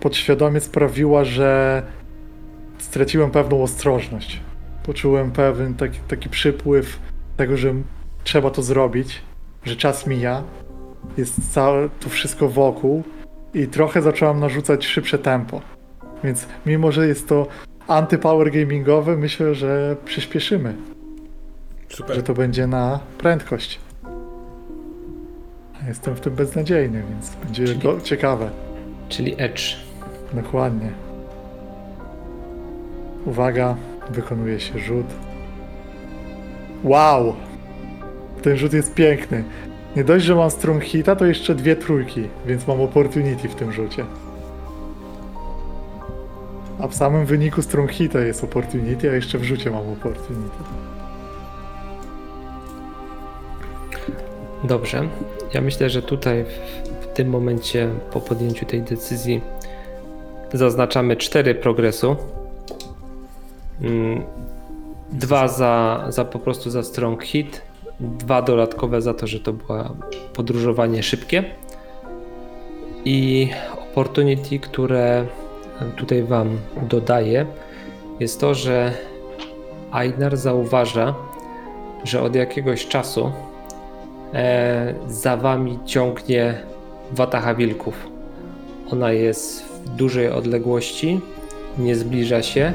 podświadomie 0.00 0.60
sprawiła, 0.60 1.24
że 1.24 1.82
straciłem 2.78 3.30
pewną 3.30 3.62
ostrożność. 3.62 4.40
Poczułem 4.82 5.30
pewien 5.30 5.74
taki, 5.74 5.98
taki 6.08 6.28
przypływ 6.28 6.98
tego, 7.36 7.56
że 7.56 7.74
trzeba 8.24 8.50
to 8.50 8.62
zrobić, 8.62 9.22
że 9.64 9.76
czas 9.76 10.06
mija, 10.06 10.42
jest 11.16 11.52
całe 11.52 11.88
to 12.00 12.08
wszystko 12.08 12.48
wokół 12.48 13.02
i 13.54 13.66
trochę 13.66 14.02
zacząłem 14.02 14.40
narzucać 14.40 14.86
szybsze 14.86 15.18
tempo. 15.18 15.60
Więc 16.24 16.48
mimo, 16.66 16.92
że 16.92 17.08
jest 17.08 17.28
to 17.28 17.46
anty-power 17.88 18.50
gamingowe, 18.52 19.16
myślę, 19.16 19.54
że 19.54 19.96
przyspieszymy, 20.04 20.74
Super. 21.96 22.16
że 22.16 22.22
to 22.22 22.34
będzie 22.34 22.66
na 22.66 23.00
prędkość. 23.18 23.80
Jestem 25.88 26.14
w 26.14 26.20
tym 26.20 26.34
beznadziejny, 26.34 27.02
więc 27.10 27.36
będzie 27.44 27.64
Czyli- 27.64 27.78
go, 27.78 28.00
ciekawe. 28.00 28.50
Czyli 29.08 29.34
Edge. 29.38 29.76
Dokładnie. 30.32 30.90
Uwaga, 33.26 33.76
wykonuje 34.10 34.60
się 34.60 34.78
rzut. 34.78 35.06
Wow! 36.84 37.34
Ten 38.42 38.56
rzut 38.56 38.72
jest 38.72 38.94
piękny. 38.94 39.44
Nie 39.96 40.04
dość, 40.04 40.24
że 40.24 40.34
mam 40.34 40.50
strong 40.50 40.84
hita, 40.84 41.16
to 41.16 41.26
jeszcze 41.26 41.54
dwie 41.54 41.76
trójki, 41.76 42.28
więc 42.46 42.66
mam 42.66 42.80
opportunity 42.80 43.48
w 43.48 43.54
tym 43.54 43.72
rzucie. 43.72 44.04
A 46.78 46.88
w 46.88 46.94
samym 46.94 47.26
wyniku 47.26 47.62
strong 47.62 47.90
hita 47.92 48.20
jest 48.20 48.44
opportunity, 48.44 49.10
a 49.10 49.14
jeszcze 49.14 49.38
w 49.38 49.44
rzucie 49.44 49.70
mam 49.70 49.92
opportunity. 49.92 50.85
Dobrze. 54.66 55.08
Ja 55.54 55.60
myślę, 55.60 55.90
że 55.90 56.02
tutaj 56.02 56.44
w, 57.00 57.06
tym 57.16 57.28
momencie 57.28 57.88
po 58.12 58.20
podjęciu 58.20 58.66
tej 58.66 58.82
decyzji 58.82 59.40
zaznaczamy 60.52 61.16
cztery 61.16 61.54
progresu. 61.54 62.16
Mm, 63.82 64.22
Dwa 65.12 65.48
za, 65.48 66.04
za 66.08 66.24
po 66.24 66.38
prostu 66.38 66.70
za 66.70 66.82
strong 66.82 67.24
hit, 67.24 67.62
dwa 68.00 68.42
dodatkowe 68.42 69.02
za 69.02 69.14
to, 69.14 69.26
że 69.26 69.40
to 69.40 69.52
było 69.52 69.96
podróżowanie 70.34 71.02
szybkie 71.02 71.44
i 73.04 73.50
opportunity, 73.82 74.58
które 74.58 75.26
tutaj 75.96 76.22
wam 76.22 76.58
dodaję 76.88 77.46
jest 78.20 78.40
to, 78.40 78.54
że 78.54 78.92
Einar 79.94 80.36
zauważa, 80.36 81.14
że 82.04 82.22
od 82.22 82.34
jakiegoś 82.34 82.86
czasu 82.86 83.32
e, 84.36 84.94
za 85.08 85.36
wami 85.36 85.78
ciągnie 85.84 86.54
watacha 87.12 87.54
wilków. 87.54 88.06
Ona 88.92 89.12
jest 89.12 89.62
w 89.64 89.88
dużej 89.88 90.30
odległości, 90.30 91.20
nie 91.78 91.96
zbliża 91.96 92.42
się, 92.42 92.72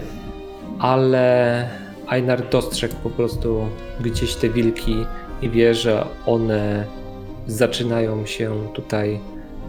ale 0.79 1.69
Einar 2.11 2.49
dostrzegł 2.49 2.95
po 3.03 3.09
prostu 3.09 3.67
gdzieś 3.99 4.35
te 4.35 4.49
wilki 4.49 5.05
i 5.41 5.49
wie, 5.49 5.75
że 5.75 6.05
one 6.25 6.85
zaczynają 7.47 8.25
się 8.25 8.67
tutaj 8.73 9.19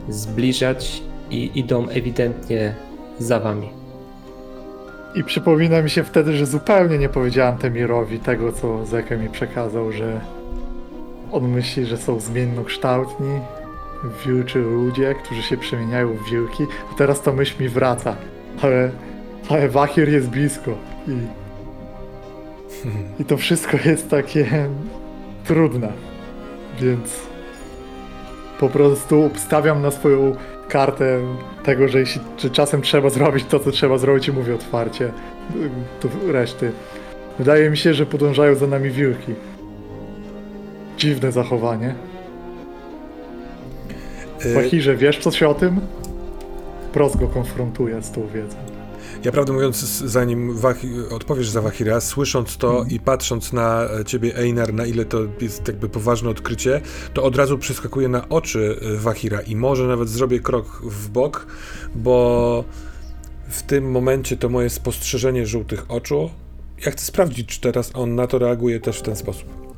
zbliżać 0.08 1.02
i 1.30 1.50
idą 1.54 1.88
ewidentnie 1.88 2.74
za 3.18 3.40
wami. 3.40 3.68
I 5.14 5.24
przypomina 5.24 5.82
mi 5.82 5.90
się 5.90 6.04
wtedy, 6.04 6.32
że 6.32 6.46
zupełnie 6.46 6.98
nie 6.98 7.08
powiedziałem 7.08 7.58
Temirowi 7.58 8.18
tego, 8.18 8.52
co 8.52 8.86
Zeke 8.86 9.16
mi 9.16 9.28
przekazał, 9.28 9.92
że 9.92 10.20
on 11.32 11.48
myśli, 11.48 11.86
że 11.86 11.96
są 11.96 12.20
zmiennokształtni 12.20 13.40
wilczy 14.26 14.58
ludzie, 14.58 15.14
którzy 15.24 15.42
się 15.42 15.56
przemieniają 15.56 16.14
w 16.14 16.30
wilki, 16.30 16.66
a 16.92 16.98
teraz 16.98 17.22
ta 17.22 17.32
myśl 17.32 17.62
mi 17.62 17.68
wraca. 17.68 18.16
Ale, 18.62 18.90
ale 19.48 19.68
Wachir 19.68 20.08
jest 20.08 20.28
blisko 20.28 20.70
i, 21.08 21.16
i 23.22 23.24
to 23.24 23.36
wszystko 23.36 23.76
jest 23.84 24.10
takie 24.10 24.68
trudne, 25.44 25.92
więc 26.80 27.20
po 28.60 28.68
prostu 28.68 29.30
stawiam 29.36 29.82
na 29.82 29.90
swoją 29.90 30.36
kartę 30.68 31.20
tego, 31.64 31.88
że 31.88 31.98
jeśli 31.98 32.20
że 32.38 32.50
czasem 32.50 32.82
trzeba 32.82 33.10
zrobić 33.10 33.44
to, 33.44 33.58
co 33.58 33.70
trzeba 33.70 33.98
zrobić 33.98 34.28
i 34.28 34.32
mówię 34.32 34.54
otwarcie 34.54 35.12
to 36.00 36.08
reszty. 36.32 36.72
Wydaje 37.38 37.70
mi 37.70 37.76
się, 37.76 37.94
że 37.94 38.06
podążają 38.06 38.54
za 38.54 38.66
nami 38.66 38.90
wilki. 38.90 39.34
Dziwne 41.02 41.32
zachowanie. 41.32 41.94
Y, 44.46 44.54
Wachirze, 44.54 44.96
wiesz 44.96 45.18
coś 45.18 45.42
o 45.42 45.54
tym? 45.54 45.80
Prost 46.92 47.16
go 47.16 47.28
konfrontuje 47.28 48.02
z 48.02 48.10
tą 48.10 48.26
wiedzą. 48.26 48.56
Ja 49.24 49.32
prawdę 49.32 49.52
mówiąc, 49.52 49.76
zanim 49.98 50.54
Wachi, 50.56 50.88
odpowiesz 51.10 51.48
za 51.48 51.62
Wahira, 51.62 52.00
słysząc 52.00 52.56
to 52.56 52.70
Mhm. 52.70 52.90
i 52.90 53.00
patrząc 53.00 53.52
na 53.52 53.84
e, 54.00 54.04
ciebie, 54.04 54.36
Einar, 54.36 54.74
na 54.74 54.86
ile 54.86 55.04
to 55.04 55.18
jest 55.40 55.68
jakby 55.68 55.88
poważne 55.88 56.30
odkrycie, 56.30 56.80
to 57.14 57.22
od 57.22 57.36
razu 57.36 57.58
przeskakuje 57.58 58.08
na 58.08 58.28
oczy 58.28 58.76
e, 58.82 58.96
Wahira 58.96 59.40
i 59.40 59.56
może 59.56 59.86
nawet 59.86 60.08
zrobię 60.08 60.40
krok 60.40 60.82
w 60.84 61.08
bok, 61.08 61.46
bo 61.94 62.64
w 63.48 63.62
tym 63.62 63.90
momencie 63.90 64.36
to 64.36 64.48
moje 64.48 64.70
spostrzeżenie 64.70 65.46
żółtych 65.46 65.84
oczu, 65.88 66.30
ja 66.86 66.92
chcę 66.92 67.04
sprawdzić, 67.04 67.48
czy 67.48 67.60
teraz 67.60 67.90
on 67.94 68.14
na 68.14 68.26
to 68.26 68.38
reaguje 68.38 68.80
też 68.80 68.98
w 68.98 69.02
ten 69.02 69.16
sposób. 69.16 69.71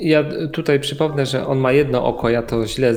Ja 0.00 0.24
tutaj 0.52 0.80
przypomnę, 0.80 1.26
że 1.26 1.46
on 1.46 1.58
ma 1.58 1.72
jedno 1.72 2.04
oko. 2.04 2.28
Ja 2.30 2.42
to 2.42 2.66
źle 2.66 2.94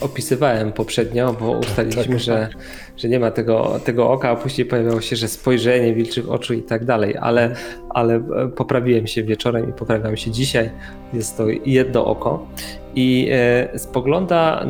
opisywałem 0.00 0.72
poprzednio, 0.72 1.36
bo 1.40 1.50
ustaliliśmy, 1.50 2.18
że, 2.18 2.48
że 2.96 3.08
nie 3.08 3.20
ma 3.20 3.30
tego, 3.30 3.80
tego 3.84 4.10
oka, 4.10 4.30
a 4.30 4.36
później 4.36 4.66
pojawiało 4.66 5.00
się, 5.00 5.16
że 5.16 5.28
spojrzenie 5.28 5.94
wilczych 5.94 6.30
oczu 6.30 6.54
i 6.54 6.62
tak 6.62 6.84
dalej, 6.84 7.16
ale, 7.20 7.54
ale 7.90 8.14
e, 8.14 8.48
poprawiłem 8.56 9.06
się 9.06 9.22
wieczorem 9.22 9.70
i 9.70 9.72
poprawiam 9.72 10.16
się 10.16 10.30
dzisiaj. 10.30 10.70
Jest 11.12 11.36
to 11.36 11.46
jedno 11.66 12.06
oko 12.06 12.46
i 12.94 13.28
e, 13.32 13.78
spogląda 13.78 14.66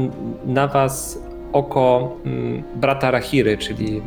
na 0.46 0.68
was 0.68 1.22
oko 1.52 2.16
mm, 2.26 2.62
brata 2.76 3.10
Rahiry, 3.10 3.58
czyli 3.58 4.02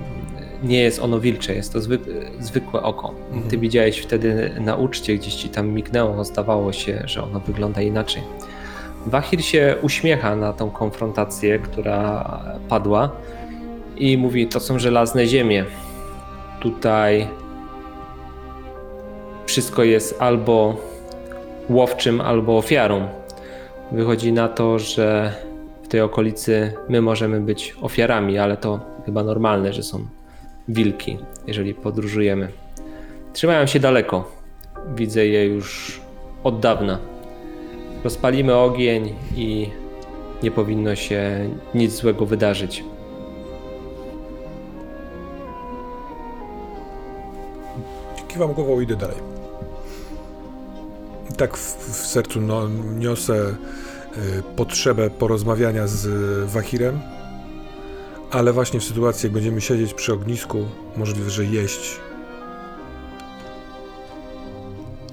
nie 0.64 0.80
jest 0.80 1.00
ono 1.00 1.20
wilcze, 1.20 1.56
jest 1.56 1.74
to 1.74 1.82
zwyk, 1.82 2.02
zwykłe 2.40 2.84
oko. 2.84 3.14
Mhm. 3.32 3.50
Ty 3.50 3.58
widziałeś 3.58 3.98
wtedy 3.98 4.52
na 4.60 4.76
uczcie, 4.76 5.16
gdzieś 5.16 5.36
ci 5.36 5.50
tam 5.50 5.70
mignęło, 5.70 6.24
zdawało 6.24 6.74
się, 6.74 7.04
że 7.06 7.24
ono 7.24 7.40
wygląda 7.40 7.82
inaczej. 7.82 8.24
Wahir 9.06 9.44
się 9.44 9.76
uśmiecha 9.82 10.36
na 10.36 10.54
tą 10.54 10.70
konfrontację, 10.70 11.60
która 11.60 12.40
padła 12.70 13.12
i 13.98 14.18
mówi, 14.18 14.48
to 14.48 14.60
są 14.60 14.80
żelazne 14.80 15.28
ziemie. 15.28 15.66
Tutaj 16.60 17.28
wszystko 19.46 19.84
jest 19.84 20.16
albo 20.22 20.78
łowczym, 21.70 22.22
albo 22.22 22.58
ofiarą. 22.58 23.08
Wychodzi 23.92 24.34
na 24.34 24.48
to, 24.48 24.80
że 24.80 25.34
w 25.84 25.88
tej 25.88 26.02
okolicy 26.02 26.74
my 26.90 27.02
możemy 27.02 27.42
być 27.42 27.76
ofiarami, 27.82 28.38
ale 28.38 28.58
to 28.58 28.80
chyba 29.06 29.24
normalne, 29.24 29.74
że 29.74 29.84
są 29.84 30.06
wilki, 30.68 31.18
jeżeli 31.48 31.74
podróżujemy. 31.74 32.52
Trzymają 33.34 33.66
się 33.66 33.80
daleko. 33.80 34.32
Widzę 34.96 35.28
je 35.28 35.46
już 35.46 36.02
od 36.44 36.60
dawna. 36.60 37.00
Rozpalimy 38.04 38.56
ogień 38.56 39.16
i 39.36 39.70
nie 40.44 40.52
powinno 40.52 40.96
się 40.96 41.50
nic 41.76 41.92
złego 41.92 42.26
wydarzyć. 42.26 42.84
Kiwam 48.28 48.54
głową 48.54 48.80
i 48.80 48.84
idę 48.84 48.96
dalej. 48.96 49.18
Tak 51.38 51.58
w, 51.58 51.92
w 51.92 52.08
sercu 52.08 52.42
no, 52.42 52.70
niosę 52.98 53.34
y, 53.38 54.44
potrzebę 54.56 55.10
porozmawiania 55.10 55.88
z 55.88 56.08
Wahirem, 56.50 57.00
ale 58.32 58.54
właśnie 58.54 58.80
w 58.80 58.84
sytuacji, 58.84 59.28
jak 59.28 59.34
będziemy 59.34 59.62
siedzieć 59.62 59.94
przy 59.94 60.14
ognisku, 60.14 60.66
możliwe, 60.98 61.30
że 61.30 61.46
jeść, 61.46 62.00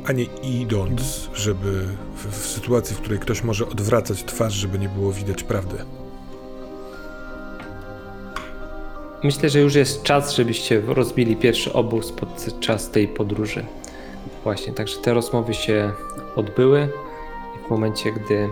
a 0.05 0.13
nie 0.13 0.25
idąc, 0.43 1.31
żeby 1.35 1.87
w, 2.17 2.41
w 2.41 2.47
sytuacji, 2.47 2.97
w 2.97 3.01
której 3.01 3.19
ktoś 3.19 3.45
może 3.45 3.69
odwracać 3.69 4.25
twarz, 4.25 4.55
żeby 4.55 4.79
nie 4.79 4.89
było 4.89 5.13
widać 5.13 5.43
prawdy. 5.43 5.77
Myślę, 9.23 9.51
że 9.51 9.61
już 9.61 9.75
jest 9.75 10.03
czas, 10.03 10.35
żebyście 10.35 10.81
rozbili 10.87 11.37
pierwszy 11.37 11.73
obóz 11.73 12.13
podczas 12.13 12.91
tej 12.91 13.09
podróży. 13.09 13.65
Właśnie, 14.43 14.73
także 14.73 14.97
te 14.97 15.15
rozmowy 15.15 15.55
się 15.55 15.93
odbyły 16.37 16.89
i 17.57 17.67
w 17.67 17.71
momencie, 17.71 18.13
gdy 18.13 18.49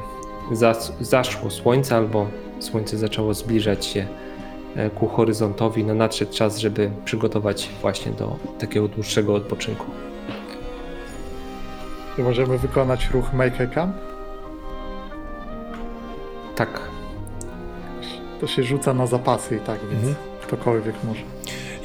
zas- 0.53 0.93
zaszło 1.01 1.51
słońce 1.51 1.97
albo 1.97 2.27
słońce 2.61 2.99
zaczęło 2.99 3.35
zbliżać 3.35 3.87
się 3.87 4.09
ku 4.95 5.09
horyzontowi, 5.09 5.85
no 5.85 5.95
nadszedł 5.95 6.33
czas, 6.33 6.59
żeby 6.59 6.91
przygotować 7.05 7.69
właśnie 7.83 8.13
do 8.13 8.37
takiego 8.59 8.89
dłuższego 8.89 9.35
odpoczynku. 9.35 9.85
Czy 12.17 12.23
możemy 12.23 12.59
wykonać 12.59 13.11
ruch 13.11 13.33
Make 13.33 13.61
a 13.61 13.67
Camp? 13.67 13.97
Tak, 16.57 16.81
To 18.41 18.47
się 18.47 18.63
rzuca 18.63 18.95
na 18.95 19.07
zapasy 19.07 19.57
i 19.57 19.61
tak, 19.61 19.79
więc 19.91 19.95
Mhm. 20.05 20.15
ktokolwiek 20.43 20.95
może. 21.05 21.21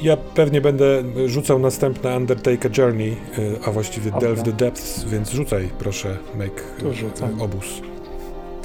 Ja 0.02 0.16
pewnie 0.16 0.60
będę 0.60 1.02
rzucał 1.26 1.58
następne 1.58 2.16
Undertaker 2.16 2.78
Journey, 2.78 3.16
y, 3.38 3.58
a 3.66 3.70
właściwie. 3.70 4.10
Delve 4.10 4.42
the 4.42 4.52
Depths, 4.52 5.04
więc 5.04 5.30
rzucaj 5.30 5.68
proszę, 5.78 6.16
make 6.38 6.62
To 6.80 6.92
rzucam. 6.92 7.42
obóz. 7.42 7.64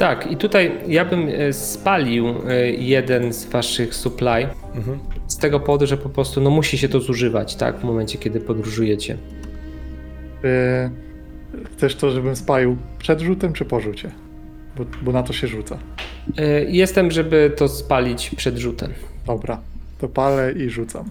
Tak. 0.04 0.32
I 0.32 0.38
tutaj 0.38 0.72
ja 0.88 1.06
bym 1.06 1.30
e, 1.30 1.54
spalił 1.54 2.28
e, 2.28 2.70
jeden 2.72 3.34
z 3.34 3.45
waszych 3.45 3.95
supply 3.95 4.47
Mhm. 4.76 4.99
z 5.28 5.38
tego 5.38 5.60
powodu, 5.60 5.88
że 5.88 5.97
po 5.97 6.10
prostu 6.10 6.41
no, 6.41 6.49
musi 6.49 6.78
się 6.78 6.89
to 6.89 6.99
zużywać, 6.99 7.56
tak, 7.56 7.80
w 7.80 7.84
momencie, 7.84 8.18
kiedy 8.18 8.39
podróżujecie. 8.39 9.18
Czy 10.41 10.89
chcesz 11.76 11.95
to, 11.95 12.12
żebym 12.12 12.36
spalił 12.36 12.78
przed 12.99 13.20
rzutem, 13.22 13.54
czy 13.54 13.66
po 13.66 13.80
rzucie? 13.80 14.12
Bo, 14.78 14.86
bo 15.01 15.12
na 15.12 15.24
to 15.24 15.34
się 15.34 15.47
rzuca. 15.47 15.78
Jestem, 16.68 17.12
żeby 17.12 17.51
to 17.58 17.68
spalić 17.68 18.30
przed 18.30 18.58
rzutem. 18.58 18.93
Dobra, 19.28 19.60
to 19.99 20.10
palę 20.10 20.51
i 20.51 20.70
rzucam. 20.70 21.06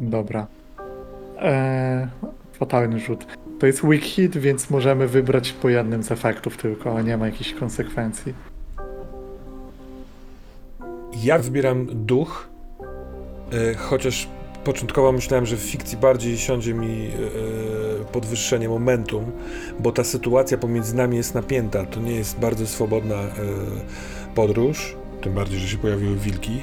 Dobra. 0.00 0.46
Eee, 1.40 2.06
fatalny 2.52 3.00
rzut. 3.00 3.26
To 3.58 3.66
jest 3.66 3.84
weak 3.84 4.02
hit, 4.02 4.36
więc 4.36 4.70
możemy 4.70 5.08
wybrać 5.08 5.52
po 5.52 5.68
jednym 5.68 6.02
z 6.02 6.12
efektów 6.12 6.56
tylko, 6.56 6.98
a 6.98 7.02
nie 7.02 7.16
ma 7.16 7.26
jakichś 7.26 7.52
konsekwencji. 7.52 8.34
Ja 11.22 11.38
wybieram 11.38 11.86
duch, 12.06 12.48
y, 13.52 13.74
chociaż 13.74 14.28
początkowo 14.64 15.12
myślałem, 15.12 15.46
że 15.46 15.56
w 15.56 15.60
fikcji 15.60 15.98
bardziej 15.98 16.38
siądzie 16.38 16.74
mi 16.74 17.06
y, 17.06 17.10
podwyższenie 18.12 18.68
momentum, 18.68 19.32
bo 19.80 19.92
ta 19.92 20.04
sytuacja 20.04 20.58
pomiędzy 20.58 20.96
nami 20.96 21.16
jest 21.16 21.34
napięta. 21.34 21.84
To 21.84 22.00
nie 22.00 22.14
jest 22.14 22.38
bardzo 22.38 22.66
swobodna 22.66 23.22
y, 23.22 23.28
podróż, 24.34 24.96
tym 25.20 25.34
bardziej, 25.34 25.60
że 25.60 25.68
się 25.68 25.78
pojawiły 25.78 26.16
wilki. 26.16 26.62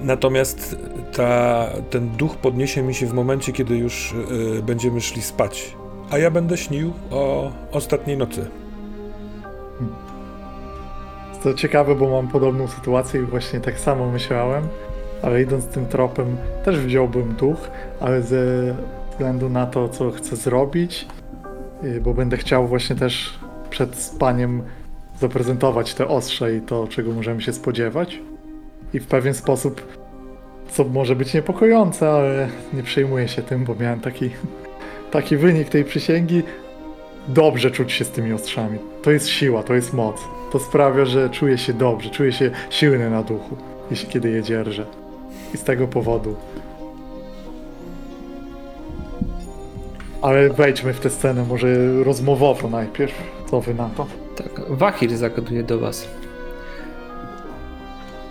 Natomiast 0.00 0.76
ta, 1.12 1.68
ten 1.90 2.08
duch 2.08 2.36
podniesie 2.36 2.82
mi 2.82 2.94
się 2.94 3.06
w 3.06 3.12
momencie, 3.12 3.52
kiedy 3.52 3.76
już 3.76 4.14
będziemy 4.62 5.00
szli 5.00 5.22
spać. 5.22 5.76
A 6.10 6.18
ja 6.18 6.30
będę 6.30 6.56
śnił 6.56 6.92
o 7.10 7.50
ostatniej 7.72 8.16
nocy. 8.16 8.46
To 11.42 11.54
ciekawe, 11.54 11.94
bo 11.94 12.10
mam 12.10 12.28
podobną 12.28 12.68
sytuację 12.68 13.20
i 13.20 13.24
właśnie 13.24 13.60
tak 13.60 13.78
samo 13.78 14.10
myślałem, 14.10 14.68
ale 15.22 15.42
idąc 15.42 15.66
tym 15.66 15.86
tropem 15.86 16.36
też 16.64 16.78
wziąłbym 16.78 17.34
duch, 17.34 17.70
ale 18.00 18.22
ze 18.22 18.74
względu 19.10 19.48
na 19.48 19.66
to, 19.66 19.88
co 19.88 20.10
chcę 20.10 20.36
zrobić, 20.36 21.06
y, 21.84 22.00
bo 22.00 22.14
będę 22.14 22.36
chciał 22.36 22.68
właśnie 22.68 22.96
też 22.96 23.38
przed 23.70 23.96
spaniem 23.96 24.62
zaprezentować 25.20 25.94
te 25.94 26.08
ostrze 26.08 26.56
i 26.56 26.60
to, 26.60 26.88
czego 26.88 27.12
możemy 27.12 27.42
się 27.42 27.52
spodziewać. 27.52 28.20
I 28.94 29.00
w 29.00 29.06
pewien 29.06 29.34
sposób, 29.34 29.98
co 30.68 30.84
może 30.84 31.16
być 31.16 31.34
niepokojące, 31.34 32.10
ale 32.10 32.48
nie 32.72 32.82
przejmuję 32.82 33.28
się 33.28 33.42
tym, 33.42 33.64
bo 33.64 33.74
miałem 33.74 34.00
taki, 34.00 34.30
taki 35.12 35.36
wynik 35.36 35.68
tej 35.68 35.84
przysięgi. 35.84 36.42
Dobrze 37.28 37.70
czuć 37.70 37.92
się 37.92 38.04
z 38.04 38.10
tymi 38.10 38.32
ostrzami. 38.32 38.78
To 39.02 39.10
jest 39.10 39.28
siła, 39.28 39.62
to 39.62 39.74
jest 39.74 39.92
moc. 39.92 40.20
To 40.52 40.58
sprawia, 40.58 41.04
że 41.04 41.30
czuję 41.30 41.58
się 41.58 41.72
dobrze, 41.72 42.10
czuję 42.10 42.32
się 42.32 42.50
silny 42.70 43.10
na 43.10 43.22
duchu, 43.22 43.56
jeśli 43.90 44.08
kiedy 44.08 44.30
je 44.30 44.42
dzierżę. 44.42 44.86
I 45.54 45.56
z 45.56 45.62
tego 45.62 45.88
powodu. 45.88 46.36
Ale 50.22 50.50
wejdźmy 50.50 50.92
w 50.92 51.00
tę 51.00 51.10
scenę, 51.10 51.44
może 51.44 51.66
rozmowowo 52.04 52.68
najpierw. 52.68 53.14
Co 53.50 53.60
wy 53.60 53.74
na 53.74 53.88
to? 53.88 54.06
Tak, 54.36 54.60
Wahir 54.68 55.16
zagaduje 55.16 55.62
do 55.62 55.78
was. 55.78 56.08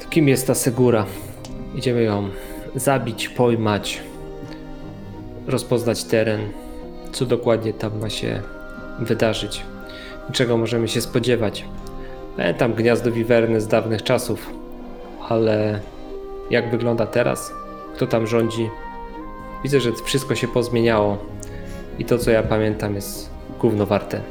Kim 0.10 0.28
jest 0.28 0.48
ta 0.48 0.56
Segura? 0.56 1.06
Idziemy 1.76 2.04
ją 2.04 2.30
zabić, 2.76 3.30
pojmać, 3.30 4.02
rozpoznać 5.48 6.04
teren, 6.04 6.42
co 7.12 7.26
dokładnie 7.26 7.74
tam 7.74 8.00
ma 8.00 8.10
się 8.10 8.42
wydarzyć, 9.00 9.64
czego 10.32 10.58
możemy 10.58 10.88
się 10.88 11.02
spodziewać. 11.02 11.66
Pamiętam 12.38 12.74
gniazdo 12.74 13.12
wiwerny 13.12 13.62
z 13.62 13.68
dawnych 13.68 14.04
czasów, 14.04 14.50
ale 15.30 15.80
jak 16.50 16.72
wygląda 16.72 17.06
teraz? 17.06 17.54
Kto 17.96 18.08
tam 18.08 18.28
rządzi? 18.28 18.70
Widzę, 19.64 19.80
że 19.80 19.92
wszystko 20.06 20.36
się 20.36 20.48
pozmieniało 20.48 21.18
i 22.00 22.06
to, 22.06 22.18
co 22.18 22.32
ja 22.32 22.44
pamiętam, 22.44 22.96
jest 22.96 23.30
gówno 23.60 23.86
warte. 23.86 24.22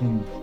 Hmm. 0.00 0.35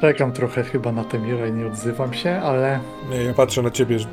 Czekam 0.00 0.32
trochę 0.32 0.64
chyba 0.64 0.92
na 0.92 1.04
Temira 1.04 1.46
i 1.46 1.52
nie 1.52 1.66
odzywam 1.66 2.14
się, 2.14 2.30
ale 2.30 2.80
Nie, 3.10 3.22
ja 3.22 3.34
patrzę 3.34 3.62
na 3.62 3.70
ciebie, 3.70 3.98
że 3.98 4.06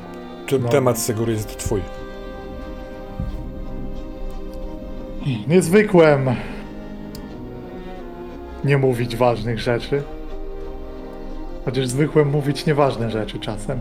ten 0.48 0.62
No. 0.62 0.68
temat 0.68 0.98
Segury 0.98 1.32
jest 1.32 1.58
twój. 1.58 1.80
nie 5.48 5.62
zwykłem 5.62 6.26
nie 8.64 8.78
mówić 8.78 9.16
ważnych 9.16 9.58
rzeczy. 9.58 10.02
Chociaż 11.64 11.86
zwykłem 11.86 12.28
mówić 12.30 12.66
nieważne 12.66 13.10
rzeczy 13.10 13.38
czasem. 13.38 13.78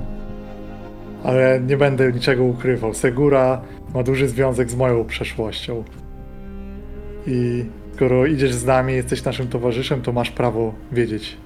Ale 1.24 1.62
nie 1.68 1.78
będę 1.78 2.12
niczego 2.14 2.44
ukrywał. 2.44 2.94
Segura 2.94 3.62
ma 3.94 4.04
duży 4.04 4.28
związek 4.28 4.72
z 4.72 4.76
moją 4.76 5.06
przeszłością. 5.06 5.84
I 7.28 7.66
skoro 7.96 8.26
idziesz 8.26 8.54
z 8.54 8.66
nami, 8.66 8.94
jesteś 8.94 9.24
naszym 9.24 9.48
towarzyszem, 9.48 10.02
to 10.02 10.12
masz 10.12 10.32
prawo 10.32 10.74
wiedzieć 10.92 11.38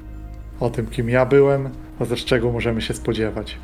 o 0.62 0.70
tym, 0.70 0.88
kim 0.88 1.10
ja 1.10 1.26
byłem, 1.26 1.70
też 2.10 2.26
czego 2.26 2.52
możemy 2.52 2.82
się 2.82 2.94
spodziewać. 2.94 3.58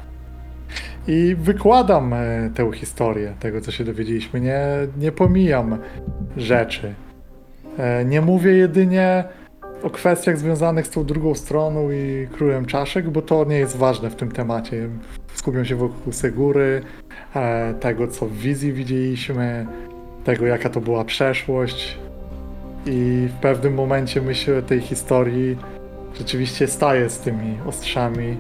I 1.08 1.36
wykładam 1.40 2.14
e, 2.14 2.50
tę 2.56 2.72
historię 2.74 3.34
tego, 3.40 3.62
co 3.62 3.72
się 3.72 3.84
dowiedzieliśmy. 3.84 4.42
Nie, 4.42 4.66
nie 4.98 5.12
pomijam 5.12 5.78
rzeczy. 6.38 6.94
E, 7.78 8.06
Nie 8.06 8.22
mówię 8.22 8.52
jedynie 8.52 9.24
o 9.84 9.90
kwestiach 9.90 10.38
związanych 10.38 10.88
z 10.88 10.90
tą 10.90 11.04
drugą 11.04 11.36
stroną 11.36 11.92
i 11.92 12.28
królem 12.34 12.66
czaszek, 12.66 13.10
bo 13.10 13.22
to 13.22 13.46
nie 13.46 13.58
jest 13.58 13.78
ważne 13.78 14.10
w 14.10 14.16
tym 14.16 14.32
temacie. 14.32 14.90
Skupiam 15.34 15.66
się 15.66 15.76
wokół 15.76 16.14
Segury, 16.14 16.82
e, 17.36 17.74
tego 17.74 18.08
co 18.08 18.26
w 18.26 18.34
wizji 18.34 18.74
widzieliśmy, 18.74 19.68
tego 20.24 20.46
jaka 20.46 20.70
to 20.70 20.82
była 20.82 21.06
przeszłość. 21.06 21.98
I 22.86 23.28
w 23.38 23.42
pewnym 23.42 23.74
momencie 23.74 24.22
myślę 24.22 24.62
tej 24.62 24.82
historii 24.82 25.58
rzeczywiście 26.18 26.68
staję 26.68 27.10
z 27.10 27.20
tymi 27.20 27.58
ostrzami 27.66 28.38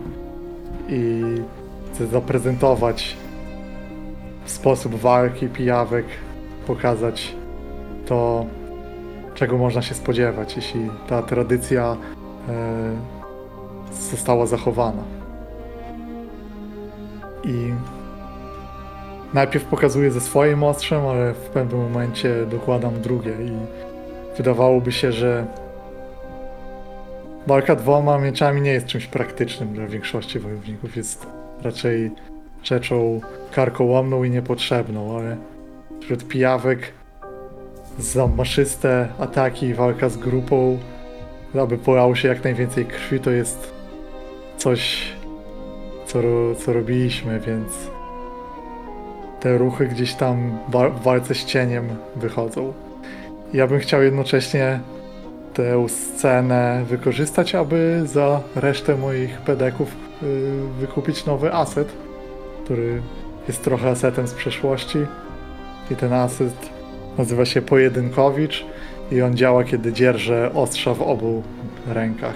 i 0.89 1.21
chcę 1.93 2.07
zaprezentować 2.07 3.17
sposób 4.45 4.95
walki 4.95 5.47
pijawek 5.47 6.05
pokazać 6.67 7.35
to, 8.05 8.45
czego 9.35 9.57
można 9.57 9.81
się 9.81 9.95
spodziewać, 9.95 10.55
jeśli 10.55 10.89
ta 11.07 11.21
tradycja 11.21 11.97
e, 12.49 12.95
została 14.11 14.45
zachowana. 14.45 15.03
I 17.43 17.73
najpierw 19.33 19.65
pokazuję 19.65 20.11
ze 20.11 20.21
swoim 20.21 20.63
ostrzem, 20.63 21.05
ale 21.05 21.33
w 21.33 21.49
pewnym 21.49 21.81
momencie 21.81 22.45
dokładam 22.45 23.01
drugie 23.01 23.31
i 23.31 23.51
wydawałoby 24.37 24.91
się, 24.91 25.11
że 25.11 25.47
walka 27.47 27.75
dwoma 27.75 28.17
mieczami 28.17 28.61
nie 28.61 28.71
jest 28.71 28.85
czymś 28.85 29.05
praktycznym 29.05 29.73
dla 29.73 29.87
większości 29.87 30.39
wojowników. 30.39 30.95
Jest 30.95 31.27
raczej 31.63 32.11
rzeczą 32.63 33.21
karkołomną 33.51 34.23
i 34.23 34.29
niepotrzebną, 34.29 35.17
ale 35.17 35.37
wśród 36.01 36.27
pijawek 36.27 36.91
za 37.99 38.27
maszyste 38.27 39.07
ataki 39.19 39.65
i 39.65 39.73
walka 39.73 40.09
z 40.09 40.17
grupą, 40.17 40.77
aby 41.61 41.77
polało 41.77 42.15
się 42.15 42.27
jak 42.27 42.43
najwięcej 42.43 42.85
krwi, 42.85 43.19
to 43.19 43.31
jest 43.31 43.73
coś, 44.57 45.11
co, 46.05 46.19
co 46.55 46.73
robiliśmy, 46.73 47.39
więc 47.39 47.71
te 49.39 49.57
ruchy 49.57 49.87
gdzieś 49.87 50.13
tam 50.13 50.57
w 50.69 51.03
walce 51.03 51.35
z 51.35 51.45
cieniem 51.45 51.87
wychodzą. 52.15 52.73
Ja 53.53 53.67
bym 53.67 53.79
chciał 53.79 54.03
jednocześnie 54.03 54.79
tę 55.57 55.89
scenę 55.89 56.85
wykorzystać, 56.89 57.55
aby 57.55 58.01
za 58.05 58.41
resztę 58.55 58.97
moich 58.97 59.37
pedeków 59.37 59.95
y, 60.23 60.51
wykupić 60.79 61.25
nowy 61.25 61.53
aset, 61.53 61.87
który 62.63 63.01
jest 63.47 63.63
trochę 63.63 63.89
asetem 63.89 64.27
z 64.27 64.33
przeszłości. 64.33 64.97
I 65.91 65.95
ten 65.95 66.13
aset 66.13 66.69
nazywa 67.17 67.45
się 67.45 67.61
Pojedynkowicz 67.61 68.65
i 69.11 69.21
on 69.21 69.35
działa, 69.35 69.63
kiedy 69.63 69.93
dzierżę 69.93 70.51
ostrza 70.53 70.93
w 70.93 71.01
obu 71.01 71.43
rękach. 71.87 72.35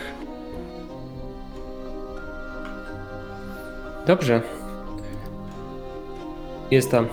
Dobrze. 4.07 4.41
Jest 6.71 6.91
ta 6.91 7.03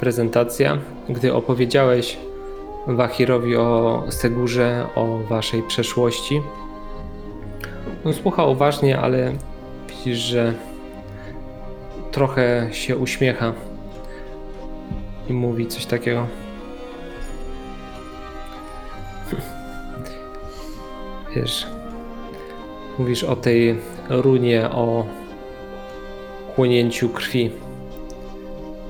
prezentacja. 0.00 0.78
Gdy 1.08 1.34
opowiedziałeś 1.34 2.18
Wahirowi 2.96 3.56
o 3.56 4.02
Segurze, 4.08 4.86
o 4.94 5.18
waszej 5.18 5.62
przeszłości, 5.62 6.42
on 8.04 8.14
słuchał 8.14 8.52
uważnie, 8.52 8.98
ale 8.98 9.32
widzisz, 9.88 10.18
że 10.18 10.54
trochę 12.10 12.68
się 12.72 12.96
uśmiecha 12.96 13.52
i 15.28 15.32
mówi 15.32 15.66
coś 15.66 15.86
takiego. 15.86 16.26
Wiesz, 21.36 21.66
mówisz 22.98 23.24
o 23.24 23.36
tej 23.36 23.78
runie, 24.08 24.70
o 24.70 25.06
chłonięciu 26.56 27.08
krwi 27.08 27.50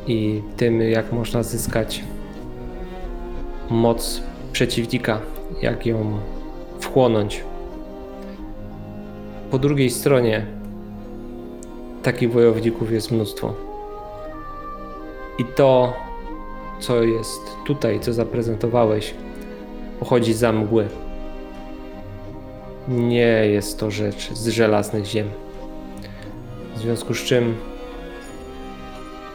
i 0.07 0.43
tym, 0.57 0.83
jak 0.83 1.13
można 1.13 1.43
zyskać 1.43 2.03
moc 3.71 4.23
przeciwnika, 4.53 5.21
jak 5.63 5.87
ją 5.87 6.19
wchłonąć. 6.81 7.45
Po 9.51 9.59
drugiej 9.59 9.91
stronie 9.91 10.47
takich 12.03 12.33
wojowników 12.33 12.93
jest 12.93 13.11
mnóstwo. 13.11 13.55
I 15.39 15.45
to, 15.45 15.93
co 16.81 17.03
jest 17.03 17.41
tutaj, 17.67 18.01
co 18.01 18.13
zaprezentowałeś, 18.13 19.15
pochodzi 20.01 20.35
za 20.35 20.53
mgły. 20.53 20.89
Nie 22.89 23.47
jest 23.47 23.81
to 23.81 23.91
rzecz 23.91 24.33
z 24.33 24.49
żelaznych 24.49 25.05
ziem. 25.05 25.31
W 26.75 26.79
związku 26.79 27.15
z 27.15 27.19
czym 27.19 27.55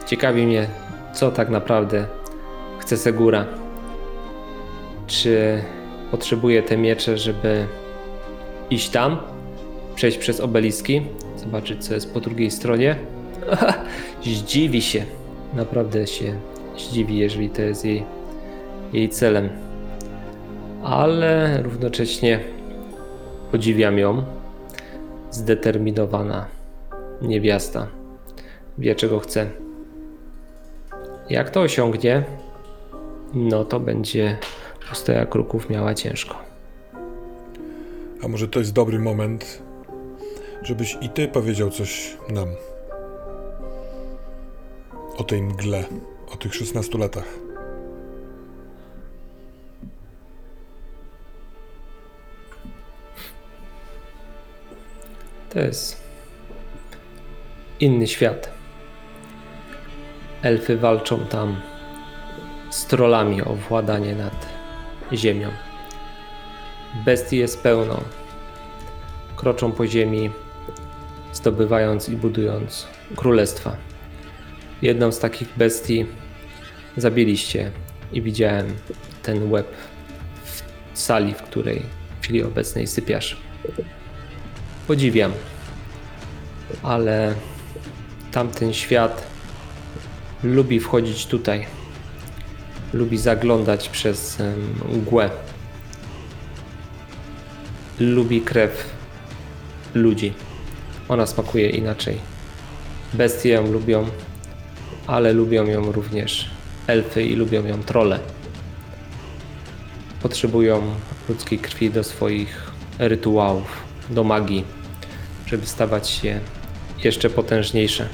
ciekawi 0.06 0.46
mnie, 0.46 0.68
co 1.12 1.30
tak 1.30 1.48
naprawdę 1.48 2.06
chce 2.78 2.96
Segura. 2.96 3.65
Czy 5.06 5.62
potrzebuje 6.10 6.62
te 6.62 6.76
miecze, 6.76 7.18
żeby 7.18 7.66
iść 8.70 8.90
tam, 8.90 9.18
przejść 9.94 10.18
przez 10.18 10.40
obeliski, 10.40 11.02
zobaczyć, 11.36 11.84
co 11.84 11.94
jest 11.94 12.14
po 12.14 12.20
drugiej 12.20 12.50
stronie? 12.50 12.96
Zdziwi 14.22 14.82
się. 14.82 15.04
Naprawdę 15.54 16.06
się 16.06 16.34
zdziwi, 16.78 17.18
jeżeli 17.18 17.50
to 17.50 17.62
jest 17.62 17.84
jej, 17.84 18.04
jej 18.92 19.08
celem. 19.08 19.48
Ale 20.82 21.62
równocześnie 21.62 22.40
podziwiam 23.52 23.98
ją. 23.98 24.24
Zdeterminowana 25.30 26.46
niewiasta. 27.22 27.86
Wie, 28.78 28.94
czego 28.94 29.18
chce. 29.18 29.50
Jak 31.30 31.50
to 31.50 31.60
osiągnie, 31.60 32.24
no 33.34 33.64
to 33.64 33.80
będzie 33.80 34.38
pustoja 34.88 35.26
kruków 35.26 35.70
miała 35.70 35.94
ciężko. 35.94 36.36
A 38.22 38.28
może 38.28 38.48
to 38.48 38.58
jest 38.58 38.72
dobry 38.72 38.98
moment, 38.98 39.62
żebyś 40.62 40.98
i 41.00 41.08
ty 41.08 41.28
powiedział 41.28 41.70
coś 41.70 42.16
nam 42.28 42.48
o 45.16 45.24
tej 45.24 45.42
mgle, 45.42 45.84
o 46.32 46.36
tych 46.36 46.54
16 46.54 46.98
latach. 46.98 47.24
To 55.50 55.60
jest 55.60 56.00
inny 57.80 58.06
świat. 58.06 58.50
Elfy 60.42 60.76
walczą 60.76 61.26
tam 61.26 61.60
z 62.70 62.86
trollami 62.86 63.42
o 63.42 63.54
władanie 63.54 64.14
nad 64.14 64.55
ziemią. 65.12 65.50
Bestii 67.04 67.36
jest 67.36 67.62
pełno. 67.62 68.00
Kroczą 69.36 69.72
po 69.72 69.86
ziemi, 69.86 70.30
zdobywając 71.32 72.08
i 72.08 72.16
budując 72.16 72.86
królestwa. 73.16 73.76
Jedną 74.82 75.12
z 75.12 75.18
takich 75.18 75.48
bestii 75.56 76.06
zabiliście 76.96 77.70
i 78.12 78.22
widziałem 78.22 78.76
ten 79.22 79.52
łeb 79.52 79.66
w 80.44 80.62
sali, 80.98 81.34
w 81.34 81.42
której 81.42 81.82
w 82.20 82.24
chwili 82.24 82.42
obecnej 82.42 82.86
sypiasz. 82.86 83.36
Podziwiam, 84.86 85.32
ale 86.82 87.34
tamten 88.32 88.72
świat 88.74 89.26
lubi 90.42 90.80
wchodzić 90.80 91.26
tutaj. 91.26 91.66
Lubi 92.92 93.18
zaglądać 93.18 93.88
przez 93.88 94.38
mgłę. 94.92 95.30
Lubi 98.00 98.40
krew 98.40 98.90
ludzi. 99.94 100.32
Ona 101.08 101.26
smakuje 101.26 101.70
inaczej. 101.70 102.18
Bestie 103.14 103.48
ją 103.48 103.72
lubią, 103.72 104.06
ale 105.06 105.32
lubią 105.32 105.66
ją 105.66 105.92
również 105.92 106.50
elfy 106.86 107.22
i 107.22 107.36
lubią 107.36 107.66
ją 107.66 107.82
trolle. 107.82 108.18
Potrzebują 110.22 110.82
ludzkiej 111.28 111.58
krwi 111.58 111.90
do 111.90 112.04
swoich 112.04 112.70
rytuałów, 112.98 113.82
do 114.10 114.24
magii, 114.24 114.64
żeby 115.46 115.66
stawać 115.66 116.08
się 116.08 116.40
jeszcze 117.04 117.30
potężniejsze. 117.30 118.08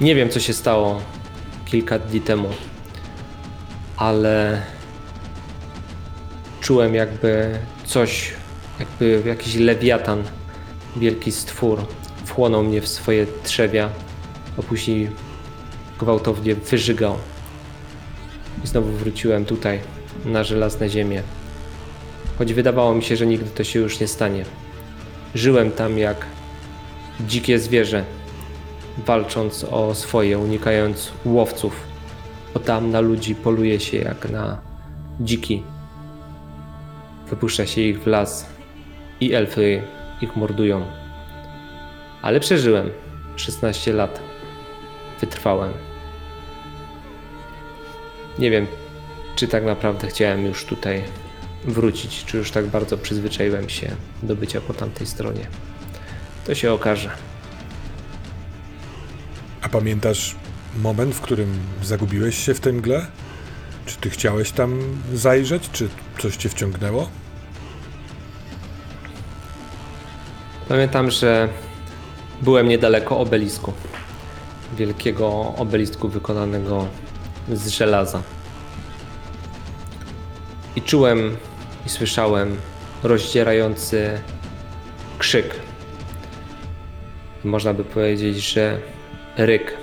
Nie 0.00 0.14
wiem, 0.14 0.30
co 0.30 0.40
się 0.40 0.52
stało 0.52 1.00
kilka 1.64 1.98
dni 1.98 2.20
temu, 2.20 2.48
ale 3.96 4.62
czułem 6.60 6.94
jakby 6.94 7.58
coś, 7.84 8.32
jakby 8.80 9.22
jakiś 9.26 9.54
lewiatan, 9.54 10.22
wielki 10.96 11.32
stwór, 11.32 11.86
wchłonął 12.24 12.62
mnie 12.64 12.80
w 12.80 12.88
swoje 12.88 13.26
trzewia, 13.42 13.90
a 14.58 14.62
później 14.62 15.10
gwałtownie 15.98 16.54
wyżygał. 16.54 17.18
I 18.64 18.66
znowu 18.66 18.92
wróciłem 18.92 19.44
tutaj, 19.44 19.80
na 20.24 20.44
żelazne 20.44 20.88
ziemię. 20.88 21.22
Choć 22.38 22.54
wydawało 22.54 22.94
mi 22.94 23.02
się, 23.02 23.16
że 23.16 23.26
nigdy 23.26 23.50
to 23.50 23.64
się 23.64 23.80
już 23.80 24.00
nie 24.00 24.08
stanie. 24.08 24.44
Żyłem 25.34 25.72
tam 25.72 25.98
jak 25.98 26.26
dzikie 27.20 27.58
zwierzę, 27.58 28.04
walcząc 28.98 29.64
o 29.64 29.94
swoje, 29.94 30.38
unikając 30.38 31.12
łowców, 31.24 31.80
bo 32.54 32.60
tam 32.60 32.90
na 32.90 33.00
ludzi 33.00 33.34
poluje 33.34 33.80
się 33.80 33.96
jak 33.96 34.30
na 34.30 34.58
dziki. 35.20 35.62
Wypuszcza 37.30 37.66
się 37.66 37.80
ich 37.80 38.02
w 38.02 38.06
las 38.06 38.46
i 39.20 39.34
elfy 39.34 39.82
ich 40.20 40.36
mordują. 40.36 40.86
Ale 42.22 42.40
przeżyłem 42.40 42.90
16 43.36 43.92
lat. 43.92 44.20
Wytrwałem. 45.20 45.72
Nie 48.38 48.50
wiem, 48.50 48.66
czy 49.36 49.48
tak 49.48 49.64
naprawdę 49.64 50.08
chciałem 50.08 50.46
już 50.46 50.64
tutaj 50.64 51.02
wrócić, 51.64 52.24
czy 52.24 52.36
już 52.36 52.50
tak 52.50 52.66
bardzo 52.66 52.98
przyzwyczaiłem 52.98 53.68
się 53.68 53.90
do 54.22 54.36
bycia 54.36 54.60
po 54.60 54.74
tamtej 54.74 55.06
stronie. 55.06 55.46
To 56.46 56.54
się 56.54 56.72
okaże. 56.72 57.10
Pamiętasz 59.74 60.34
moment, 60.82 61.14
w 61.14 61.20
którym 61.20 61.58
zagubiłeś 61.82 62.38
się 62.38 62.54
w 62.54 62.60
tej 62.60 62.72
mgle? 62.72 63.06
Czy 63.86 63.96
ty 63.96 64.10
chciałeś 64.10 64.50
tam 64.50 64.80
zajrzeć? 65.14 65.70
Czy 65.72 65.88
coś 66.18 66.36
cię 66.36 66.48
wciągnęło? 66.48 67.08
Pamiętam, 70.68 71.10
że 71.10 71.48
byłem 72.42 72.68
niedaleko 72.68 73.18
obelisku. 73.18 73.72
Wielkiego 74.76 75.54
obelisku 75.56 76.08
wykonanego 76.08 76.88
z 77.52 77.68
żelaza. 77.68 78.22
I 80.76 80.82
czułem 80.82 81.36
i 81.86 81.88
słyszałem 81.88 82.56
rozdzierający 83.02 84.20
krzyk. 85.18 85.54
Można 87.44 87.74
by 87.74 87.84
powiedzieć, 87.84 88.52
że 88.52 88.93
ryk. 89.36 89.76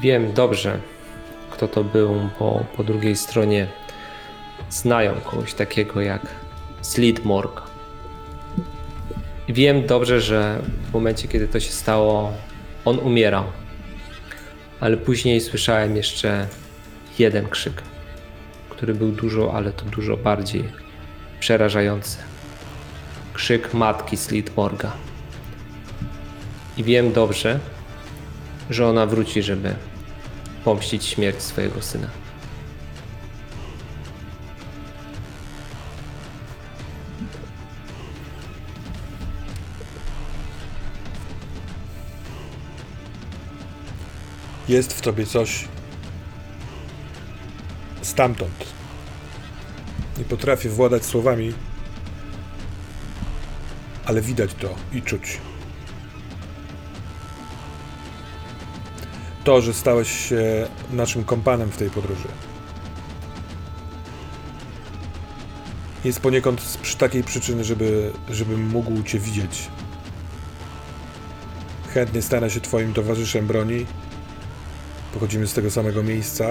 Wiem 0.00 0.32
dobrze, 0.32 0.80
kto 1.50 1.68
to 1.68 1.84
był, 1.84 2.14
bo 2.38 2.64
po 2.76 2.84
drugiej 2.84 3.16
stronie 3.16 3.66
znają 4.70 5.14
kogoś 5.14 5.54
takiego 5.54 6.00
jak 6.00 6.22
Slidmorg. 6.82 7.62
Wiem 9.48 9.86
dobrze, 9.86 10.20
że 10.20 10.60
w 10.90 10.92
momencie, 10.92 11.28
kiedy 11.28 11.48
to 11.48 11.60
się 11.60 11.72
stało, 11.72 12.32
on 12.84 12.98
umierał. 12.98 13.44
Ale 14.80 14.96
później 14.96 15.40
słyszałem 15.40 15.96
jeszcze 15.96 16.46
jeden 17.18 17.48
krzyk, 17.48 17.82
który 18.68 18.94
był 18.94 19.12
dużo, 19.12 19.54
ale 19.54 19.72
to 19.72 19.84
dużo 19.84 20.16
bardziej 20.16 20.64
przerażający. 21.40 22.18
Krzyk 23.34 23.74
matki 23.74 24.16
Slitmorga. 24.16 24.92
I 26.76 26.84
wiem 26.84 27.12
dobrze, 27.12 27.60
że 28.70 28.88
ona 28.88 29.06
wróci, 29.06 29.42
żeby 29.42 29.74
pomścić 30.64 31.04
śmierć 31.04 31.42
swojego 31.42 31.82
syna. 31.82 32.08
Jest 44.68 44.92
w 44.92 45.00
tobie 45.00 45.26
coś 45.26 45.68
stamtąd. 48.02 48.64
Nie 50.18 50.24
potrafię 50.24 50.68
władać 50.68 51.04
słowami, 51.04 51.52
ale 54.06 54.20
widać 54.20 54.54
to 54.54 54.74
i 54.92 55.02
czuć. 55.02 55.38
To, 59.48 59.60
że 59.60 59.74
stałeś 59.74 60.28
się 60.28 60.68
naszym 60.90 61.24
kompanem 61.24 61.70
w 61.70 61.76
tej 61.76 61.90
podróży. 61.90 62.28
Jest 66.04 66.20
poniekąd 66.20 66.60
z 66.60 66.96
takiej 66.96 67.24
przyczyny, 67.24 67.64
żeby, 67.64 68.12
żebym 68.30 68.68
mógł 68.68 69.02
Cię 69.02 69.18
widzieć. 69.18 69.68
Chętnie 71.94 72.22
stanę 72.22 72.50
się 72.50 72.60
Twoim 72.60 72.94
towarzyszem 72.94 73.46
broni. 73.46 73.86
Pochodzimy 75.14 75.46
z 75.46 75.52
tego 75.52 75.70
samego 75.70 76.02
miejsca. 76.02 76.44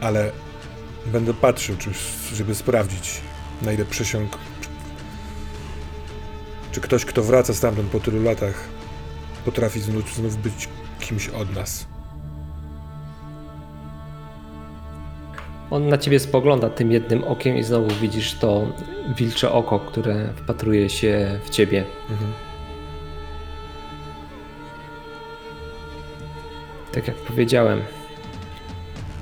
Ale 0.00 0.32
będę 1.06 1.34
patrzył, 1.34 1.76
żeby 2.34 2.54
sprawdzić, 2.54 3.20
na 3.62 3.72
ile 3.72 3.84
przesiąg. 3.84 4.38
Czy 6.72 6.80
ktoś, 6.80 7.04
kto 7.04 7.22
wraca 7.22 7.54
stamtąd 7.54 7.90
po 7.90 8.00
tylu 8.00 8.22
latach, 8.22 8.74
potrafi 9.44 9.80
znów, 9.80 10.14
znów 10.14 10.36
być 10.36 10.68
kimś 11.00 11.28
od 11.28 11.54
nas. 11.54 11.86
On 15.70 15.88
na 15.88 15.98
ciebie 15.98 16.20
spogląda 16.20 16.70
tym 16.70 16.92
jednym 16.92 17.24
okiem 17.24 17.56
i 17.56 17.62
znowu 17.62 17.88
widzisz 17.94 18.34
to 18.34 18.66
wilcze 19.16 19.52
oko, 19.52 19.78
które 19.78 20.28
wpatruje 20.36 20.90
się 20.90 21.40
w 21.44 21.50
ciebie. 21.50 21.84
Mhm. 22.10 22.32
Tak 26.92 27.08
jak 27.08 27.16
powiedziałem, 27.16 27.80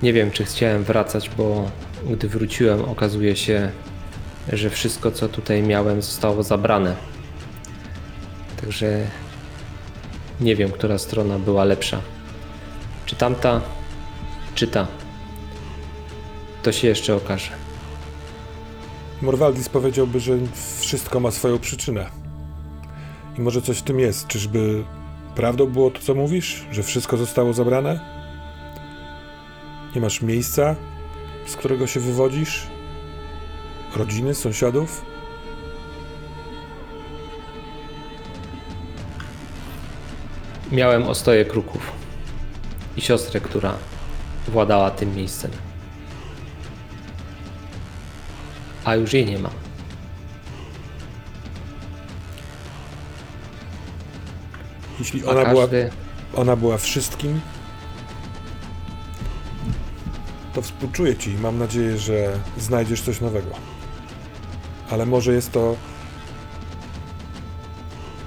nie 0.02 0.12
wiem, 0.12 0.30
czy 0.30 0.44
chciałem 0.44 0.84
wracać, 0.84 1.30
bo 1.30 1.70
gdy 2.10 2.28
wróciłem, 2.28 2.84
okazuje 2.84 3.36
się, 3.36 3.70
że 4.52 4.70
wszystko, 4.70 5.10
co 5.10 5.28
tutaj 5.28 5.62
miałem, 5.62 6.02
zostało 6.02 6.42
zabrane. 6.42 6.96
Także 8.60 9.06
nie 10.42 10.56
wiem, 10.56 10.72
która 10.72 10.98
strona 10.98 11.38
była 11.38 11.64
lepsza. 11.64 12.00
Czy 13.06 13.16
tamta, 13.16 13.60
czy 14.54 14.66
ta. 14.66 14.86
To 16.62 16.72
się 16.72 16.88
jeszcze 16.88 17.16
okaże. 17.16 17.50
Morwaldis 19.22 19.68
powiedziałby, 19.68 20.20
że 20.20 20.38
wszystko 20.80 21.20
ma 21.20 21.30
swoją 21.30 21.58
przyczynę. 21.58 22.06
I 23.38 23.40
może 23.40 23.62
coś 23.62 23.78
w 23.78 23.82
tym 23.82 24.00
jest. 24.00 24.26
Czyżby 24.26 24.84
prawdą 25.34 25.66
było 25.66 25.90
to, 25.90 26.00
co 26.00 26.14
mówisz? 26.14 26.66
Że 26.70 26.82
wszystko 26.82 27.16
zostało 27.16 27.52
zabrane? 27.52 28.00
Nie 29.94 30.00
masz 30.00 30.22
miejsca, 30.22 30.76
z 31.46 31.56
którego 31.56 31.86
się 31.86 32.00
wywodzisz? 32.00 32.66
Rodziny, 33.96 34.34
sąsiadów? 34.34 35.11
Miałem 40.72 41.08
ostoję 41.08 41.44
kruków 41.44 41.92
i 42.96 43.00
siostrę, 43.00 43.40
która 43.40 43.74
władała 44.48 44.90
tym 44.90 45.16
miejscem. 45.16 45.50
A 48.84 48.94
już 48.94 49.12
jej 49.12 49.26
nie 49.26 49.38
ma. 49.38 49.50
Jeśli 54.98 55.24
ona 55.24 55.44
była, 55.44 55.62
każdy 55.62 55.90
ona 56.34 56.56
była 56.56 56.78
wszystkim, 56.78 57.40
to 60.54 60.62
współczuję 60.62 61.16
ci 61.16 61.30
i 61.30 61.38
mam 61.38 61.58
nadzieję, 61.58 61.98
że 61.98 62.38
znajdziesz 62.58 63.02
coś 63.02 63.20
nowego. 63.20 63.50
Ale 64.90 65.06
może 65.06 65.32
jest 65.32 65.52
to 65.52 65.76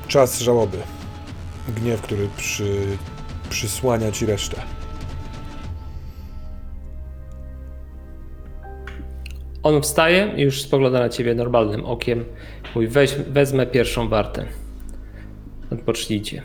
czas 0.08 0.40
żałoby. 0.40 0.95
Gniew, 1.68 2.02
który 2.02 2.28
przy, 2.38 2.98
przysłania 3.50 4.12
ci 4.12 4.26
resztę. 4.26 4.62
On 9.64 9.82
wstaje 9.82 10.34
i 10.36 10.42
już 10.42 10.62
spogląda 10.62 11.00
na 11.00 11.10
ciebie 11.10 11.36
normalnym 11.36 11.86
okiem. 11.86 12.26
Mówi, 12.76 12.88
weź, 12.88 13.16
wezmę 13.16 13.66
pierwszą 13.66 14.10
wartę. 14.10 14.46
Odpocznijcie. 15.72 16.42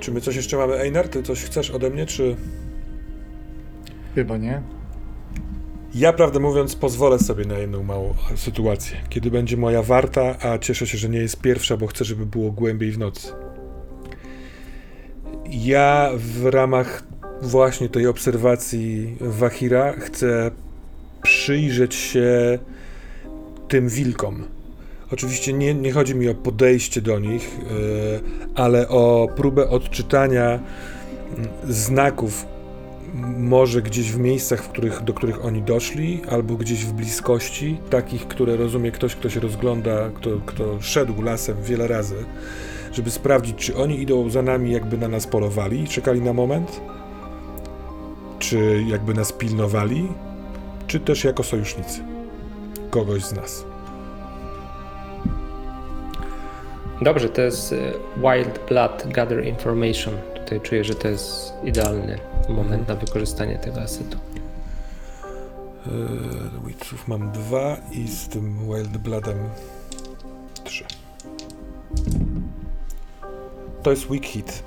Czy 0.00 0.12
my 0.12 0.20
coś 0.20 0.36
jeszcze 0.36 0.56
mamy, 0.56 0.74
Einar? 0.74 1.08
Ty 1.08 1.22
coś 1.22 1.42
chcesz 1.42 1.70
ode 1.70 1.90
mnie, 1.90 2.06
czy... 2.06 2.36
Chyba 4.14 4.36
nie. 4.36 4.62
Ja, 5.94 6.12
prawdę 6.12 6.40
mówiąc, 6.40 6.76
pozwolę 6.76 7.18
sobie 7.18 7.44
na 7.44 7.58
jedną 7.58 7.82
małą 7.82 8.14
sytuację. 8.36 8.96
Kiedy 9.08 9.30
będzie 9.30 9.56
moja 9.56 9.82
warta, 9.82 10.36
a 10.40 10.58
cieszę 10.58 10.86
się, 10.86 10.98
że 10.98 11.08
nie 11.08 11.18
jest 11.18 11.40
pierwsza, 11.40 11.76
bo 11.76 11.86
chcę, 11.86 12.04
żeby 12.04 12.26
było 12.26 12.50
głębiej 12.52 12.92
w 12.92 12.98
nocy. 12.98 13.32
Ja 15.50 16.10
w 16.16 16.46
ramach 16.46 17.02
właśnie 17.42 17.88
tej 17.88 18.06
obserwacji 18.06 19.16
Wahira 19.20 19.92
chcę 19.92 20.50
przyjrzeć 21.22 21.94
się 21.94 22.58
tym 23.68 23.88
wilkom. 23.88 24.44
Oczywiście 25.12 25.52
nie, 25.52 25.74
nie 25.74 25.92
chodzi 25.92 26.14
mi 26.14 26.28
o 26.28 26.34
podejście 26.34 27.00
do 27.00 27.18
nich, 27.18 27.58
yy, 27.58 28.20
ale 28.54 28.88
o 28.88 29.28
próbę 29.36 29.68
odczytania 29.68 30.60
mm, 31.36 31.48
znaków, 31.68 32.46
może 33.38 33.82
gdzieś 33.82 34.12
w 34.12 34.18
miejscach, 34.18 34.62
w 34.62 34.68
których, 34.68 35.02
do 35.02 35.14
których 35.14 35.44
oni 35.44 35.62
doszli, 35.62 36.22
albo 36.30 36.54
gdzieś 36.54 36.84
w 36.84 36.92
bliskości, 36.92 37.80
takich, 37.90 38.28
które 38.28 38.56
rozumie 38.56 38.92
ktoś, 38.92 39.16
kto 39.16 39.30
się 39.30 39.40
rozgląda, 39.40 40.10
kto, 40.14 40.30
kto 40.46 40.82
szedł 40.82 41.22
lasem 41.22 41.62
wiele 41.62 41.88
razy, 41.88 42.24
żeby 42.92 43.10
sprawdzić, 43.10 43.56
czy 43.56 43.76
oni 43.76 44.00
idą 44.00 44.30
za 44.30 44.42
nami, 44.42 44.72
jakby 44.72 44.98
na 44.98 45.08
nas 45.08 45.26
polowali 45.26 45.88
czekali 45.88 46.20
na 46.20 46.32
moment, 46.32 46.80
czy 48.38 48.84
jakby 48.88 49.14
nas 49.14 49.32
pilnowali, 49.32 50.08
czy 50.86 51.00
też 51.00 51.24
jako 51.24 51.42
sojusznicy 51.42 52.00
kogoś 52.90 53.24
z 53.24 53.32
nas. 53.32 53.64
Dobrze, 57.02 57.28
to 57.28 57.42
jest 57.42 57.72
e, 57.72 57.92
Wild 58.16 58.60
Blood 58.68 59.04
Gather 59.06 59.44
Information. 59.46 60.14
Czuję, 60.60 60.84
że 60.84 60.94
to 60.94 61.08
jest 61.08 61.52
idealny 61.64 62.18
moment 62.48 62.88
na 62.88 62.94
wykorzystanie 62.94 63.58
tego 63.58 63.82
asetu. 63.82 64.18
Yy, 65.86 66.66
Witchów 66.66 67.08
mam 67.08 67.32
dwa 67.32 67.76
i 67.92 68.08
z 68.08 68.28
tym 68.28 68.58
Wild 68.58 68.96
Bloodem 68.96 69.38
trzy. 70.64 70.84
To 73.82 73.90
jest 73.90 74.10
weak 74.10 74.26
hit. 74.26 74.62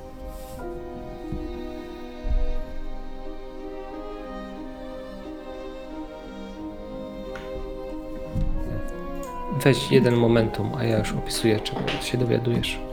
Weź 9.63 9.91
jeden 9.91 10.15
momentum, 10.15 10.75
a 10.75 10.83
ja 10.83 10.99
już 10.99 11.11
opisuję, 11.11 11.59
czego 11.59 11.81
się 12.01 12.17
dowiadujesz. 12.17 12.86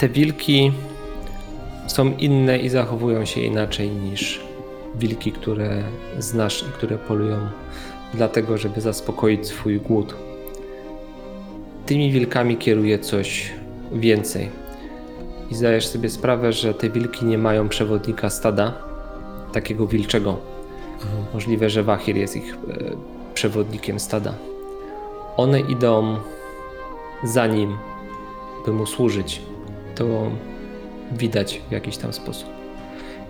Te 0.00 0.08
wilki 0.08 0.72
są 1.86 2.16
inne 2.16 2.58
i 2.58 2.68
zachowują 2.68 3.24
się 3.24 3.40
inaczej 3.40 3.90
niż 3.90 4.40
wilki, 4.94 5.32
które 5.32 5.82
znasz 6.18 6.62
i 6.62 6.72
które 6.72 6.98
polują 6.98 7.36
dlatego, 8.14 8.58
żeby 8.58 8.80
zaspokoić 8.80 9.46
swój 9.46 9.80
głód. 9.80 10.14
Tymi 11.86 12.12
wilkami 12.12 12.56
kieruje 12.56 12.98
coś 12.98 13.52
więcej. 13.92 14.48
I 15.50 15.54
zdajesz 15.54 15.86
sobie 15.86 16.10
sprawę, 16.10 16.52
że 16.52 16.74
te 16.74 16.90
wilki 16.90 17.24
nie 17.24 17.38
mają 17.38 17.68
przewodnika 17.68 18.30
stada, 18.30 18.74
takiego 19.52 19.86
wilczego. 19.86 20.38
Możliwe, 21.34 21.70
że 21.70 21.82
Wahir 21.82 22.16
jest 22.16 22.36
ich 22.36 22.54
e, 22.54 22.56
przewodnikiem 23.34 24.00
stada. 24.00 24.34
One 25.36 25.60
idą 25.60 26.16
za 27.24 27.46
nim, 27.46 27.76
by 28.66 28.72
mu 28.72 28.86
służyć. 28.86 29.49
To 30.00 30.30
widać 31.12 31.62
w 31.68 31.72
jakiś 31.72 31.96
tam 31.96 32.12
sposób. 32.12 32.48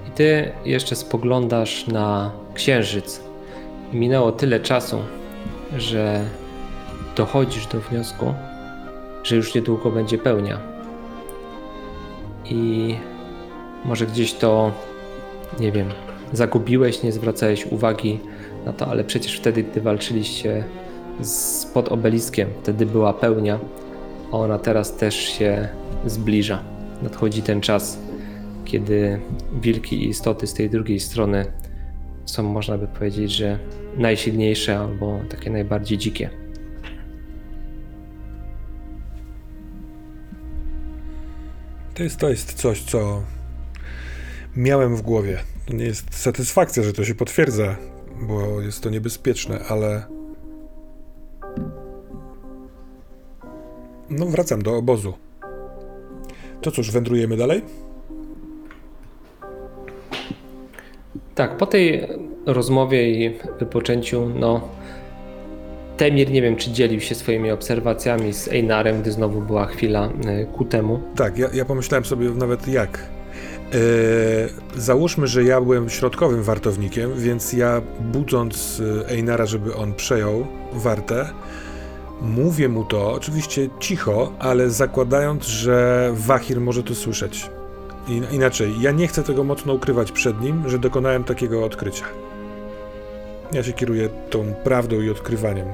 I 0.08 0.10
ty 0.10 0.52
jeszcze 0.64 0.96
spoglądasz 0.96 1.86
na 1.86 2.32
księżyc. 2.54 3.20
I 3.92 3.96
minęło 3.96 4.32
tyle 4.32 4.60
czasu, 4.60 4.98
że 5.76 6.24
dochodzisz 7.16 7.66
do 7.66 7.80
wniosku, 7.80 8.34
że 9.22 9.36
już 9.36 9.54
niedługo 9.54 9.90
będzie 9.90 10.18
pełnia. 10.18 10.58
I 12.44 12.94
może 13.84 14.06
gdzieś 14.06 14.34
to, 14.34 14.72
nie 15.60 15.72
wiem, 15.72 15.88
zagubiłeś, 16.32 17.02
nie 17.02 17.12
zwracałeś 17.12 17.66
uwagi 17.66 18.20
na 18.64 18.72
to, 18.72 18.86
ale 18.86 19.04
przecież 19.04 19.36
wtedy, 19.36 19.62
gdy 19.62 19.80
walczyliście 19.80 20.64
z, 21.20 21.66
pod 21.66 21.88
obeliskiem, 21.88 22.48
wtedy 22.62 22.86
była 22.86 23.12
pełnia, 23.12 23.58
a 24.32 24.36
ona 24.36 24.58
teraz 24.58 24.96
też 24.96 25.14
się 25.14 25.79
zbliża. 26.06 26.64
Nadchodzi 27.02 27.42
ten 27.42 27.60
czas, 27.60 27.98
kiedy 28.64 29.20
wilki 29.60 30.04
i 30.04 30.08
istoty 30.08 30.46
z 30.46 30.54
tej 30.54 30.70
drugiej 30.70 31.00
strony 31.00 31.52
są, 32.26 32.42
można 32.42 32.78
by 32.78 32.86
powiedzieć, 32.86 33.32
że 33.32 33.58
najsilniejsze 33.96 34.78
albo 34.78 35.20
takie 35.28 35.50
najbardziej 35.50 35.98
dzikie. 35.98 36.30
To 41.94 42.02
jest, 42.02 42.16
to 42.16 42.28
jest 42.28 42.54
coś, 42.54 42.82
co 42.82 43.22
miałem 44.56 44.96
w 44.96 45.02
głowie. 45.02 45.38
To 45.66 45.74
nie 45.74 45.84
jest 45.84 46.14
satysfakcja, 46.14 46.82
że 46.82 46.92
to 46.92 47.04
się 47.04 47.14
potwierdza, 47.14 47.76
bo 48.22 48.60
jest 48.60 48.82
to 48.82 48.90
niebezpieczne, 48.90 49.60
ale. 49.68 50.06
No, 54.10 54.26
wracam 54.26 54.62
do 54.62 54.76
obozu. 54.76 55.14
To 56.60 56.70
cóż, 56.70 56.90
wędrujemy 56.90 57.36
dalej? 57.36 57.62
Tak, 61.34 61.56
po 61.56 61.66
tej 61.66 62.06
rozmowie 62.46 63.10
i 63.10 63.38
wypoczęciu, 63.58 64.30
no. 64.34 64.68
Temir 65.96 66.30
nie 66.30 66.42
wiem, 66.42 66.56
czy 66.56 66.70
dzielił 66.70 67.00
się 67.00 67.14
swoimi 67.14 67.50
obserwacjami 67.50 68.32
z 68.32 68.48
Einarem, 68.48 69.02
gdy 69.02 69.12
znowu 69.12 69.40
była 69.40 69.66
chwila 69.66 70.06
y, 70.06 70.46
ku 70.56 70.64
temu. 70.64 71.00
Tak, 71.16 71.38
ja, 71.38 71.48
ja 71.54 71.64
pomyślałem 71.64 72.04
sobie 72.04 72.30
nawet 72.30 72.68
jak. 72.68 72.98
E, 73.74 74.80
załóżmy, 74.80 75.26
że 75.26 75.44
ja 75.44 75.60
byłem 75.60 75.90
środkowym 75.90 76.42
wartownikiem, 76.42 77.10
więc 77.16 77.52
ja 77.52 77.82
budząc 78.00 78.82
e, 79.06 79.08
Einara, 79.08 79.46
żeby 79.46 79.74
on 79.74 79.94
przejął 79.94 80.46
wartę, 80.72 81.26
mówię 82.22 82.68
mu 82.68 82.84
to, 82.84 83.12
oczywiście 83.12 83.68
cicho, 83.78 84.32
ale 84.38 84.70
zakładając, 84.70 85.46
że 85.46 86.10
Wahir 86.14 86.60
może 86.60 86.82
to 86.82 86.94
słyszeć. 86.94 87.50
In, 88.08 88.24
inaczej, 88.32 88.80
ja 88.80 88.90
nie 88.90 89.06
chcę 89.06 89.22
tego 89.22 89.44
mocno 89.44 89.74
ukrywać 89.74 90.12
przed 90.12 90.40
nim, 90.40 90.68
że 90.68 90.78
dokonałem 90.78 91.24
takiego 91.24 91.64
odkrycia. 91.64 92.04
Ja 93.52 93.62
się 93.62 93.72
kieruję 93.72 94.08
tą 94.30 94.54
prawdą 94.64 95.00
i 95.00 95.10
odkrywaniem 95.10 95.68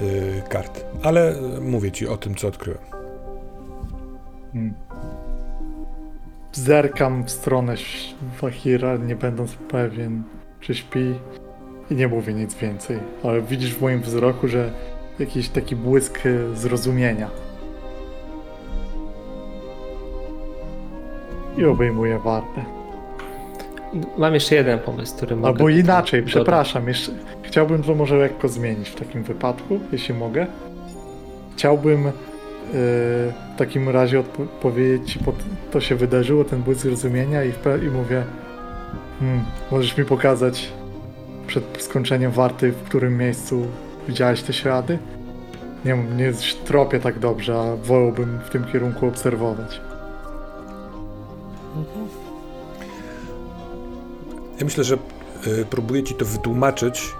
y, 0.00 0.42
kart, 0.48 0.84
ale 1.02 1.36
y, 1.36 1.60
mówię 1.60 1.92
ci 1.92 2.08
o 2.08 2.16
tym, 2.16 2.34
co 2.34 2.48
odkryłem. 2.48 2.80
Zerkam 6.52 7.24
w 7.24 7.30
stronę 7.30 7.74
Wahira, 8.40 8.96
nie 8.96 9.16
będąc 9.16 9.54
pewien, 9.54 10.22
czy 10.60 10.74
śpi 10.74 11.14
i 11.90 11.94
nie 11.94 12.08
mówię 12.08 12.34
nic 12.34 12.54
więcej. 12.54 12.98
Ale 13.24 13.42
widzisz 13.42 13.74
w 13.74 13.80
moim 13.80 14.00
wzroku, 14.00 14.48
że 14.48 14.72
jakiś 15.20 15.48
taki 15.48 15.76
błysk 15.76 16.26
e, 16.26 16.56
zrozumienia. 16.56 17.30
I 21.58 21.64
obejmuję 21.64 22.18
wartę. 22.18 22.64
Mam 24.18 24.34
jeszcze 24.34 24.54
jeden 24.54 24.78
pomysł, 24.78 25.16
który 25.16 25.36
mogę... 25.36 25.48
Albo 25.48 25.68
inaczej, 25.68 26.20
dodać. 26.20 26.34
przepraszam, 26.34 26.88
jeszcze 26.88 27.12
chciałbym 27.42 27.82
to 27.82 27.94
może 27.94 28.16
lekko 28.16 28.48
zmienić 28.48 28.88
w 28.88 28.94
takim 28.94 29.22
wypadku, 29.22 29.80
jeśli 29.92 30.14
mogę. 30.14 30.46
Chciałbym 31.56 32.06
e, 32.06 32.12
w 32.72 33.32
takim 33.58 33.88
razie 33.88 34.20
odpo- 34.20 34.46
powiedzieć 34.62 35.18
po 35.24 35.32
to 35.70 35.80
się 35.80 35.94
wydarzyło, 35.96 36.44
ten 36.44 36.62
błysk 36.62 36.80
zrozumienia 36.80 37.44
i, 37.44 37.52
pe- 37.52 37.84
i 37.84 37.90
mówię, 37.90 38.24
hmm, 39.20 39.44
możesz 39.70 39.96
mi 39.96 40.04
pokazać 40.04 40.72
przed 41.46 41.64
skończeniem 41.82 42.30
warty, 42.30 42.72
w 42.72 42.82
którym 42.82 43.16
miejscu 43.16 43.66
widziałeś 44.10 44.42
te 44.42 44.52
ślady? 44.52 44.98
Nie, 45.84 45.96
nie 46.16 46.32
tropię 46.64 47.00
tak 47.00 47.18
dobrze, 47.18 47.60
a 47.60 47.76
wolałbym 47.76 48.38
w 48.38 48.50
tym 48.50 48.64
kierunku 48.64 49.06
obserwować. 49.06 49.80
Ja 54.58 54.64
myślę, 54.64 54.84
że 54.84 54.94
y, 55.46 55.66
próbuję 55.70 56.02
ci 56.02 56.14
to 56.14 56.24
wytłumaczyć, 56.24 57.14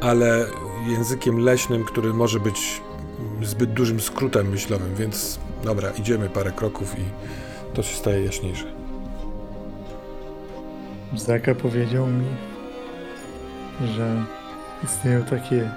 ale 0.00 0.46
językiem 0.88 1.38
leśnym, 1.38 1.84
który 1.84 2.14
może 2.14 2.40
być 2.40 2.82
mm, 3.20 3.44
zbyt 3.44 3.72
dużym 3.72 4.00
skrótem 4.00 4.48
myślowym, 4.48 4.94
więc 4.94 5.38
dobra, 5.64 5.90
idziemy 5.90 6.28
parę 6.28 6.52
kroków 6.52 6.98
i 6.98 7.04
to 7.74 7.82
się 7.82 7.96
staje 7.96 8.24
jaśniejsze. 8.24 8.64
Zaka 11.16 11.54
powiedział 11.54 12.06
mi, 12.06 12.26
że 13.96 14.24
istnieją 14.84 15.22
takie 15.22 15.70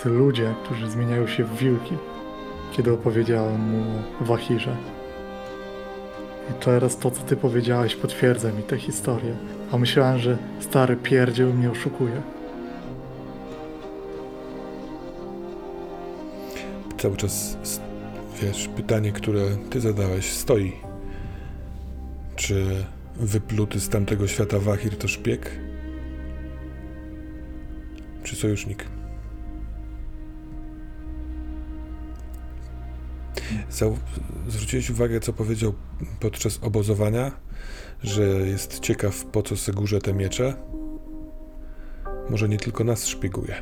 tacy 0.00 0.10
ludzie, 0.10 0.54
którzy 0.64 0.90
zmieniają 0.90 1.26
się 1.26 1.44
w 1.44 1.56
wilki, 1.56 1.94
kiedy 2.72 2.92
opowiedziałem 2.92 3.60
mu 3.60 3.84
o 4.20 4.24
Wahirze. 4.24 4.76
I 6.50 6.64
teraz 6.64 6.98
to, 6.98 7.10
co 7.10 7.22
ty 7.22 7.36
powiedziałeś, 7.36 7.96
potwierdza 7.96 8.52
mi 8.52 8.62
tę 8.62 8.78
historię. 8.78 9.36
A 9.72 9.78
myślałem, 9.78 10.18
że 10.18 10.38
stary 10.60 10.96
pierdziel 10.96 11.54
mnie 11.54 11.70
oszukuje. 11.70 12.22
Cały 16.98 17.16
czas, 17.16 17.58
wiesz, 18.42 18.68
pytanie, 18.76 19.12
które 19.12 19.42
ty 19.70 19.80
zadałeś, 19.80 20.32
stoi. 20.32 20.72
Czy 22.36 22.84
wypluty 23.16 23.80
z 23.80 23.88
tamtego 23.88 24.26
świata 24.26 24.58
Wahir 24.58 24.96
to 24.96 25.08
szpieg? 25.08 25.50
Czy 28.24 28.36
sojusznik? 28.36 28.99
Zwróciłeś 34.48 34.90
uwagę, 34.90 35.20
co 35.20 35.32
powiedział 35.32 35.72
podczas 36.20 36.58
obozowania, 36.62 37.32
że 38.02 38.22
jest 38.22 38.80
ciekaw, 38.80 39.24
po 39.24 39.42
co 39.42 39.56
Segurze 39.56 40.00
te 40.00 40.14
miecze? 40.14 40.54
Może 42.30 42.48
nie 42.48 42.58
tylko 42.58 42.84
nas 42.84 43.06
szpieguje. 43.06 43.54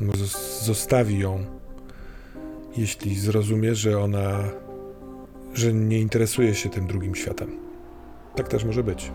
Może 0.00 0.24
zos- 0.24 0.64
zostawi 0.64 1.18
ją, 1.18 1.44
jeśli 2.76 3.14
zrozumie, 3.14 3.74
że 3.74 4.00
ona, 4.00 4.38
że 5.54 5.72
nie 5.72 6.00
interesuje 6.00 6.54
się 6.54 6.68
tym 6.68 6.86
drugim 6.86 7.14
światem. 7.14 7.50
Tak 8.34 8.48
też 8.48 8.64
może 8.64 8.84
być. 8.84 9.12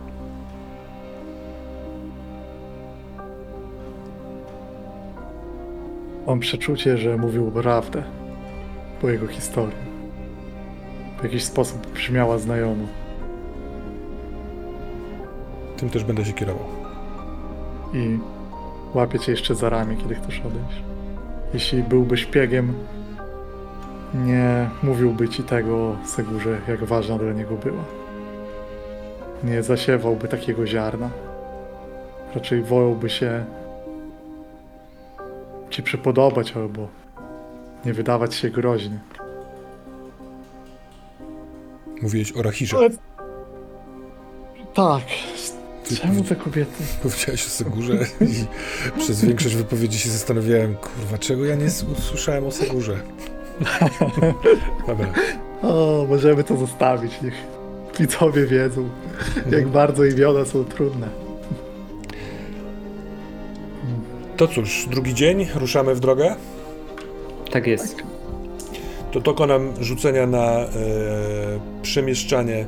Mam 6.27 6.39
przeczucie, 6.39 6.97
że 6.97 7.17
mówił 7.17 7.51
prawdę 7.51 8.22
po 9.03 9.09
jego 9.09 9.27
historii. 9.27 9.75
W 11.19 11.23
jakiś 11.23 11.43
sposób 11.43 11.87
brzmiała 11.87 12.37
znajomo. 12.37 12.87
Tym 15.77 15.89
też 15.89 16.03
będę 16.03 16.25
się 16.25 16.33
kierował. 16.33 16.65
i 17.93 18.19
łapie 18.93 19.19
cię 19.19 19.31
jeszcze 19.31 19.55
za 19.55 19.69
ramię, 19.69 19.97
kiedy 19.97 20.15
chcesz 20.15 20.39
odejść. 20.39 20.83
Jeśli 21.53 21.83
byłby 21.83 22.17
szpiegiem, 22.17 22.73
nie 24.13 24.69
mówiłby 24.83 25.29
ci 25.29 25.43
tego 25.43 25.95
Segurze, 26.05 26.57
jak 26.67 26.83
ważna 26.83 27.17
dla 27.17 27.33
niego 27.33 27.55
była. 27.55 27.83
Nie 29.43 29.63
zasiewałby 29.63 30.27
takiego 30.27 30.67
ziarna. 30.67 31.09
Raczej 32.35 32.61
wolałby 32.61 33.09
się 33.09 33.45
ci 35.69 35.83
przypodobać 35.83 36.57
albo 36.57 37.02
nie 37.85 37.93
wydawać 37.93 38.35
się 38.35 38.49
groźny. 38.49 38.99
Mówiłeś 42.01 42.31
o 42.31 42.41
Rahirze. 42.41 42.77
Ale... 42.77 42.89
Tak. 44.73 45.03
Czemu 46.01 46.23
te 46.23 46.35
kobiety? 46.35 46.83
Powiedziałeś 47.03 47.45
o 47.45 47.49
Segurze 47.49 47.93
i 48.21 48.45
przez 48.99 49.25
większość 49.25 49.55
wypowiedzi 49.55 49.99
się 49.99 50.09
zastanawiałem, 50.09 50.75
kurwa, 50.75 51.17
czego 51.17 51.45
ja 51.45 51.55
nie 51.55 51.67
usłyszałem 51.97 52.45
o 52.45 52.51
Segurze. 52.51 52.99
Dobra. 54.87 55.07
O, 55.61 56.05
możemy 56.09 56.43
to 56.43 56.57
zostawić, 56.57 57.21
niech 57.21 57.33
widzowie 57.99 58.45
wiedzą, 58.45 58.89
jak 59.51 59.67
bardzo 59.67 60.05
imiona 60.05 60.45
są 60.45 60.65
trudne. 60.65 61.07
To 64.37 64.47
cóż, 64.47 64.87
drugi 64.89 65.13
dzień, 65.13 65.47
ruszamy 65.55 65.95
w 65.95 65.99
drogę. 65.99 66.35
Tak 67.53 67.67
jest. 67.67 67.95
To 69.11 69.19
dokonam 69.19 69.73
rzucenia 69.79 70.27
na 70.27 70.59
e, 70.59 70.69
przemieszczanie 71.81 72.65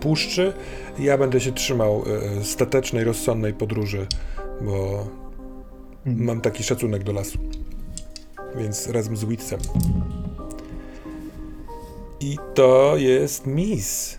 puszczy. 0.00 0.52
Ja 0.98 1.18
będę 1.18 1.40
się 1.40 1.52
trzymał 1.52 2.04
e, 2.40 2.44
statecznej, 2.44 3.04
rozsądnej 3.04 3.52
podróży, 3.54 4.06
bo 4.60 5.06
Mhm. 6.06 6.26
mam 6.26 6.40
taki 6.40 6.62
szacunek 6.62 7.02
do 7.02 7.12
lasu. 7.12 7.38
Więc 8.56 8.88
razem 8.88 9.16
z 9.16 9.24
Witsem. 9.24 9.60
I 12.20 12.38
to 12.54 12.94
jest 12.96 13.46
Miss. 13.46 14.18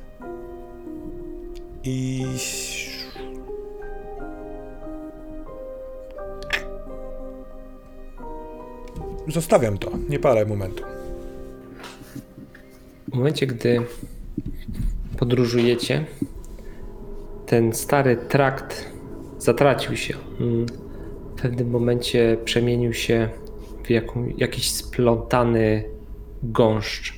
I... 1.84 2.26
Zostawiam 9.28 9.78
to. 9.78 9.92
Nie 10.10 10.20
palę 10.20 10.46
momentu. 10.46 10.84
W 13.12 13.16
momencie, 13.16 13.48
gdy 13.48 13.82
podróżujecie, 15.18 16.06
ten 17.46 17.74
stary 17.74 18.18
trakt 18.30 18.92
zatracił 19.40 19.96
się. 19.98 20.14
Mm, 20.40 20.66
W 21.38 21.42
pewnym 21.42 21.70
momencie 21.70 22.38
przemienił 22.46 22.94
się 22.94 23.30
w 23.84 23.90
jaką, 23.90 24.28
jakiś 24.38 24.72
splątany 24.72 25.84
gąszcz. 26.44 27.14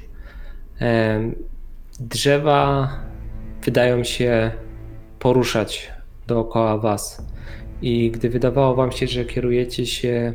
Drzewa 2.00 2.90
wydają 3.64 4.04
się 4.04 4.52
poruszać 5.20 5.92
dookoła 6.28 6.78
Was. 6.78 7.26
I 7.82 8.12
gdy 8.12 8.30
wydawało 8.30 8.76
Wam 8.76 8.92
się, 8.92 9.08
że 9.08 9.26
kierujecie 9.26 9.86
się 9.86 10.34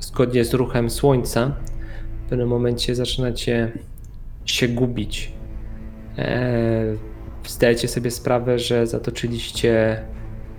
zgodnie 0.00 0.44
z 0.44 0.54
ruchem 0.54 0.90
słońca, 0.90 1.56
w 2.26 2.28
pewnym 2.28 2.48
momencie 2.48 2.94
zaczynacie 2.94 3.72
się 4.44 4.68
gubić. 4.68 5.32
Eee, 6.18 6.98
zdajecie 7.46 7.88
sobie 7.88 8.10
sprawę, 8.10 8.58
że 8.58 8.86
zatoczyliście 8.86 10.02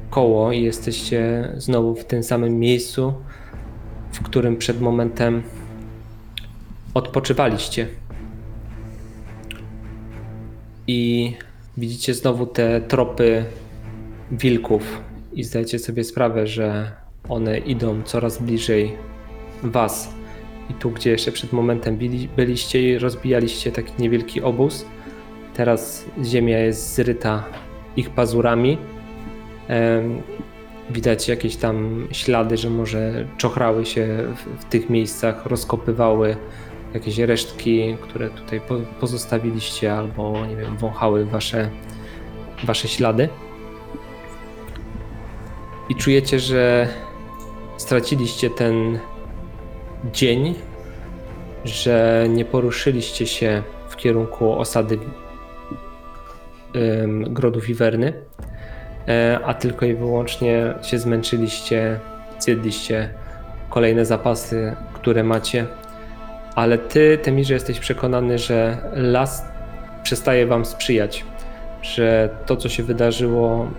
koło 0.10 0.52
i 0.52 0.64
jesteście 0.64 1.52
znowu 1.58 1.96
w 1.96 2.06
tym 2.06 2.24
samym 2.24 2.60
miejscu, 2.60 3.14
w 4.12 4.24
którym 4.24 4.58
przed 4.58 4.82
momentem 4.82 5.44
odpoczywaliście. 6.94 7.88
I 10.88 11.34
widzicie 11.78 12.14
znowu 12.14 12.46
te 12.46 12.82
tropy 12.82 13.46
wilków 14.32 15.02
i 15.34 15.44
zdajecie 15.44 15.80
sobie 15.80 16.04
sprawę, 16.04 16.48
że 16.48 16.92
one 17.30 17.58
idą 17.58 18.04
coraz 18.04 18.42
bliżej 18.42 18.98
was. 19.64 20.14
I 20.70 20.74
tu, 20.74 20.92
gdzie 20.92 21.12
jeszcze 21.12 21.32
przed 21.32 21.54
momentem 21.54 21.98
byli, 21.98 22.30
byliście 22.36 22.90
i 22.90 22.98
rozbijaliście 22.98 23.72
taki 23.72 23.94
niewielki 24.00 24.42
obóz, 24.42 24.86
teraz 25.54 26.06
ziemia 26.24 26.60
jest 26.60 26.96
zryta 26.96 27.44
ich 27.96 28.10
pazurami. 28.10 28.78
Widać 30.90 31.28
jakieś 31.28 31.56
tam 31.56 32.08
ślady, 32.12 32.58
że 32.58 32.70
może 32.70 33.28
czochrały 33.38 33.86
się 33.86 34.08
w, 34.36 34.62
w 34.62 34.66
tych 34.66 34.90
miejscach, 34.90 35.46
rozkopywały 35.46 36.36
jakieś 36.94 37.18
resztki, 37.18 37.98
które 38.02 38.30
tutaj 38.30 38.62
po, 38.62 38.76
pozostawiliście, 39.00 39.94
albo 39.94 40.46
nie 40.46 40.56
wiem, 40.56 40.78
wąchały 40.78 41.26
wasze, 41.26 41.70
wasze 42.64 42.88
ślady. 42.88 43.30
I 45.90 45.96
czujecie, 45.96 46.40
że 46.40 46.88
straciliście 47.78 48.50
ten 48.50 49.00
dzień, 50.14 50.56
że 51.65 52.26
nie 52.30 52.45
poruszyliście 52.45 53.28
się 53.28 53.64
w 53.90 53.95
kierunku 53.95 54.53
osady 54.53 54.99
ym, 56.76 57.34
Grodu 57.34 57.60
Wiwerny, 57.60 58.14
e, 59.07 59.40
a 59.45 59.53
tylko 59.53 59.86
i 59.86 59.95
wyłącznie 59.95 60.73
się 60.84 60.99
zmęczyliście, 60.99 61.99
zjedliście 62.40 63.10
kolejne 63.69 64.06
zapasy, 64.06 64.76
które 64.94 65.23
macie. 65.23 65.68
Ale 66.56 66.78
ty, 66.78 67.18
Temirze, 67.18 67.53
jesteś 67.53 67.80
przekonany, 67.80 68.38
że 68.38 68.78
las 68.94 69.45
przestaje 70.03 70.48
wam 70.48 70.65
sprzyjać, 70.65 71.26
że 71.82 72.30
to, 72.45 72.56
co 72.56 72.69
się 72.69 72.84
wydarzyło, 72.84 73.72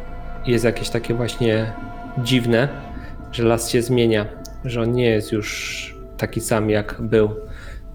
jest 0.46 0.64
jakieś 0.64 0.90
takie 0.90 1.14
właśnie 1.14 1.72
dziwne, 2.18 2.68
że 3.32 3.44
las 3.44 3.70
się 3.70 3.82
zmienia, 3.82 4.26
że 4.64 4.82
on 4.82 4.92
nie 4.92 5.10
jest 5.10 5.32
już 5.32 6.01
taki 6.18 6.40
sam 6.40 6.70
jak 6.70 7.02
był, 7.02 7.30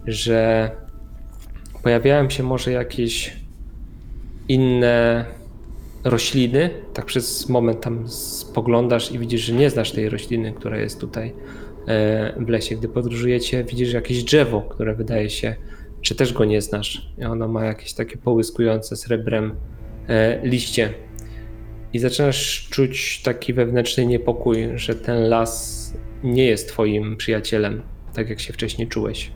że 0.08 0.72
pojawiają 1.84 2.30
się 2.30 2.44
może 2.44 2.72
jakieś 2.72 3.38
inne 4.48 5.26
rośliny. 6.04 6.70
Tak 6.94 7.06
przez 7.06 7.50
moment 7.50 7.82
tam 7.82 8.08
spoglądasz 8.08 9.12
i 9.12 9.20
widzisz, 9.20 9.42
że 9.42 9.54
nie 9.54 9.70
znasz 9.70 9.92
tej 9.92 10.10
rośliny, 10.10 10.54
która 10.54 10.78
jest 10.78 11.00
tutaj 11.00 11.34
e, 11.88 12.34
w 12.46 12.50
lesie. 12.50 12.76
Gdy 12.76 12.88
podróżujecie, 12.88 13.64
widzisz 13.64 13.94
jakieś 13.94 14.24
drzewo, 14.24 14.62
które 14.62 14.96
wydaje 14.96 15.30
się, 15.30 15.56
że 16.02 16.16
też 16.16 16.34
go 16.34 16.46
nie 16.46 16.62
znasz. 16.62 17.12
I 17.18 17.24
ono 17.24 17.48
ma 17.48 17.66
jakieś 17.66 17.94
takie 17.94 18.18
połyskujące 18.18 18.96
srebrem 18.96 19.56
e, 20.08 20.40
liście. 20.44 20.94
I 21.94 22.00
zaczynasz 22.00 22.70
czuć 22.70 23.22
taki 23.24 23.54
wewnętrzny 23.54 24.06
niepokój, 24.06 24.70
że 24.76 24.96
ten 24.96 25.30
las 25.30 25.78
nie 26.24 26.46
jest 26.46 26.70
twoim 26.70 27.18
przyjacielem, 27.18 27.82
tak 28.18 28.30
jak 28.30 28.40
się 28.40 28.54
wcześniej 28.54 28.88
czułeś. 28.88 29.32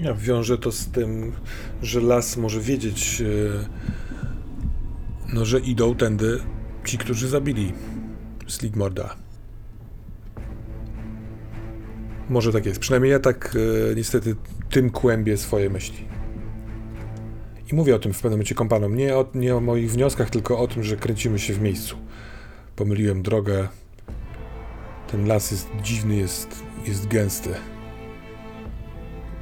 Ja 0.00 0.14
wiążę 0.14 0.58
to 0.58 0.72
z 0.72 0.88
tym, 0.88 1.32
że 1.82 2.00
las 2.00 2.36
może 2.36 2.60
wiedzieć, 2.60 3.20
e, 3.20 3.24
no, 5.34 5.44
że 5.44 5.60
idą 5.60 5.94
tędy 5.94 6.40
ci, 6.84 6.98
którzy 6.98 7.28
zabili 7.28 7.72
Sligmorda. 8.46 9.16
Może 12.28 12.52
tak 12.52 12.66
jest. 12.66 12.80
Przynajmniej 12.80 13.12
ja 13.12 13.18
tak 13.18 13.56
e, 13.90 13.94
niestety 13.94 14.36
tym 14.70 14.90
kłębię 14.90 15.36
swoje 15.36 15.70
myśli. 15.70 16.04
I 17.72 17.74
mówię 17.74 17.96
o 17.96 17.98
tym 17.98 18.12
w 18.12 18.16
pewnym 18.16 18.32
momencie 18.32 18.54
kompanom. 18.54 18.96
Nie 18.96 19.16
o, 19.16 19.30
nie 19.34 19.56
o 19.56 19.60
moich 19.60 19.90
wnioskach, 19.90 20.30
tylko 20.30 20.58
o 20.58 20.68
tym, 20.68 20.84
że 20.84 20.96
kręcimy 20.96 21.38
się 21.38 21.54
w 21.54 21.60
miejscu. 21.60 21.96
Pomyliłem 22.76 23.22
drogę. 23.22 23.68
Ten 25.10 25.28
las 25.28 25.50
jest 25.50 25.68
dziwny, 25.82 26.16
jest, 26.16 26.64
jest 26.84 27.08
gęsty. 27.08 27.54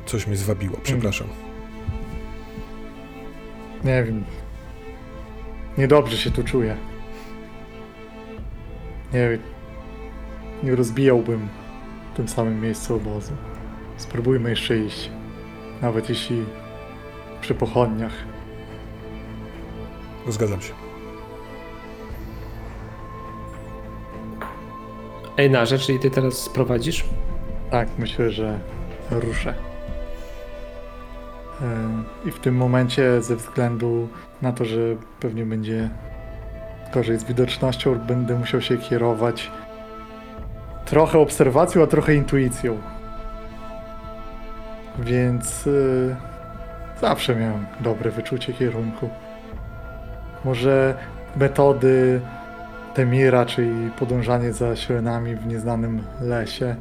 Coś 0.07 0.27
mnie 0.27 0.37
zwabiło, 0.37 0.77
przepraszam. 0.83 1.27
Nie 3.85 4.05
wiem. 4.05 4.25
Niedobrze 5.79 6.17
się 6.17 6.31
tu 6.31 6.45
czuję. 6.45 6.77
Nie 9.13 9.31
wiem. 9.31 9.41
Nie 10.63 10.77
rozbijałbym 10.77 11.49
w 12.13 12.17
tym 12.17 12.29
samym 12.29 12.61
miejscu 12.61 12.95
obozu. 12.95 13.33
Spróbujmy 13.97 14.51
jeszcze 14.51 14.79
iść. 14.79 15.11
Nawet 15.83 16.09
jeśli 16.09 16.45
przy 17.41 17.55
pochodniach. 17.55 18.13
Zgadzam 20.29 20.63
się. 20.63 20.86
Ejnarze, 25.37 25.79
czyli 25.79 25.99
ty 25.99 26.11
teraz 26.11 26.49
prowadzisz? 26.49 27.05
Tak, 27.71 27.89
myślę, 27.99 28.31
że 28.31 28.59
ruszę. 29.11 29.55
E, 31.63 32.29
I 32.29 32.31
w 32.31 32.39
tym 32.39 32.57
momencie, 32.57 33.23
ze 33.23 33.37
względu 33.37 34.09
na 34.43 34.53
to, 34.53 34.65
że 34.65 34.79
pewnie 35.21 35.47
będzie 35.47 35.91
gorzej 36.95 37.19
z 37.19 37.25
widocznością, 37.25 37.95
będę 37.95 38.39
musiał 38.39 38.61
się 38.61 38.77
kierować 38.79 39.51
trochę 40.85 41.19
obserwacją, 41.19 41.83
a 41.83 41.87
trochę 41.87 42.15
intuicją. 42.15 42.79
Więc 44.99 45.67
e, 45.67 47.01
zawsze 47.01 47.37
miałem 47.37 47.67
dobre 47.81 48.11
wyczucie 48.11 48.53
kierunku. 48.53 49.11
Może 50.45 50.95
metody 51.37 52.21
Temira, 52.97 53.47
czyli 53.47 53.91
podążanie 53.99 54.53
za 54.53 54.77
siorenami 54.77 55.37
w 55.37 55.47
nieznanym 55.47 56.03
lesie, 56.21 56.77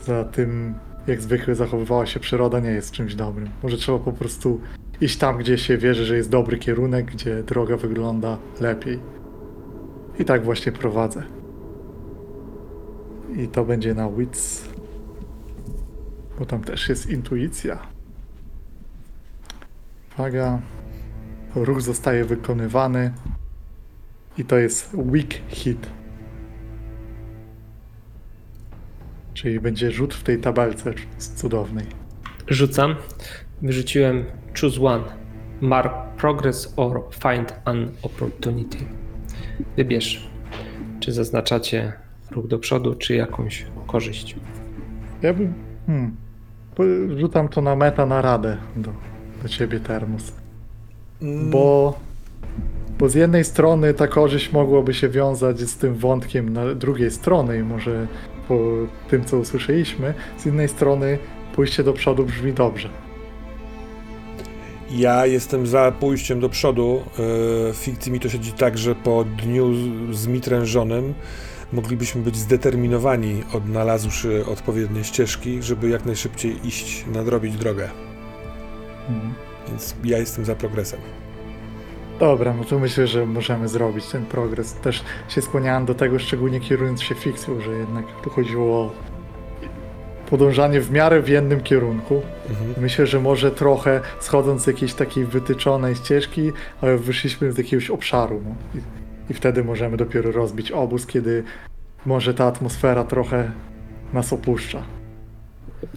za 0.00 0.24
tym, 0.24 0.74
jak 1.06 1.20
zwykle 1.20 1.54
zachowywała 1.54 2.06
się 2.06 2.20
przyroda, 2.20 2.60
nie 2.60 2.70
jest 2.70 2.90
czymś 2.90 3.14
dobrym. 3.14 3.48
Może 3.62 3.76
trzeba 3.76 3.98
po 3.98 4.12
prostu 4.12 4.60
iść 5.00 5.18
tam, 5.18 5.38
gdzie 5.38 5.58
się 5.58 5.78
wierzy, 5.78 6.04
że 6.04 6.16
jest 6.16 6.30
dobry 6.30 6.58
kierunek, 6.58 7.06
gdzie 7.06 7.42
droga 7.42 7.76
wygląda 7.76 8.38
lepiej. 8.60 9.00
I 10.18 10.24
tak 10.24 10.44
właśnie 10.44 10.72
prowadzę. 10.72 11.22
I 13.36 13.48
to 13.48 13.64
będzie 13.64 13.94
na 13.94 14.10
Wits. 14.10 14.68
Bo 16.38 16.46
tam 16.46 16.64
też 16.64 16.88
jest 16.88 17.10
intuicja. 17.10 17.78
Uwaga. 20.14 20.60
Ruch 21.54 21.80
zostaje 21.80 22.24
wykonywany. 22.24 23.12
I 24.40 24.44
to 24.44 24.58
jest 24.58 24.94
weak 24.94 25.34
hit. 25.48 25.90
Czyli 29.34 29.60
będzie 29.60 29.90
rzut 29.90 30.14
w 30.14 30.22
tej 30.22 30.38
tabelce 30.38 30.92
cudownej. 31.18 31.86
Rzucam. 32.48 32.96
Wyrzuciłem 33.62 34.24
choose 34.60 34.80
one. 34.80 35.04
Mark 35.60 35.92
progress 36.16 36.74
or 36.76 37.02
find 37.22 37.54
an 37.64 37.90
opportunity. 38.02 38.78
Wybierz, 39.76 40.30
czy 41.00 41.12
zaznaczacie 41.12 41.92
ruch 42.30 42.46
do 42.48 42.58
przodu, 42.58 42.94
czy 42.94 43.14
jakąś 43.14 43.66
korzyść. 43.86 44.36
Ja 45.22 45.34
bym. 45.34 45.54
Hmm, 45.86 46.16
rzucam 47.16 47.48
to 47.48 47.60
na 47.60 47.76
meta 47.76 48.06
na 48.06 48.22
radę 48.22 48.56
do, 48.76 48.92
do 49.42 49.48
ciebie, 49.48 49.80
Termus. 49.80 50.32
Mm, 51.22 51.50
Bo. 51.50 51.98
Bo 53.00 53.08
z 53.08 53.14
jednej 53.14 53.44
strony 53.44 53.94
ta 53.94 54.06
korzyść 54.06 54.52
mogłaby 54.52 54.94
się 54.94 55.08
wiązać 55.08 55.60
z 55.60 55.76
tym 55.76 55.94
wątkiem 55.94 56.52
na 56.52 56.74
drugiej 56.74 57.10
strony 57.10 57.58
i 57.58 57.62
może 57.62 58.06
po 58.48 58.58
tym, 59.10 59.24
co 59.24 59.38
usłyszeliśmy, 59.38 60.14
z 60.38 60.46
innej 60.46 60.68
strony 60.68 61.18
pójście 61.54 61.82
do 61.84 61.92
przodu 61.92 62.24
brzmi 62.24 62.52
dobrze. 62.52 62.88
Ja 64.90 65.26
jestem 65.26 65.66
za 65.66 65.92
pójściem 65.92 66.40
do 66.40 66.48
przodu. 66.48 67.00
E, 67.12 67.12
W 67.72 67.76
fikcji 67.76 68.12
mi 68.12 68.20
to 68.20 68.28
siedzi 68.28 68.52
tak, 68.52 68.78
że 68.78 68.94
po 68.94 69.24
dniu 69.24 69.74
z- 70.12 70.16
zmitrężonym 70.18 71.14
moglibyśmy 71.72 72.22
być 72.22 72.36
zdeterminowani, 72.36 73.42
odnalazłszy 73.54 74.46
odpowiednie 74.46 75.04
ścieżki, 75.04 75.62
żeby 75.62 75.88
jak 75.88 76.06
najszybciej 76.06 76.66
iść, 76.66 77.04
nadrobić 77.14 77.56
drogę. 77.56 77.88
Mhm. 79.08 79.34
Więc 79.68 79.94
ja 80.04 80.18
jestem 80.18 80.44
za 80.44 80.54
progresem. 80.54 81.00
Dobra, 82.20 82.54
no 82.54 82.64
to 82.64 82.78
myślę, 82.78 83.06
że 83.06 83.26
możemy 83.26 83.68
zrobić 83.68 84.06
ten 84.06 84.26
progres. 84.26 84.74
Też 84.74 85.04
się 85.28 85.42
skłaniałem 85.42 85.86
do 85.86 85.94
tego, 85.94 86.18
szczególnie 86.18 86.60
kierując 86.60 87.02
się 87.02 87.14
fikcją, 87.14 87.60
że 87.60 87.72
jednak 87.72 88.04
tu 88.22 88.30
chodziło 88.30 88.76
o 88.76 88.90
podążanie 90.30 90.80
w 90.80 90.90
miarę 90.90 91.22
w 91.22 91.28
jednym 91.28 91.60
kierunku. 91.60 92.22
Mhm. 92.50 92.74
Myślę, 92.80 93.06
że 93.06 93.20
może 93.20 93.50
trochę 93.50 94.00
schodząc 94.20 94.62
z 94.62 94.66
jakiejś 94.66 94.94
takiej 94.94 95.24
wytyczonej 95.24 95.94
ścieżki, 95.94 96.52
ale 96.80 96.98
wyszliśmy 96.98 97.52
z 97.52 97.58
jakiegoś 97.58 97.90
obszaru. 97.90 98.40
No. 98.44 98.80
I, 98.80 98.82
I 99.30 99.34
wtedy 99.34 99.64
możemy 99.64 99.96
dopiero 99.96 100.32
rozbić 100.32 100.72
obóz, 100.72 101.06
kiedy 101.06 101.44
może 102.06 102.34
ta 102.34 102.44
atmosfera 102.44 103.04
trochę 103.04 103.50
nas 104.12 104.32
opuszcza. 104.32 104.82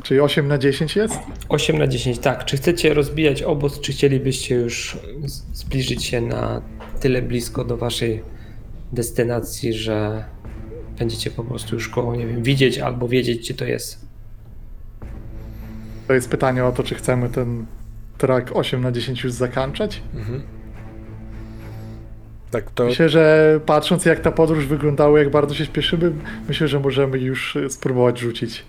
Czyli 0.03 0.19
8 0.19 0.47
na 0.47 0.57
10 0.57 0.95
jest? 0.95 1.19
8 1.49 1.77
na 1.77 1.87
10, 1.87 2.19
tak. 2.19 2.45
Czy 2.45 2.57
chcecie 2.57 2.93
rozbijać 2.93 3.43
obóz, 3.43 3.79
czy 3.79 3.91
chcielibyście 3.91 4.55
już 4.55 4.97
zbliżyć 5.53 6.03
się 6.03 6.21
na 6.21 6.61
tyle 6.99 7.21
blisko 7.21 7.65
do 7.65 7.77
waszej 7.77 8.23
destynacji, 8.91 9.73
że 9.73 10.25
będziecie 10.99 11.31
po 11.31 11.43
prostu 11.43 11.75
już 11.75 11.89
koło, 11.89 12.15
nie 12.15 12.27
wiem, 12.27 12.43
widzieć 12.43 12.79
albo 12.79 13.07
wiedzieć, 13.07 13.39
gdzie 13.39 13.53
to 13.53 13.65
jest? 13.65 14.05
To 16.07 16.13
jest 16.13 16.29
pytanie 16.29 16.65
o 16.65 16.71
to, 16.71 16.83
czy 16.83 16.95
chcemy 16.95 17.29
ten 17.29 17.65
track 18.17 18.51
8 18.53 18.81
na 18.81 18.91
10 18.91 19.23
już 19.23 19.33
zakończyć. 19.33 20.01
Mhm. 20.15 20.43
Tak, 22.51 22.71
to 22.71 22.85
Myślę, 22.85 23.09
że 23.09 23.59
patrząc 23.65 24.05
jak 24.05 24.19
ta 24.19 24.31
podróż 24.31 24.65
wyglądała, 24.65 25.19
jak 25.19 25.31
bardzo 25.31 25.55
się 25.55 25.65
śpieszymy, 25.65 26.11
myślę, 26.47 26.67
że 26.67 26.79
możemy 26.79 27.19
już 27.19 27.57
spróbować 27.69 28.19
rzucić 28.19 28.65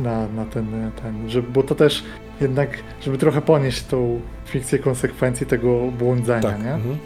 na, 0.00 0.28
na 0.28 0.44
ten, 0.44 0.90
ten 1.02 1.30
żeby, 1.30 1.52
bo 1.52 1.62
to 1.62 1.74
też 1.74 2.04
jednak, 2.40 2.78
żeby 3.02 3.18
trochę 3.18 3.40
ponieść 3.40 3.82
tą 3.82 4.20
fikcję 4.44 4.78
konsekwencji 4.78 5.46
tego 5.46 5.90
błądzenia, 5.98 6.50
tak. 6.50 6.62
nie? 6.62 6.74
Mhm. 6.74 6.98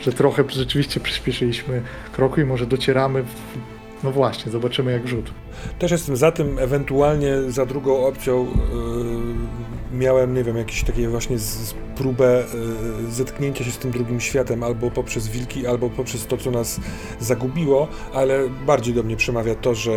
Że 0.00 0.12
trochę 0.12 0.44
rzeczywiście 0.48 1.00
przyspieszyliśmy 1.00 1.82
kroku 2.12 2.40
i 2.40 2.44
może 2.44 2.66
docieramy 2.66 3.22
w, 3.22 3.34
no 4.04 4.12
właśnie, 4.12 4.52
zobaczymy 4.52 4.92
jak 4.92 5.08
rzut. 5.08 5.30
Też 5.78 5.90
jestem 5.90 6.16
za 6.16 6.32
tym, 6.32 6.58
ewentualnie 6.58 7.42
za 7.48 7.66
drugą 7.66 8.06
opcją 8.06 8.46
miałem, 9.98 10.34
nie 10.34 10.44
wiem, 10.44 10.56
jakieś 10.56 10.84
takie 10.84 11.08
właśnie 11.08 11.38
z, 11.38 11.44
z 11.44 11.74
próbę 11.96 12.44
yy, 13.04 13.10
zetknięcia 13.12 13.64
się 13.64 13.70
z 13.70 13.78
tym 13.78 13.90
drugim 13.90 14.20
światem, 14.20 14.62
albo 14.62 14.90
poprzez 14.90 15.28
wilki, 15.28 15.66
albo 15.66 15.90
poprzez 15.90 16.26
to, 16.26 16.36
co 16.36 16.50
nas 16.50 16.80
zagubiło, 17.20 17.88
ale 18.14 18.48
bardziej 18.66 18.94
do 18.94 19.02
mnie 19.02 19.16
przemawia 19.16 19.54
to, 19.54 19.74
że 19.74 19.92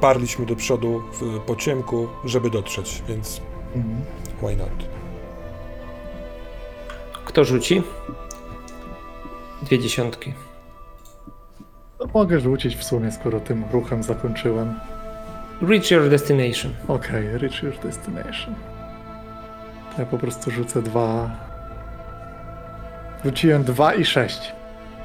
parliśmy 0.00 0.46
do 0.46 0.56
przodu 0.56 1.02
w, 1.12 1.40
po 1.40 1.56
ciemku, 1.56 2.08
żeby 2.24 2.50
dotrzeć, 2.50 3.02
więc 3.08 3.40
Mhm. 3.74 4.04
why 4.42 4.56
not? 4.56 4.88
Kto 7.24 7.44
rzuci? 7.44 7.82
Dwie 9.62 9.78
dziesiątki. 9.78 10.34
No, 12.00 12.06
mogę 12.14 12.40
rzucić 12.40 12.76
w 12.76 12.84
sumie, 12.84 13.12
skoro 13.12 13.40
tym 13.40 13.64
ruchem 13.72 14.02
zakończyłem. 14.02 14.74
Reach 15.62 15.90
your 15.90 16.08
destination. 16.10 16.74
Okej, 16.88 17.38
reach 17.38 17.62
your 17.62 17.78
destination. 17.78 18.54
Ja 20.00 20.06
po 20.06 20.18
prostu 20.18 20.50
rzucę 20.50 20.82
dwa. 20.82 21.30
Rzuciłem 23.24 23.64
dwa 23.64 23.94
i 23.94 24.04
sześć. 24.04 24.52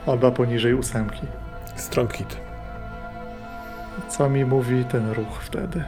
Oba 0.05 0.31
poniżej 0.31 0.73
ósemki. 0.73 1.21
Strong 1.75 2.13
hit. 2.13 2.37
Co 4.09 4.29
mi 4.29 4.45
mówi 4.45 4.85
ten 4.85 5.11
ruch 5.11 5.41
wtedy? 5.41 5.83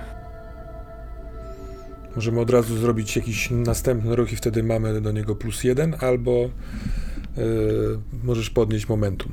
Możemy 2.15 2.39
od 2.39 2.49
razu 2.49 2.77
zrobić 2.77 3.15
jakiś 3.15 3.51
następny 3.51 4.15
ruch 4.15 4.33
i 4.33 4.35
wtedy 4.35 4.63
mamy 4.63 5.01
do 5.01 5.11
niego 5.11 5.35
plus 5.35 5.63
jeden, 5.63 5.95
albo 5.99 6.31
yy, 6.31 6.49
możesz 8.23 8.49
podnieść 8.49 8.89
momentum. 8.89 9.31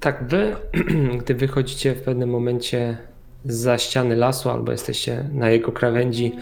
Tak, 0.00 0.28
wy, 0.28 0.56
gdy 1.20 1.34
wychodzicie 1.34 1.94
w 1.94 2.02
pewnym 2.02 2.30
momencie 2.30 2.98
za 3.44 3.78
ściany 3.78 4.16
lasu 4.16 4.50
albo 4.50 4.72
jesteście 4.72 5.24
na 5.32 5.50
jego 5.50 5.72
krawędzi, 5.72 6.36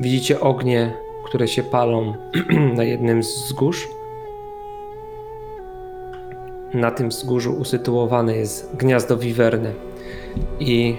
widzicie 0.00 0.40
ognie, 0.40 0.94
które 1.24 1.48
się 1.48 1.62
palą 1.62 2.14
na 2.76 2.84
jednym 2.84 3.22
z 3.22 3.44
wzgórz. 3.44 3.88
Na 6.74 6.90
tym 6.90 7.08
wzgórzu 7.08 7.52
usytuowane 7.52 8.36
jest 8.36 8.76
gniazdo 8.76 9.16
wiwerny 9.16 9.72
i 10.60 10.96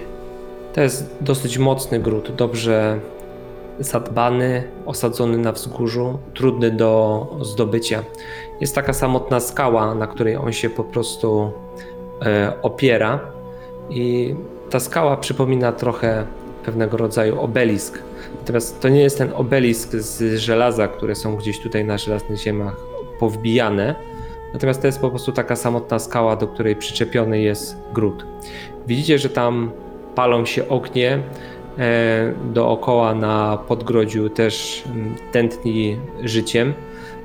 to 0.72 0.80
jest 0.80 1.16
dosyć 1.20 1.58
mocny 1.58 2.00
gród, 2.00 2.32
dobrze 2.36 3.00
zadbany, 3.78 4.64
osadzony 4.86 5.38
na 5.38 5.52
wzgórzu, 5.52 6.18
trudny 6.34 6.70
do 6.70 7.26
zdobycia. 7.40 8.04
Jest 8.60 8.74
taka 8.74 8.92
samotna 8.92 9.40
skała, 9.40 9.94
na 9.94 10.06
której 10.06 10.36
on 10.36 10.52
się 10.52 10.70
po 10.70 10.84
prostu 10.84 11.50
e, 12.22 12.52
opiera 12.62 13.20
i 13.90 14.34
ta 14.70 14.80
skała 14.80 15.16
przypomina 15.16 15.72
trochę 15.72 16.26
pewnego 16.64 16.96
rodzaju 16.96 17.40
obelisk. 17.40 18.02
Natomiast 18.38 18.80
to 18.80 18.88
nie 18.88 19.00
jest 19.00 19.18
ten 19.18 19.32
obelisk 19.34 19.90
z 19.90 20.38
żelaza, 20.38 20.88
które 20.88 21.14
są 21.14 21.36
gdzieś 21.36 21.60
tutaj 21.60 21.84
na 21.84 21.98
żelaznych 21.98 22.38
ziemiach 22.38 22.76
powbijane. 23.18 23.94
Natomiast 24.52 24.80
to 24.80 24.86
jest 24.86 25.00
po 25.00 25.10
prostu 25.10 25.32
taka 25.32 25.56
samotna 25.56 25.98
skała, 25.98 26.36
do 26.36 26.48
której 26.48 26.76
przyczepiony 26.76 27.40
jest 27.40 27.76
gród. 27.94 28.26
Widzicie, 28.86 29.18
że 29.18 29.28
tam 29.28 29.70
palą 30.14 30.44
się 30.44 30.68
ognie. 30.68 31.22
E, 31.78 32.32
dookoła 32.52 33.14
na 33.14 33.58
podgrodziu 33.68 34.30
też 34.30 34.84
mm, 34.86 35.14
tętni 35.32 35.96
życiem. 36.22 36.74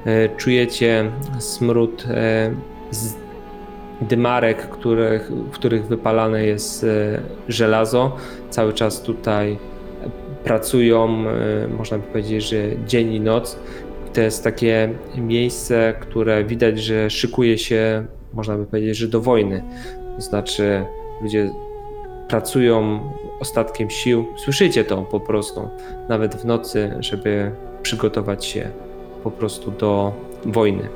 E, 0.05 0.29
czujecie 0.29 1.11
smród 1.39 2.05
e, 2.09 2.51
z 2.91 3.20
dymarek, 4.01 4.67
w 5.51 5.51
których 5.51 5.87
wypalane 5.87 6.45
jest 6.45 6.83
e, 6.83 7.21
żelazo. 7.47 8.15
Cały 8.49 8.73
czas 8.73 9.01
tutaj 9.01 9.57
pracują, 10.43 11.23
e, 11.27 11.67
można 11.67 11.97
by 11.97 12.03
powiedzieć, 12.03 12.49
że 12.49 12.57
dzień 12.87 13.13
i 13.13 13.19
noc. 13.19 13.59
To 14.13 14.21
jest 14.21 14.43
takie 14.43 14.89
miejsce, 15.17 15.93
które 15.99 16.43
widać, 16.43 16.79
że 16.79 17.09
szykuje 17.09 17.57
się, 17.57 18.05
można 18.33 18.57
by 18.57 18.65
powiedzieć, 18.65 18.97
że 18.97 19.07
do 19.07 19.21
wojny. 19.21 19.63
To 20.15 20.21
znaczy, 20.21 20.85
ludzie 21.21 21.51
pracują 22.27 22.99
ostatkiem 23.39 23.89
sił. 23.89 24.25
Słyszycie 24.37 24.83
to 24.83 25.01
po 25.01 25.19
prostu, 25.19 25.69
nawet 26.09 26.35
w 26.35 26.45
nocy, 26.45 26.95
żeby 26.99 27.51
przygotować 27.81 28.45
się 28.45 28.69
po 29.23 29.31
prostu 29.31 29.71
do 29.71 30.13
wojny. 30.45 30.89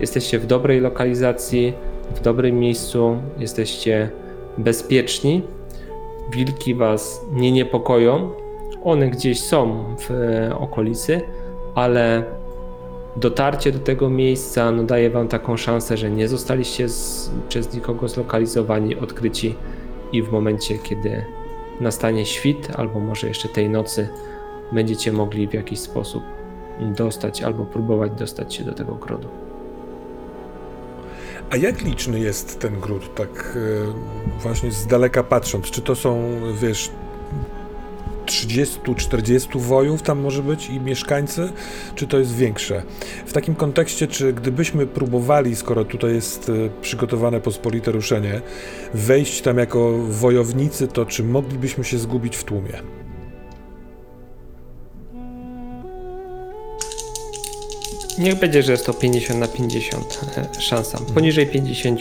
Jesteście 0.00 0.38
w 0.38 0.46
dobrej 0.46 0.80
lokalizacji, 0.80 1.72
w 2.14 2.20
dobrym 2.20 2.58
miejscu, 2.58 3.16
jesteście 3.38 4.10
bezpieczni. 4.58 5.42
Wilki 6.32 6.74
was 6.74 7.26
nie 7.32 7.52
niepokoją. 7.52 8.30
One 8.84 9.10
gdzieś 9.10 9.40
są 9.40 9.84
w 9.98 10.10
e, 10.10 10.56
okolicy, 10.58 11.20
ale 11.74 12.24
dotarcie 13.16 13.72
do 13.72 13.78
tego 13.78 14.10
miejsca 14.10 14.72
no, 14.72 14.82
daje 14.82 15.10
wam 15.10 15.28
taką 15.28 15.56
szansę, 15.56 15.96
że 15.96 16.10
nie 16.10 16.28
zostaliście 16.28 16.88
z, 16.88 17.30
przez 17.48 17.74
nikogo 17.74 18.08
zlokalizowani, 18.08 18.96
odkryci 18.96 19.54
i 20.12 20.22
w 20.22 20.32
momencie, 20.32 20.78
kiedy 20.78 21.24
nastanie 21.80 22.26
świt, 22.26 22.68
albo 22.76 23.00
może 23.00 23.28
jeszcze 23.28 23.48
tej 23.48 23.70
nocy, 23.70 24.08
będziecie 24.72 25.12
mogli 25.12 25.48
w 25.48 25.54
jakiś 25.54 25.80
sposób 25.80 26.22
dostać 26.80 27.42
albo 27.42 27.64
próbować 27.64 28.12
dostać 28.12 28.54
się 28.54 28.64
do 28.64 28.72
tego 28.72 28.94
grodu. 28.94 29.28
A 31.50 31.56
jak 31.56 31.82
liczny 31.82 32.20
jest 32.20 32.60
ten 32.60 32.80
gród, 32.80 33.14
tak 33.14 33.58
e, 34.38 34.40
właśnie 34.42 34.72
z 34.72 34.86
daleka 34.86 35.22
patrząc? 35.22 35.70
Czy 35.70 35.80
to 35.80 35.96
są, 35.96 36.40
wiesz, 36.62 36.90
30-40 38.26 39.60
wojów 39.60 40.02
tam 40.02 40.20
może 40.20 40.42
być 40.42 40.70
i 40.70 40.80
mieszkańcy, 40.80 41.52
czy 41.94 42.06
to 42.06 42.18
jest 42.18 42.36
większe? 42.36 42.82
W 43.26 43.32
takim 43.32 43.54
kontekście, 43.54 44.06
czy 44.06 44.32
gdybyśmy 44.32 44.86
próbowali, 44.86 45.56
skoro 45.56 45.84
tutaj 45.84 46.14
jest 46.14 46.48
e, 46.48 46.52
przygotowane 46.80 47.40
pospolite 47.40 47.92
ruszenie, 47.92 48.40
wejść 48.94 49.42
tam 49.42 49.58
jako 49.58 49.98
wojownicy, 49.98 50.88
to 50.88 51.06
czy 51.06 51.24
moglibyśmy 51.24 51.84
się 51.84 51.98
zgubić 51.98 52.36
w 52.36 52.44
tłumie? 52.44 52.99
Niech 58.20 58.34
będzie, 58.34 58.62
że 58.62 58.72
jest 58.72 58.86
to 58.86 58.94
50 58.94 59.40
na 59.40 59.48
50 59.48 60.20
e, 60.38 60.60
szansa. 60.60 60.98
Poniżej 61.14 61.46
50 61.46 62.00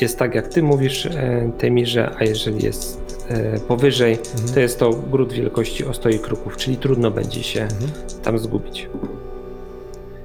jest 0.00 0.18
tak, 0.18 0.34
jak 0.34 0.48
ty 0.48 0.62
mówisz, 0.62 1.06
e, 1.06 1.52
Temirze, 1.58 2.14
a 2.18 2.24
jeżeli 2.24 2.64
jest 2.64 3.24
e, 3.28 3.60
powyżej, 3.60 4.18
to 4.54 4.60
jest 4.60 4.78
to 4.78 4.90
gród 4.90 5.32
wielkości 5.32 5.84
ostoi 5.84 6.18
kruków, 6.18 6.56
czyli 6.56 6.76
trudno 6.76 7.10
będzie 7.10 7.42
się 7.42 7.68
tam 8.22 8.38
zgubić. 8.38 8.88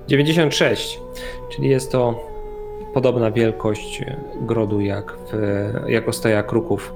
96, 0.07 0.99
czyli 1.51 1.69
jest 1.69 1.91
to 1.91 2.23
podobna 2.93 3.31
wielkość 3.31 4.03
grodu 4.41 4.81
jak, 4.81 5.17
w, 5.31 5.89
jak 5.89 6.07
ostoja 6.07 6.43
kruków. 6.43 6.93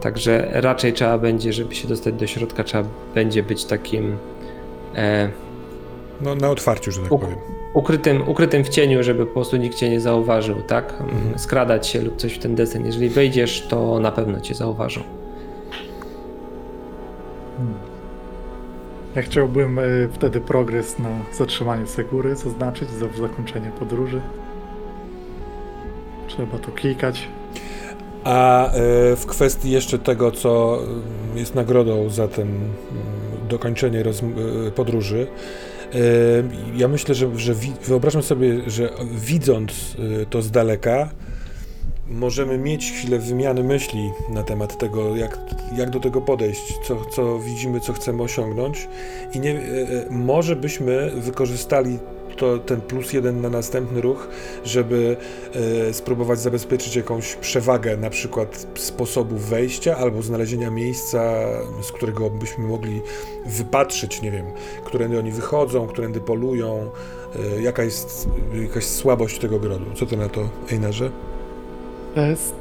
Także 0.00 0.48
raczej 0.52 0.92
trzeba 0.92 1.18
będzie, 1.18 1.52
żeby 1.52 1.74
się 1.74 1.88
dostać 1.88 2.14
do 2.14 2.26
środka, 2.26 2.64
trzeba 2.64 2.88
będzie 3.14 3.42
być 3.42 3.64
takim 3.64 4.16
e, 4.96 5.30
No, 6.20 6.34
na 6.34 6.50
otwarciu, 6.50 6.90
że 6.92 7.02
tak 7.02 7.12
U- 7.12 7.18
powiem. 7.18 7.38
ukrytym, 7.74 8.28
ukrytym 8.28 8.64
w 8.64 8.68
cieniu, 8.68 9.02
żeby 9.02 9.26
po 9.26 9.32
prostu 9.32 9.56
nikt 9.56 9.76
cię 9.76 9.90
nie 9.90 10.00
zauważył, 10.00 10.62
tak? 10.62 11.02
Skradać 11.36 11.86
się 11.86 12.00
lub 12.00 12.16
coś 12.16 12.34
w 12.34 12.38
ten 12.38 12.54
desen. 12.54 12.86
Jeżeli 12.86 13.08
wejdziesz, 13.08 13.66
to 13.68 14.00
na 14.00 14.12
pewno 14.12 14.40
cię 14.40 14.54
zauważą. 14.54 15.00
Ja 19.14 19.22
chciałbym 19.22 19.78
y, 19.78 20.08
wtedy 20.12 20.40
progres 20.40 20.98
na 20.98 21.08
zatrzymaniu 21.32 21.86
Segury 21.86 22.36
zaznaczyć 22.36 22.90
za 22.90 23.06
zakończenie 23.08 23.70
podróży. 23.78 24.20
Trzeba 26.28 26.58
to 26.58 26.72
klikać. 26.72 27.28
A 28.24 28.66
e, 28.72 28.72
w 29.16 29.26
kwestii 29.26 29.70
jeszcze 29.70 29.98
tego, 29.98 30.30
co 30.30 30.78
mm, 30.82 31.02
jest 31.34 31.54
nagrodą 31.54 32.08
za 32.10 32.28
ten 32.28 32.48
mm, 32.48 32.68
dokończenie 33.48 34.00
e, 34.00 34.70
podróży, 34.70 35.26
e, 35.26 35.73
ja 36.76 36.88
myślę, 36.88 37.14
że, 37.14 37.38
że 37.38 37.54
wyobrażam 37.84 38.22
sobie, 38.22 38.70
że 38.70 38.90
widząc 39.14 39.96
e, 40.22 40.26
to 40.26 40.42
z 40.42 40.50
daleka, 40.50 41.10
możemy 42.08 42.58
mieć 42.58 42.92
chwilę 42.92 43.18
wymiany 43.18 43.64
myśli 43.64 44.10
na 44.30 44.42
temat 44.42 44.78
tego, 44.78 45.16
jak, 45.16 45.38
jak 45.76 45.90
do 45.90 46.00
tego 46.00 46.20
podejść, 46.20 46.78
co, 46.84 47.04
co 47.04 47.38
widzimy, 47.38 47.80
co 47.80 47.92
chcemy 47.92 48.22
osiągnąć. 48.22 48.88
I 49.34 49.40
nie, 49.40 49.50
e, 49.50 49.60
e, 49.60 50.10
może 50.10 50.56
byśmy 50.56 51.10
wykorzystali 51.10 51.98
to, 52.34 52.58
ten 52.58 52.80
plus 52.80 53.12
jeden 53.12 53.40
na 53.40 53.50
następny 53.50 54.00
ruch, 54.00 54.28
żeby 54.64 55.16
e, 55.88 55.92
spróbować 55.94 56.38
zabezpieczyć 56.38 56.96
jakąś 56.96 57.34
przewagę, 57.34 57.96
na 57.96 58.10
przykład 58.10 58.66
sposobu 58.74 59.36
wejścia 59.36 59.96
albo 59.96 60.22
znalezienia 60.22 60.70
miejsca, 60.70 61.44
z 61.82 61.92
którego 61.92 62.30
byśmy 62.30 62.64
mogli 62.64 63.02
wypatrzyć, 63.46 64.22
nie 64.22 64.30
wiem, 64.30 64.46
którędy 64.84 65.18
oni 65.18 65.32
wychodzą, 65.32 65.86
którędy 65.86 66.20
polują, 66.20 66.90
e, 67.56 67.62
jaka 67.62 67.82
jest 67.82 68.28
jakaś 68.62 68.84
słabość 68.84 69.38
tego 69.38 69.58
grodu. 69.58 69.84
Co 69.94 70.06
ty 70.06 70.16
na 70.16 70.28
to, 70.28 70.48
Einarze? 70.72 71.10
Jest... 72.16 72.54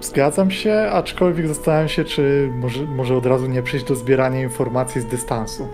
Zgadzam 0.00 0.50
się, 0.50 0.74
aczkolwiek 0.74 1.48
zastanawiam 1.48 1.88
się, 1.88 2.04
czy 2.04 2.50
może, 2.54 2.84
może 2.84 3.16
od 3.16 3.26
razu 3.26 3.46
nie 3.46 3.62
przejść 3.62 3.86
do 3.86 3.94
zbierania 3.94 4.42
informacji 4.42 5.00
z 5.00 5.06
dystansu 5.06 5.68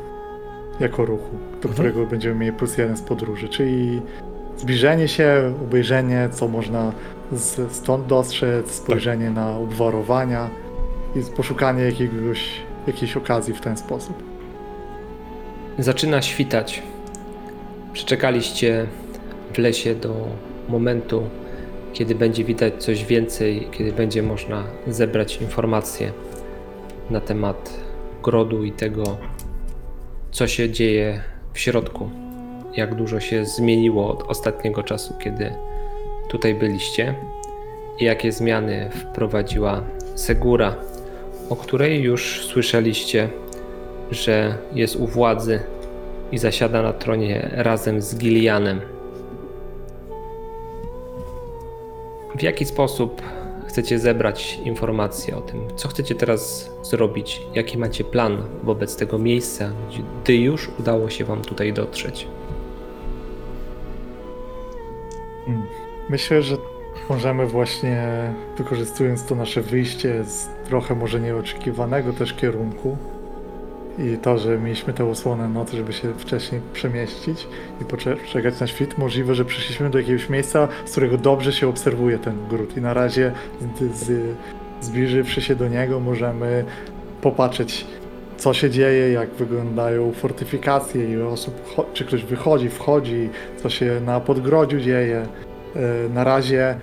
jako 0.81 1.05
ruchu, 1.05 1.31
do 1.33 1.69
Mhm. 1.69 1.73
którego 1.75 2.07
będziemy 2.07 2.35
mieli 2.35 2.53
plus 2.53 2.79
jeden 2.79 2.97
z 2.97 3.03
podróży, 3.03 3.49
czyli 3.49 4.03
zbliżenie 4.57 5.09
się, 5.09 5.55
obejrzenie, 5.63 6.29
co 6.33 6.49
można 6.49 6.93
z, 7.33 7.73
stąd 7.73 8.07
dostrzec, 8.07 8.71
spojrzenie 8.71 9.31
na 9.31 9.57
obwarowania 9.57 10.51
i 11.17 11.37
poszukanie 11.37 11.83
jakiegoś, 11.85 12.51
jakiejś 12.87 13.17
okazji 13.17 13.55
w 13.55 13.61
ten 13.61 13.77
sposób. 13.77 14.23
Zaczyna 15.79 16.23
świtać. 16.23 16.83
Przeczekaliście 17.93 18.87
w 19.55 19.59
lesie 19.59 19.95
do 19.95 20.15
momentu, 20.69 21.23
kiedy 21.93 22.15
będzie 22.15 22.45
widać 22.45 22.75
coś 22.85 23.05
więcej, 23.05 23.69
kiedy 23.73 23.93
będzie 23.93 24.23
można 24.23 24.65
zebrać 24.87 25.37
informacje 25.43 26.13
na 27.11 27.21
temat 27.21 27.81
grodu 28.23 28.65
i 28.65 28.73
tego, 28.73 29.17
co 30.35 30.47
się 30.47 30.70
dzieje 30.70 31.23
w 31.52 31.59
środku. 31.59 32.11
Jak 32.77 32.94
dużo 32.94 33.20
się 33.20 33.44
zmieniło 33.44 34.11
od 34.11 34.23
ostatniego 34.23 34.82
czasu, 34.82 35.15
kiedy 35.19 35.52
tutaj 36.28 36.55
byliście 36.55 37.15
i 37.98 38.05
jakie 38.05 38.32
zmiany 38.32 38.90
wprowadziła 38.90 39.82
Segura, 40.15 40.74
o 41.51 41.56
której 41.56 42.02
już 42.02 42.47
słyszeliście, 42.47 43.28
że 44.11 44.59
jest 44.73 44.97
u 44.97 45.06
władzy 45.06 45.61
i 46.32 46.39
zasiada 46.39 46.82
na 46.82 46.93
tronie 46.93 47.51
razem 47.52 48.02
z 48.02 48.16
Gilianem. 48.16 48.81
W 52.39 52.43
jaki 52.43 52.65
sposób 52.65 53.23
chcecie 53.75 53.99
zebrać 53.99 54.59
informacje 54.65 55.37
o 55.37 55.41
tym, 55.41 55.77
co 55.77 55.89
chcecie 55.89 56.15
teraz 56.15 56.71
zrobić, 56.83 57.43
jaki 57.55 57.79
macie 57.79 58.05
plan 58.05 58.43
wobec 58.63 58.97
tego 58.97 59.19
miejsca, 59.19 59.71
gdy 60.23 60.37
już 60.37 60.71
udało 60.79 61.11
się 61.11 61.25
wam 61.25 61.43
tutaj 61.43 61.73
dotrzeć? 61.73 62.27
Myślę, 66.09 66.43
że 66.43 66.57
możemy 67.09 67.47
właśnie, 67.47 68.07
wykorzystując 68.59 69.27
to 69.27 69.35
nasze 69.35 69.61
wyjście 69.61 70.25
z 70.25 70.49
trochę 70.65 70.95
może 70.95 71.21
nieoczekiwanego 71.21 72.13
też 72.13 72.35
kierunku 72.35 72.97
i 73.99 74.19
to, 74.19 74.39
że 74.39 74.59
mieliśmy 74.59 74.93
tę 74.93 75.11
osłonę 75.11 75.49
nocy, 75.49 75.77
żeby 75.77 75.93
się 75.93 76.15
wcześniej 76.15 76.61
przemieścić 76.73 77.47
i 77.83 77.85
poczekać 77.85 78.61
na 78.61 78.66
świt, 78.66 78.99
możliwe, 78.99 79.35
że 79.35 79.45
przyszliśmy 79.45 79.91
do 79.91 79.99
jakiegoś 79.99 80.29
miejsca, 80.29 80.69
z 80.85 80.91
którego 80.91 81.19
dobrze 81.19 81.53
się 81.53 81.69
obserwuje 81.69 82.19
ten 82.19 82.49
gród 82.49 82.77
i 82.77 82.81
na 82.81 82.95
razie 82.95 83.33
z, 83.81 83.97
z, 83.97 84.37
zbliżywszy 84.81 85.43
się 85.43 85.57
do 85.57 85.69
niego 85.69 86.01
możemy 86.01 86.65
popatrzeć 87.23 87.87
co 88.37 88.55
się 88.55 88.71
dzieje, 88.71 89.12
jak 89.12 89.31
wyglądają 89.31 90.12
fortyfikacje, 90.12 91.11
ile 91.11 91.27
osób, 91.27 91.55
czy 91.93 92.05
ktoś 92.05 92.25
wychodzi, 92.25 92.69
wchodzi, 92.69 93.31
co 93.62 93.71
się 93.71 94.01
na 94.01 94.21
podgrodziu 94.21 94.81
dzieje. 94.81 95.27
E, 95.77 96.09
Na 96.09 96.25
razie 96.25 96.79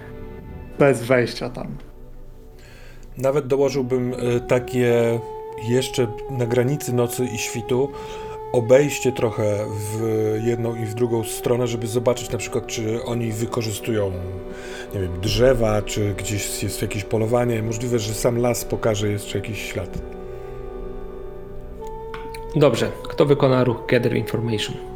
bez 0.79 1.03
wejścia 1.03 1.49
tam. 1.49 1.67
Nawet 3.17 3.47
dołożyłbym 3.47 4.13
e, 4.13 4.39
takie 4.39 5.19
jeszcze 5.63 6.07
na 6.29 6.45
granicy 6.45 6.93
nocy 6.93 7.25
i 7.25 7.37
świtu 7.37 7.89
obejście 8.53 9.11
trochę 9.11 9.65
w 9.69 10.01
jedną 10.43 10.75
i 10.75 10.85
w 10.85 10.93
drugą 10.93 11.23
stronę, 11.23 11.67
żeby 11.67 11.87
zobaczyć 11.87 12.31
na 12.31 12.37
przykład, 12.37 12.67
czy 12.67 13.03
oni 13.03 13.31
wykorzystują, 13.31 14.11
nie 14.93 14.99
wiem, 14.99 15.21
drzewa, 15.21 15.81
czy 15.81 16.13
gdzieś 16.17 16.63
jest 16.63 16.81
jakieś 16.81 17.03
polowanie. 17.03 17.63
Możliwe, 17.63 17.99
że 17.99 18.13
sam 18.13 18.37
las 18.37 18.65
pokaże 18.65 19.09
jeszcze 19.09 19.37
jakiś 19.37 19.71
ślad. 19.71 20.01
Dobrze, 22.55 22.91
kto 23.03 23.25
wykona 23.25 23.63
ruch 23.63 23.85
Gather 23.87 24.15
Information? 24.15 24.90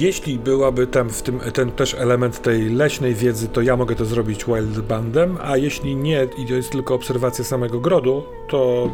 Jeśli 0.00 0.38
byłaby 0.38 0.86
tam 0.86 1.10
w 1.10 1.22
tym 1.22 1.40
ten 1.40 1.70
też 1.70 1.94
element 1.94 2.42
tej 2.42 2.70
leśnej 2.70 3.14
wiedzy, 3.14 3.48
to 3.48 3.62
ja 3.62 3.76
mogę 3.76 3.94
to 3.94 4.04
zrobić 4.04 4.44
wildbandem, 4.44 5.38
a 5.42 5.56
jeśli 5.56 5.96
nie 5.96 6.28
i 6.38 6.46
to 6.46 6.54
jest 6.54 6.70
tylko 6.70 6.94
obserwacja 6.94 7.44
samego 7.44 7.80
grodu, 7.80 8.22
to 8.48 8.90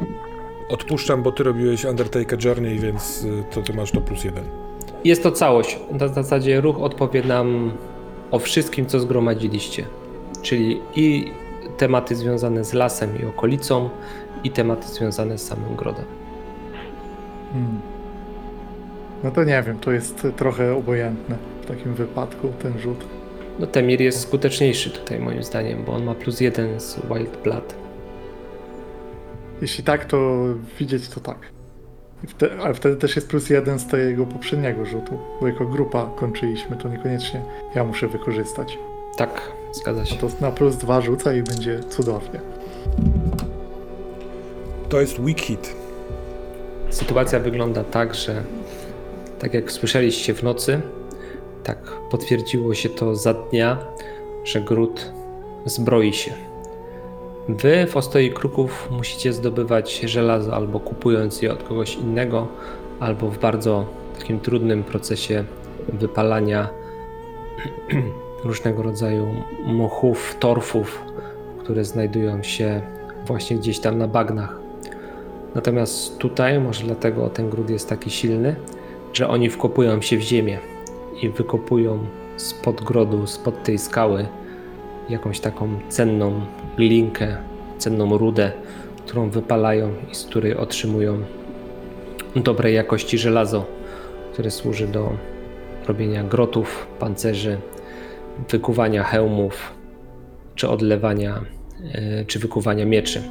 odpuszczam, 0.69 1.23
bo 1.23 1.33
ty 1.33 1.43
robiłeś 1.43 1.85
Undertaker 1.85 2.45
Journey, 2.45 2.79
więc 2.79 3.25
y, 3.25 3.45
to 3.51 3.63
ty 3.63 3.75
masz 3.75 3.91
to 3.91 4.01
plus 4.01 4.25
jeden. 4.25 4.45
Jest 5.05 5.23
to 5.23 5.33
całość. 5.33 5.79
Na 5.91 6.09
zasadzie 6.09 6.61
ruch 6.61 6.81
odpowie 6.81 7.23
nam 7.23 7.73
o 8.31 8.39
wszystkim, 8.39 8.87
co 8.87 9.01
zgromadziliście. 9.01 9.87
Czyli 10.43 10.81
i 10.97 11.33
tematy 11.77 12.17
związane 12.17 12.65
z 12.65 12.73
lasem 12.73 13.23
i 13.23 13.27
okolicą, 13.27 13.91
i 14.45 14.51
tematy 14.51 14.89
związane 14.89 15.39
z 15.39 15.47
samym 15.47 15.77
grodem. 15.77 16.05
Hmm. 17.53 17.81
No 19.25 19.31
to 19.31 19.45
nie 19.45 19.63
wiem, 19.63 19.79
to 19.79 19.93
jest 19.93 20.27
trochę 20.37 20.77
obojętne 20.77 21.37
w 21.63 21.67
takim 21.67 21.95
wypadku 21.95 22.49
ten 22.63 22.79
rzut. 22.79 23.05
No 23.59 23.67
Temir 23.67 24.01
jest 24.01 24.21
skuteczniejszy 24.21 24.91
tutaj 24.91 25.21
moim 25.21 25.43
zdaniem, 25.43 25.85
bo 25.85 25.93
on 25.93 26.05
ma 26.05 26.15
plus 26.15 26.41
jeden 26.41 26.81
z 26.81 26.97
Wild 26.97 27.37
Blood. 27.45 27.75
Jeśli 29.63 29.85
tak, 29.85 30.05
to 30.05 30.45
widzieć 30.79 31.09
to 31.09 31.21
tak. 31.21 31.39
Ale 32.63 32.75
wtedy 32.75 32.97
też 32.97 33.17
jest 33.17 33.29
plus 33.29 33.51
jeden 33.51 33.79
z 33.79 33.87
tego 33.87 34.27
poprzedniego 34.27 34.85
rzutu, 34.85 35.19
bo 35.41 35.47
jako 35.47 35.67
grupa 35.67 36.11
kończyliśmy, 36.17 36.77
to 36.77 36.89
niekoniecznie 36.89 37.43
ja 37.75 37.85
muszę 37.85 38.09
wykorzystać. 38.09 38.79
Tak, 39.17 39.53
zgadza 39.73 40.05
się. 40.05 40.17
To 40.17 40.29
na 40.41 40.51
plus 40.51 40.77
dwa 40.77 41.01
rzuca 41.01 41.35
i 41.35 41.43
będzie 41.43 41.81
cudownie. 41.81 42.41
To 44.89 45.01
jest 45.01 45.21
weak 45.21 45.41
hit. 45.41 45.77
Sytuacja 46.91 47.41
wygląda 47.41 47.85
tak, 47.85 48.15
że 48.15 48.43
tak 49.39 49.55
jak 49.55 49.73
słyszeliście 49.73 50.35
w 50.35 50.43
nocy, 50.43 50.81
tak 51.65 51.79
potwierdziło 52.11 52.75
się 52.75 52.89
to 52.89 53.15
za 53.15 53.35
dnia, 53.35 53.79
że 54.45 54.61
gród 54.61 55.13
zbroi 55.67 56.13
się. 56.13 56.33
Wy 57.49 57.87
w 57.87 57.97
Ostoi 57.97 58.31
Kruków 58.31 58.89
musicie 58.91 59.33
zdobywać 59.33 60.01
żelazo 60.01 60.55
albo 60.55 60.81
kupując 60.81 61.43
je 61.43 61.53
od 61.53 61.63
kogoś 61.63 61.95
innego, 61.95 62.49
albo 63.01 63.31
w 63.31 63.39
bardzo 63.39 63.87
takim 64.19 64.41
trudnym 64.41 64.85
procesie 64.85 65.45
wypalania 65.93 66.69
różnego 68.45 68.83
rodzaju 68.83 69.27
muchów, 69.65 70.37
torfów, 70.41 71.03
które 71.59 71.85
znajdują 71.85 72.43
się 72.43 72.83
właśnie 73.27 73.57
gdzieś 73.57 73.79
tam 73.79 73.99
na 73.99 74.09
bagnach. 74.09 74.61
Natomiast 75.55 76.19
tutaj, 76.19 76.61
może 76.61 76.85
dlatego 76.85 77.29
ten 77.29 77.51
gród 77.51 77.71
jest 77.71 77.89
taki 77.89 78.11
silny, 78.11 78.57
że 79.13 79.29
oni 79.29 79.51
wkopują 79.51 80.01
się 80.01 80.17
w 80.17 80.21
ziemię 80.21 80.59
i 81.23 81.29
wykopują 81.29 82.07
spod 82.37 82.83
grodu, 82.83 83.27
spod 83.27 83.63
tej 83.63 83.79
skały 83.79 84.27
jakąś 85.09 85.41
taką 85.41 85.69
cenną 85.89 86.41
linkę, 86.79 87.37
cenną 87.79 88.19
rudę, 88.19 88.53
którą 89.07 89.31
wypalają 89.31 89.93
i 90.13 90.15
z 90.15 90.25
której 90.25 90.57
otrzymują 90.57 91.23
dobrej 92.37 92.75
jakości 92.75 93.19
żelazo, 93.19 93.67
które 94.33 94.51
służy 94.51 94.89
do 94.89 95.13
robienia 95.87 96.25
grotów, 96.25 96.87
pancerzy, 96.99 97.59
wykuwania 98.49 99.05
hełmów, 99.05 99.73
czy 100.55 100.69
odlewania, 100.69 101.41
e, 101.95 102.25
czy 102.25 102.39
wykuwania 102.39 102.87
mieczy. 102.87 103.23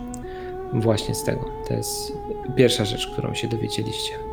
Właśnie 0.73 1.15
z 1.15 1.23
tego. 1.23 1.51
To 1.67 1.73
jest 1.73 2.13
pierwsza 2.55 2.85
rzecz, 2.85 3.07
którą 3.07 3.33
się 3.33 3.47
dowiedzieliście. 3.47 4.26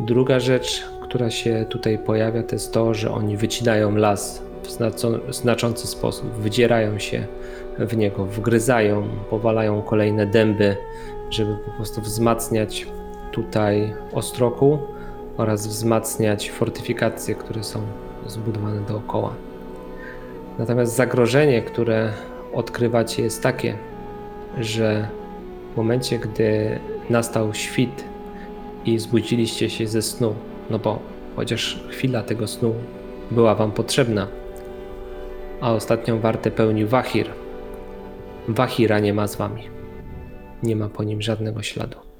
Druga 0.00 0.40
rzecz, 0.40 0.84
która 1.02 1.30
się 1.30 1.66
tutaj 1.68 1.98
pojawia, 1.98 2.42
to 2.42 2.54
jest 2.54 2.72
to, 2.72 2.94
że 2.94 3.10
oni 3.10 3.36
wycinają 3.36 3.96
las 3.96 4.42
w 4.62 5.34
znaczący 5.34 5.86
sposób, 5.86 6.32
wydzierają 6.32 6.98
się 6.98 7.26
w 7.78 7.96
niego, 7.96 8.24
wgryzają, 8.24 9.08
powalają 9.30 9.82
kolejne 9.82 10.26
dęby, 10.26 10.76
żeby 11.30 11.56
po 11.64 11.70
prostu 11.70 12.00
wzmacniać 12.00 12.86
tutaj 13.32 13.94
ostroku 14.12 14.78
oraz 15.36 15.66
wzmacniać 15.66 16.50
fortyfikacje, 16.50 17.34
które 17.34 17.64
są 17.64 17.80
zbudowane 18.26 18.80
dookoła. 18.80 19.34
Natomiast 20.58 20.96
zagrożenie, 20.96 21.62
które 21.62 22.12
odkrywacie, 22.54 23.22
jest 23.22 23.42
takie, 23.42 23.76
że 24.60 25.08
w 25.74 25.76
momencie, 25.76 26.18
gdy 26.18 26.78
nastał 27.10 27.54
świt 27.54 28.04
i 28.86 28.98
zbudziliście 28.98 29.70
się 29.70 29.86
ze 29.86 30.02
snu, 30.02 30.34
no 30.70 30.78
bo 30.78 30.98
chociaż 31.36 31.80
chwila 31.88 32.22
tego 32.22 32.48
snu 32.48 32.74
była 33.30 33.54
wam 33.54 33.72
potrzebna, 33.72 34.28
a 35.60 35.72
ostatnią 35.72 36.20
wartę 36.20 36.50
pełni 36.50 36.84
Wahir. 36.84 37.30
Wahira 38.48 38.98
nie 38.98 39.14
ma 39.14 39.26
z 39.26 39.36
wami. 39.36 39.62
Nie 40.62 40.76
ma 40.76 40.88
po 40.88 41.04
nim 41.04 41.22
żadnego 41.22 41.62
śladu. 41.62 42.11